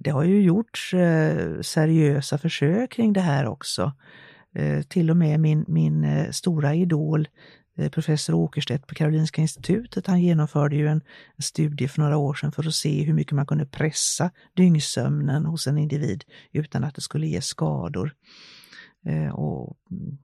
det 0.00 0.10
har 0.10 0.24
ju 0.24 0.42
gjorts 0.42 0.94
eh, 0.94 1.60
seriösa 1.60 2.38
försök 2.38 2.92
kring 2.92 3.12
det 3.12 3.20
här 3.20 3.46
också. 3.46 3.92
Eh, 4.54 4.82
till 4.82 5.10
och 5.10 5.16
med 5.16 5.40
min, 5.40 5.64
min 5.68 6.04
eh, 6.04 6.30
stora 6.30 6.74
idol 6.74 7.28
eh, 7.78 7.90
professor 7.90 8.34
Åkerstedt 8.34 8.86
på 8.86 8.94
Karolinska 8.94 9.42
institutet, 9.42 10.06
han 10.06 10.22
genomförde 10.22 10.76
ju 10.76 10.88
en, 10.88 11.00
studie 11.38 11.88
för 11.88 12.00
några 12.00 12.16
år 12.16 12.34
sedan 12.34 12.52
för 12.52 12.66
att 12.66 12.74
se 12.74 13.02
hur 13.02 13.14
mycket 13.14 13.32
man 13.32 13.46
kunde 13.46 13.66
pressa 13.66 14.30
dyngsömnen 14.56 15.46
hos 15.46 15.66
en 15.66 15.78
individ 15.78 16.24
utan 16.52 16.84
att 16.84 16.94
det 16.94 17.00
skulle 17.00 17.26
ge 17.26 17.40
skador. 17.40 18.14
Och, 19.32 19.76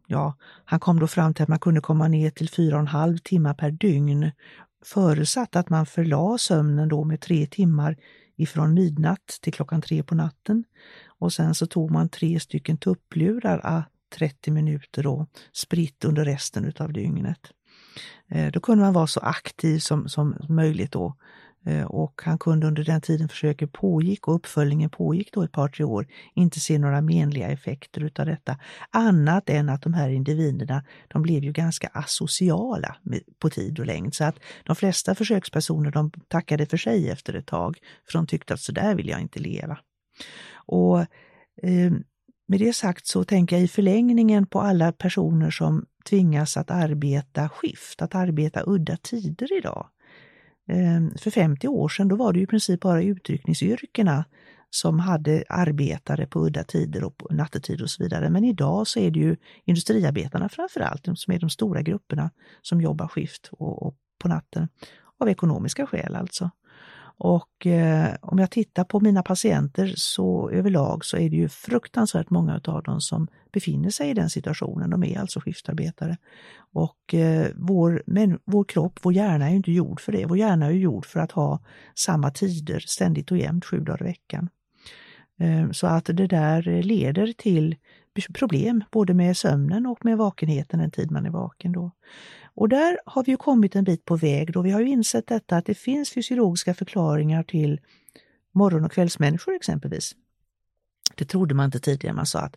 ja, 0.07 0.37
han 0.65 0.81
kom 0.81 1.01
då 1.01 1.07
fram 1.07 1.35
till 1.35 1.43
att 1.43 1.49
man 1.49 1.59
kunde 1.59 1.81
komma 1.81 2.09
ner 2.09 2.31
till 2.31 2.49
fyra 2.49 2.75
och 2.75 2.81
en 2.81 2.87
halv 2.87 3.19
timmar 3.19 3.55
per 3.55 3.71
dygn 3.71 4.31
förutsatt 4.85 5.57
att 5.57 5.71
man 5.71 5.87
förlade 5.87 6.39
sömnen 6.39 6.89
då 6.89 7.05
med 7.05 7.21
tre 7.21 7.47
timmar 7.47 7.97
ifrån 8.37 8.75
midnatt 8.75 9.39
till 9.43 9.53
klockan 9.53 9.83
tre 9.83 10.03
på 10.03 10.15
natten. 10.15 10.65
Och 11.19 11.33
sen 11.33 11.55
så 11.55 11.67
tog 11.67 11.91
man 11.91 12.09
tre 12.09 12.41
stycken 12.41 12.79
tupplurar 12.79 13.61
ah, 13.65 13.83
30 14.11 14.51
minuter 14.51 15.03
då, 15.03 15.27
spritt 15.53 16.05
under 16.05 16.25
resten 16.25 16.73
av 16.79 16.93
dygnet. 16.93 17.53
Eh, 18.31 18.51
då 18.51 18.61
kunde 18.61 18.85
man 18.85 18.93
vara 18.93 19.07
så 19.07 19.21
aktiv 19.21 19.79
som, 19.79 20.09
som 20.09 20.37
möjligt 20.49 20.93
då. 20.93 21.17
Eh, 21.67 21.85
och 21.85 22.21
han 22.25 22.39
kunde 22.39 22.67
under 22.67 22.85
den 22.85 23.01
tiden 23.01 23.29
försöket 23.29 23.73
pågick 23.73 24.29
och 24.29 24.35
uppföljningen 24.35 24.91
pågick 24.91 25.33
då 25.33 25.43
ett 25.43 25.53
par, 25.53 25.69
tre 25.69 25.85
år, 25.85 26.07
inte 26.35 26.61
se 26.61 26.79
några 26.79 27.01
menliga 27.01 27.49
effekter 27.49 28.05
utav 28.05 28.27
detta. 28.27 28.59
Annat 28.91 29.51
än 29.51 29.69
att 29.69 29.83
de 29.83 29.95
här 29.95 30.09
individerna, 30.09 30.85
de 31.09 31.23
blev 31.23 31.45
ju 31.45 31.53
ganska 31.53 31.89
asociala 31.93 32.97
på 33.39 33.51
tid 33.51 33.81
och 33.81 33.87
längd. 33.87 34.15
Så 34.15 34.25
att 34.25 34.37
de 34.65 34.77
flesta 34.77 35.15
försökspersoner 35.15 35.91
de 35.91 36.11
tackade 36.29 36.67
för 36.67 36.77
sig 36.77 37.11
efter 37.11 37.35
ett 37.35 37.47
tag, 37.47 37.79
för 38.07 38.19
de 38.19 38.27
tyckte 38.27 38.55
att 38.55 38.61
så 38.61 38.73
där 38.73 38.95
vill 38.95 39.09
jag 39.09 39.21
inte 39.21 39.39
leva. 39.39 39.79
Och 40.55 41.01
eh, 41.63 41.93
med 42.49 42.61
det 42.61 42.73
sagt 42.73 43.07
så 43.07 43.25
tänker 43.25 43.57
jag 43.57 43.65
i 43.65 43.69
förlängningen 43.69 44.47
på 44.47 44.61
alla 44.61 44.93
personer 44.93 45.51
som 45.51 45.87
tvingas 46.09 46.57
att 46.57 46.71
arbeta 46.71 47.49
skift, 47.49 48.03
att 48.03 48.15
arbeta 48.15 48.63
udda 48.67 48.97
tider 48.97 49.59
idag. 49.59 49.89
Ehm, 50.69 51.11
för 51.19 51.31
50 51.31 51.69
år 51.69 51.89
sedan 51.89 52.09
då 52.09 52.17
var 52.17 52.33
det 52.33 52.41
i 52.41 52.47
princip 52.47 52.81
bara 52.81 53.03
utryckningsyrkena 53.03 54.25
som 54.71 54.99
hade 54.99 55.45
arbetare 55.49 56.27
på 56.27 56.47
udda 56.47 56.65
tider 56.65 57.05
och 57.05 57.17
på 57.17 57.35
nattetid 57.35 57.83
och 57.83 57.91
så 57.91 58.03
vidare. 58.03 58.31
Men 58.31 58.45
idag 58.45 58.87
så 58.87 59.01
är 59.01 59.11
det 59.11 59.21
ju 59.21 59.37
industriarbetarna 59.65 60.49
framför 60.49 60.81
allt 60.81 61.09
som 61.15 61.35
är 61.35 61.39
de 61.39 61.51
stora 61.51 61.83
grupperna 61.83 62.31
som 62.63 62.81
jobbar 62.81 63.09
skift 63.09 63.49
och, 63.53 63.83
och 63.83 63.97
på 64.19 64.29
natten. 64.29 64.69
Av 65.21 65.29
ekonomiska 65.29 65.87
skäl 65.87 66.15
alltså. 66.15 66.51
Och 67.19 67.67
eh, 67.67 68.15
om 68.21 68.39
jag 68.39 68.51
tittar 68.51 68.85
på 68.85 69.01
mina 69.01 69.23
patienter 69.23 69.93
så 69.97 70.51
överlag 70.51 71.05
så 71.05 71.17
är 71.17 71.31
det 71.31 71.37
ju 71.37 71.49
fruktansvärt 71.49 72.31
många 72.31 72.61
av 72.65 72.83
dem 72.83 73.01
som 73.01 73.29
befinner 73.53 73.91
sig 73.91 74.11
i 74.11 74.15
den 74.15 74.31
situationen. 74.31 74.91
De 74.91 75.05
är 75.05 75.21
alltså 75.21 75.41
skiftarbetare. 75.41 76.17
Och 76.73 77.15
eh, 77.15 77.47
vår, 77.57 78.03
men, 78.07 78.39
vår 78.45 78.65
kropp, 78.65 79.01
vår 79.03 79.13
hjärna 79.13 79.51
är 79.51 79.55
inte 79.55 79.73
gjord 79.73 80.01
för 80.01 80.13
det. 80.13 80.27
Vår 80.27 80.39
hjärna 80.39 80.67
är 80.67 80.71
gjord 80.71 81.07
för 81.07 81.21
att 81.21 81.33
ha 81.33 81.61
samma 81.95 82.31
tider 82.31 82.81
ständigt 82.87 83.31
och 83.31 83.39
jämt, 83.39 83.65
sju 83.65 83.81
dagar 83.81 84.03
i 84.03 84.05
veckan. 84.05 84.49
Eh, 85.41 85.71
så 85.71 85.87
att 85.87 86.05
det 86.05 86.27
där 86.27 86.83
leder 86.83 87.33
till 87.33 87.77
problem 88.35 88.85
både 88.91 89.15
med 89.15 89.37
sömnen 89.37 89.87
och 89.87 90.05
med 90.05 90.19
vakenheten 90.19 90.81
den 90.81 90.91
tid 90.91 91.11
man 91.11 91.27
är 91.27 91.31
vaken. 91.31 91.73
Då. 91.73 91.91
Och 92.59 92.69
där 92.69 92.99
har 93.05 93.25
vi 93.25 93.31
ju 93.31 93.37
kommit 93.37 93.77
en 93.77 93.85
bit 93.85 94.05
på 94.05 94.17
väg 94.17 94.53
då 94.53 94.63
vi 94.63 94.71
har 94.71 94.81
ju 94.81 94.89
insett 94.89 95.27
detta 95.27 95.57
att 95.57 95.67
det 95.67 95.75
finns 95.75 96.11
fysiologiska 96.11 96.75
förklaringar 96.75 97.43
till 97.43 97.81
morgon 98.53 98.85
och 98.85 98.93
kvällsmänniskor 98.93 99.55
exempelvis. 99.55 100.15
Det 101.15 101.25
trodde 101.25 101.55
man 101.55 101.65
inte 101.65 101.81
tidigare, 101.81 102.15
man 102.15 102.27
sa 102.27 102.41
att 102.41 102.57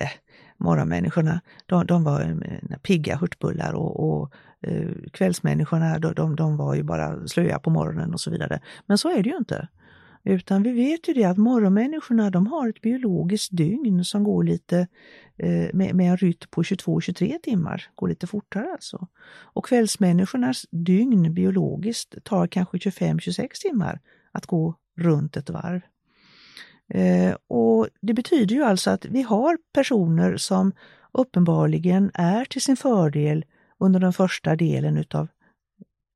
eh, 0.00 0.08
morgonmänniskorna 0.56 1.40
de, 1.66 1.86
de 1.86 2.04
var 2.04 2.20
eh, 2.20 2.78
pigga 2.78 3.16
hurtbullar 3.16 3.72
och, 3.72 4.20
och 4.20 4.32
eh, 4.60 4.88
kvällsmänniskorna 5.12 5.98
de, 5.98 6.14
de, 6.14 6.36
de 6.36 6.56
var 6.56 6.74
ju 6.74 6.82
bara 6.82 7.26
slöa 7.26 7.58
på 7.58 7.70
morgonen 7.70 8.12
och 8.12 8.20
så 8.20 8.30
vidare. 8.30 8.60
Men 8.86 8.98
så 8.98 9.08
är 9.08 9.22
det 9.22 9.28
ju 9.28 9.36
inte. 9.36 9.68
Utan 10.28 10.62
vi 10.62 10.72
vet 10.72 11.08
ju 11.08 11.14
det 11.14 11.24
att 11.24 11.36
morgonmänniskorna 11.36 12.30
de 12.30 12.46
har 12.46 12.68
ett 12.68 12.80
biologiskt 12.80 13.56
dygn 13.56 14.04
som 14.04 14.24
går 14.24 14.44
lite 14.44 14.86
eh, 15.36 15.68
med, 15.72 15.94
med, 15.94 16.10
en 16.10 16.16
rytm 16.16 16.48
på 16.50 16.62
22-23 16.62 17.38
timmar, 17.42 17.84
går 17.94 18.08
lite 18.08 18.26
fortare 18.26 18.72
alltså. 18.72 19.08
Och 19.26 19.66
kvällsmänniskornas 19.66 20.66
dygn 20.70 21.34
biologiskt 21.34 22.24
tar 22.24 22.46
kanske 22.46 22.76
25-26 22.76 23.48
timmar 23.62 24.00
att 24.32 24.46
gå 24.46 24.74
runt 24.96 25.36
ett 25.36 25.50
varv. 25.50 25.80
Eh, 26.88 27.36
och 27.48 27.88
Det 28.00 28.14
betyder 28.14 28.56
ju 28.56 28.62
alltså 28.62 28.90
att 28.90 29.04
vi 29.04 29.22
har 29.22 29.58
personer 29.72 30.36
som 30.36 30.72
uppenbarligen 31.12 32.10
är 32.14 32.44
till 32.44 32.62
sin 32.62 32.76
fördel 32.76 33.44
under 33.78 34.00
den 34.00 34.12
första 34.12 34.56
delen 34.56 34.96
utav 34.96 35.28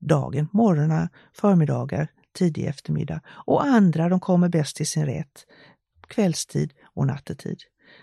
dagen, 0.01 0.49
morgnar, 0.53 1.09
förmiddagar, 1.33 2.09
tidig 2.33 2.67
eftermiddag. 2.67 3.21
Och 3.29 3.65
andra 3.65 4.09
de 4.09 4.21
kommer 4.21 4.49
bäst 4.49 4.77
till 4.77 4.87
sin 4.87 5.07
rätt 5.07 5.47
kvällstid 6.09 6.73
och 6.95 7.07
nattetid. 7.07 7.59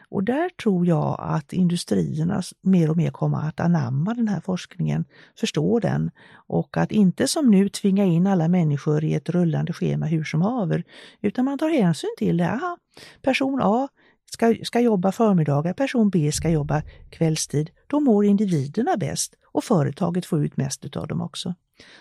Och 0.10 0.24
där 0.24 0.50
tror 0.50 0.88
jag 0.88 1.18
att 1.20 1.54
industrierna 1.54 2.42
mer 2.62 2.90
och 2.90 2.98
mer 2.98 3.12
kommer 3.12 3.48
att 3.48 3.60
anamma 3.60 4.14
den 4.14 4.28
här 4.28 4.42
forskningen, 4.42 5.06
förstå 5.40 5.80
den 5.80 6.12
och 6.48 6.78
att 6.78 6.92
inte 6.92 7.28
som 7.28 7.52
nu 7.52 7.70
tvinga 7.70 8.06
in 8.06 8.28
alla 8.28 8.48
människor 8.48 9.04
i 9.04 9.14
ett 9.14 9.30
rullande 9.30 9.74
schema 9.74 10.06
hur 10.06 10.24
som 10.24 10.42
haver, 10.42 10.84
utan 11.22 11.46
man 11.46 11.58
tar 11.58 11.70
hänsyn 11.70 12.10
till 12.18 12.38
det. 12.38 12.50
Aha, 12.50 12.78
person 13.22 13.60
A 13.64 13.88
ska, 14.32 14.56
ska 14.64 14.80
jobba 14.80 15.12
förmiddagar, 15.12 15.74
person 15.74 16.10
B 16.10 16.32
ska 16.32 16.50
jobba 16.50 16.82
kvällstid. 17.10 17.70
Då 17.88 18.00
mår 18.00 18.26
individerna 18.26 18.98
bäst 18.98 19.36
och 19.58 19.64
företaget 19.64 20.26
får 20.26 20.45
ut 20.45 20.58
mest 20.58 20.97
av 20.97 21.08
dem 21.08 21.22
också. 21.22 21.55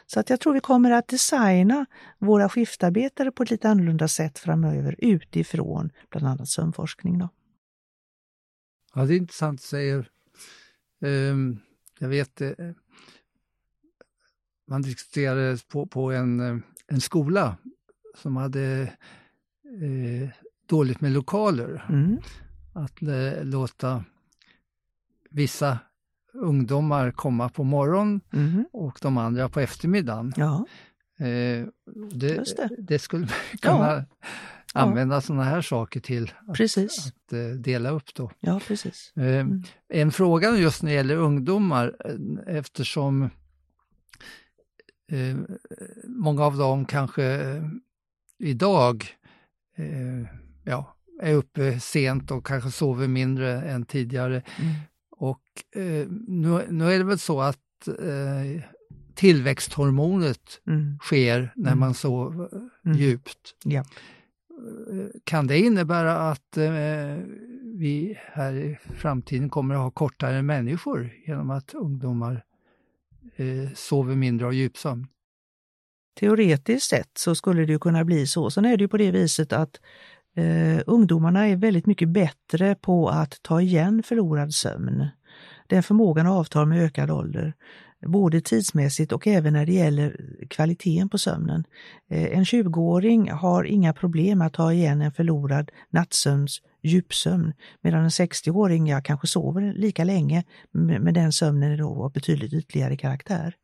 Så 0.07 0.21
att 0.21 0.31
jag 0.31 0.41
tror 0.41 0.55
vi 0.55 0.61
kommer 0.61 0.91
att 0.91 1.09
designa 1.09 1.87
våra 2.19 2.49
skiftarbetare 2.49 3.31
på 3.33 3.43
ett 3.43 3.51
lite 3.51 3.69
annorlunda 3.69 4.09
sätt 4.09 4.39
framöver 4.39 4.95
utifrån 4.99 5.91
bland 6.11 6.27
annat 6.27 6.49
sömnforskning. 6.49 7.19
Då. 7.19 7.29
Ja, 8.95 9.05
det 9.05 9.15
är 9.15 9.17
intressant 9.17 9.61
säger. 9.61 10.11
Um, 11.01 11.59
jag 11.99 12.09
vet, 12.09 12.41
uh, 12.41 12.51
man 14.69 14.83
diskuterade 14.83 15.59
på, 15.69 15.87
på 15.87 16.13
en, 16.13 16.41
uh, 16.41 16.59
en 16.87 17.01
skola 17.01 17.57
som 18.15 18.37
hade 18.37 18.93
uh, 19.83 20.29
dåligt 20.67 21.01
med 21.01 21.13
lokaler. 21.13 21.87
Mm. 21.89 22.19
Att 22.75 22.99
låta 23.47 24.05
vissa 25.31 25.79
ungdomar 26.39 27.11
komma 27.11 27.49
på 27.49 27.65
morgonen 27.65 28.21
Mm. 28.33 28.65
och 28.73 28.99
de 29.03 29.19
andra 29.19 29.49
på 29.49 29.61
eftermiddagen. 29.61 30.33
Ja, 30.37 30.67
Eh, 31.19 31.67
det, 32.13 32.57
det. 32.57 32.69
det. 32.79 32.99
skulle 32.99 33.27
man 33.27 33.59
kunna 33.63 34.05
använda 34.75 35.21
sådana 35.21 35.45
här 35.45 35.61
saker 35.63 36.01
till 36.01 36.33
att, 36.49 36.57
Precis. 36.57 37.07
att 37.07 37.33
eh, 37.33 37.39
dela 37.59 37.91
upp 37.91 38.15
då. 38.15 38.31
ja 38.41 38.61
precis. 38.67 39.13
Eh, 39.17 39.23
Mm. 39.41 39.63
En 39.89 40.13
fråga 40.13 40.57
just 40.57 40.83
när 40.83 40.91
det 40.91 40.97
gäller 40.97 41.17
ungdomar 41.17 41.97
eh, 42.05 42.57
eftersom 42.57 43.23
eh, 45.13 45.37
många 46.09 46.45
av 46.45 46.57
dem 46.57 46.85
kanske 46.85 47.25
eh, 47.25 47.63
idag 48.39 49.05
eh, 49.77 50.29
ja, 50.65 50.97
är 51.23 51.35
uppe 51.35 51.81
sent 51.81 52.31
och 52.31 52.47
kanske 52.47 52.71
sover 52.71 53.09
mindre 53.09 53.63
än 53.63 53.85
tidigare. 53.87 54.43
Mm. 54.61 54.75
Och 55.19 55.43
eh, 55.81 56.09
nu, 56.29 56.67
nu 56.71 56.93
är 56.93 56.99
det 56.99 57.05
väl 57.05 57.19
så 57.19 57.41
att 57.41 57.89
eh, 57.89 58.63
tillväxthormonet 59.15 60.61
Mm. 60.67 60.99
sker 61.03 61.53
när 61.57 61.71
Mm. 61.73 61.81
man 61.81 61.95
sover 61.95 62.49
Mm. 62.87 62.99
djupt. 62.99 63.55
Ja. 63.65 63.81
Eh, 63.81 65.07
Kan 65.25 65.47
det 65.47 65.59
innebära 65.59 66.17
att 66.31 66.57
eh, 66.57 67.17
vi 67.79 68.19
här 68.33 68.53
i 68.55 68.79
framtiden 68.97 69.49
kommer 69.49 69.75
att 69.75 69.81
ha 69.81 69.91
kortare 69.91 70.43
människor 70.43 71.11
genom 71.27 71.51
att 71.51 71.75
ungdomar 71.75 72.45
eh, 73.37 73.73
sover 73.75 74.15
mindre 74.15 74.47
av 74.47 74.55
djupsömn? 74.55 75.07
Teoretiskt 76.21 76.89
sett 76.91 77.19
så 77.19 77.35
skulle 77.35 77.65
det 77.65 77.73
ju 77.73 77.79
kunna 77.79 78.05
bli 78.05 78.27
så. 78.27 78.51
Sen 78.51 78.65
är 78.65 78.77
det 78.77 78.85
ju 78.85 78.89
på 78.89 78.97
det 78.97 79.11
viset 79.11 79.53
att 79.53 79.81
eh, 80.37 80.81
ungdomarna 80.87 81.49
är 81.49 81.57
väldigt 81.57 81.87
mycket 81.87 82.09
bättre 82.09 82.75
på 82.75 83.09
att 83.09 83.43
ta 83.43 83.61
igen 83.61 84.03
förlorad 84.03 84.55
sömn. 84.55 85.09
Den 85.67 85.83
förmågan 85.83 86.27
avtar 86.27 86.65
med 86.65 86.83
ökad 86.83 87.11
ålder, 87.11 87.55
både 88.07 88.41
tidsmässigt 88.41 89.13
och 89.13 89.27
även 89.27 89.53
när 89.53 89.67
det 89.67 89.73
gäller 89.73 90.17
kvaliteten 90.51 91.09
på 91.09 91.19
sömnen. 91.19 91.65
Eh, 92.11 92.39
en 92.39 92.45
20-åring 92.45 93.31
har 93.31 93.65
inga 93.65 93.93
problem 93.93 94.43
att 94.43 94.53
ta 94.53 94.73
igen 94.73 95.03
en 95.03 95.13
förlorad 95.13 95.71
nattsömns 95.91 96.63
djupsömn, 96.83 97.53
medan 97.81 98.03
en 98.03 98.09
60-åring 98.09 98.87
ja, 98.87 99.01
kanske 99.01 99.27
sover 99.27 99.73
lika 99.73 100.05
länge, 100.05 100.45
men 100.71 101.03
men 101.03 101.15
den 101.15 101.33
sömnen 101.33 101.73
är 101.73 101.79
då 101.79 102.05
av 102.05 102.13
betydligt 102.13 102.53
ytligare 102.53 102.97
karaktär. 102.97 103.55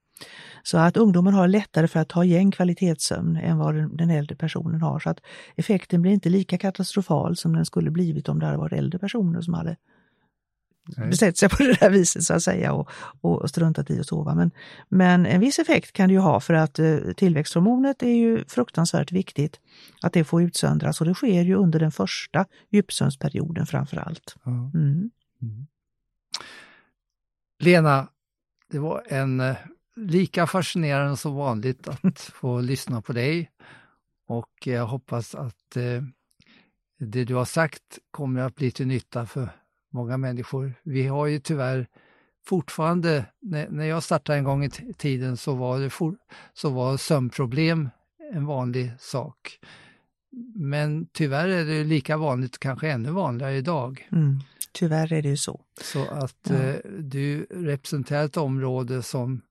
Så 0.62 0.78
att 0.78 0.96
ungdomen 0.96 1.34
har 1.34 1.48
lättare 1.48 1.88
för 1.88 2.00
att 2.00 2.08
ta 2.08 2.24
igen 2.24 2.50
kvalitetssömn 2.50 3.36
än 3.36 3.58
vad 3.58 3.74
den, 3.74 4.10
äldre 4.10 4.36
personen 4.36 4.80
har. 4.80 4.98
Så 4.98 5.10
att 5.10 5.20
effekten 5.56 6.02
blir 6.02 6.12
inte 6.12 6.28
lika 6.28 6.58
katastrofal 6.58 7.36
som 7.36 7.56
den 7.56 7.66
skulle 7.66 7.90
blivit 7.90 8.28
om 8.28 8.38
det 8.38 8.46
hade 8.46 8.58
varit 8.58 8.72
äldre 8.72 8.98
personer 8.98 9.40
som 9.40 9.54
hade 9.54 9.76
Nej. 10.96 11.34
sig 11.34 11.48
på 11.48 11.62
det 11.62 11.80
där 11.80 11.90
viset 11.90 12.22
så 12.22 12.34
att 12.34 12.42
säga 12.42 12.72
och, 12.72 12.88
och 13.20 13.50
struntat 13.50 13.90
i 13.90 14.00
att 14.00 14.06
sova. 14.06 14.34
Men, 14.34 14.50
men 14.88 15.26
en 15.26 15.40
viss 15.40 15.58
effekt 15.58 15.92
kan 15.92 16.08
det 16.08 16.12
ju 16.12 16.20
ha 16.20 16.40
för 16.40 16.54
att 16.54 16.78
eh, 16.78 16.98
tillväxthormonet 17.16 18.02
är 18.02 18.14
ju 18.14 18.44
fruktansvärt 18.48 19.12
viktigt 19.12 19.60
att 20.02 20.12
det 20.12 20.24
får 20.24 20.42
utsöndras 20.42 21.00
och 21.00 21.06
det 21.06 21.14
sker 21.14 21.42
ju 21.42 21.54
under 21.54 21.80
den 21.80 21.92
första 21.92 22.46
djupsömnsperioden 22.70 23.66
framför 23.66 23.96
allt. 23.96 24.36
Ja. 24.44 24.70
Mm. 24.74 25.10
Lena, 27.58 28.08
det 28.70 28.78
var 28.78 29.02
en 29.08 29.40
eh, 29.40 29.56
lika 29.96 30.46
fascinerande 30.46 31.16
som 31.16 31.34
vanligt 31.34 31.88
att 31.88 32.20
få 32.20 32.60
lyssna 32.60 33.02
på 33.02 33.12
dig 33.12 33.50
och 34.28 34.50
jag 34.64 34.86
hoppas 34.86 35.34
att 35.34 35.76
eh, 35.76 36.02
det 36.98 37.24
du 37.24 37.34
har 37.34 37.44
sagt 37.44 37.98
kommer 38.10 38.40
att 38.40 38.54
bli 38.56 38.70
till 38.70 38.86
nytta 38.86 39.26
för 39.26 39.48
många 39.92 40.16
människor. 40.16 40.74
Vi 40.82 41.06
har 41.06 41.26
ju 41.26 41.38
tyvärr 41.38 41.86
fortfarande, 42.44 43.26
när, 43.40 43.84
jag 43.84 44.02
startade 44.02 44.38
en 44.38 44.44
gång 44.44 44.64
i 44.64 44.70
tiden 44.98 45.36
så 45.36 45.54
var, 45.54 45.80
det 45.80 45.90
for, 45.90 46.16
så 46.54 46.70
var 46.70 46.96
sömnproblem 46.96 47.90
en 48.32 48.46
vanlig 48.46 48.92
sak. 48.98 49.58
Men 50.54 51.06
tyvärr 51.12 51.48
är 51.48 51.64
det 51.64 51.84
lika 51.84 52.16
vanligt, 52.16 52.58
kanske 52.58 52.90
ännu 52.90 53.10
vanligare 53.10 53.56
idag. 53.56 54.08
Mm. 54.12 54.40
Tyvärr 54.72 55.12
är 55.12 55.22
det 55.22 55.28
ju 55.28 55.36
så. 55.36 55.60
Så 55.80 56.04
att 56.04 56.36
Ja. 56.48 56.54
eh, 56.54 56.76
du 56.98 57.46
representerar 57.50 58.24
ett 58.24 58.36
område 58.36 59.02
som 59.02 59.42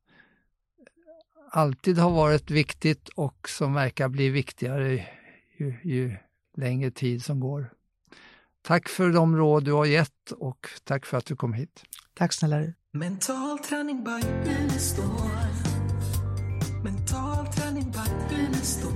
alltid 1.51 1.97
har 1.97 2.11
varit 2.11 2.51
viktigt 2.51 3.09
och 3.09 3.49
som 3.49 3.73
verkar 3.73 4.09
bli 4.09 4.29
viktigare 4.29 5.05
ju, 5.57 5.73
ju 5.83 6.15
längre 6.57 6.91
tid 6.91 7.23
som 7.23 7.39
går. 7.39 7.73
Tack 8.61 8.89
för 8.89 9.09
de 9.09 9.35
råd 9.35 9.63
du 9.63 9.71
har 9.71 9.85
gett 9.85 10.31
och 10.31 10.67
tack 10.83 11.05
för 11.05 11.17
att 11.17 11.25
du 11.25 11.35
kom 11.35 11.53
hit. 11.53 11.83
Tack 12.13 12.33
snälla 12.33 12.57
du. 12.57 12.73
Mental 12.91 13.59
träning 13.59 14.03
by 14.03 14.27
Unestål. 14.51 15.05
Mental 16.83 17.47
träning 17.47 17.91
by 17.91 18.35
Unestål. 18.35 18.91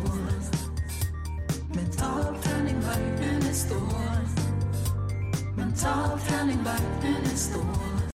Mental 1.76 2.36
träning 2.44 2.80
by 2.80 3.26
Unestål. 3.26 3.80
Mental 5.58 6.20
träning 6.20 6.60
by 6.64 7.08
Unestål. 7.08 8.05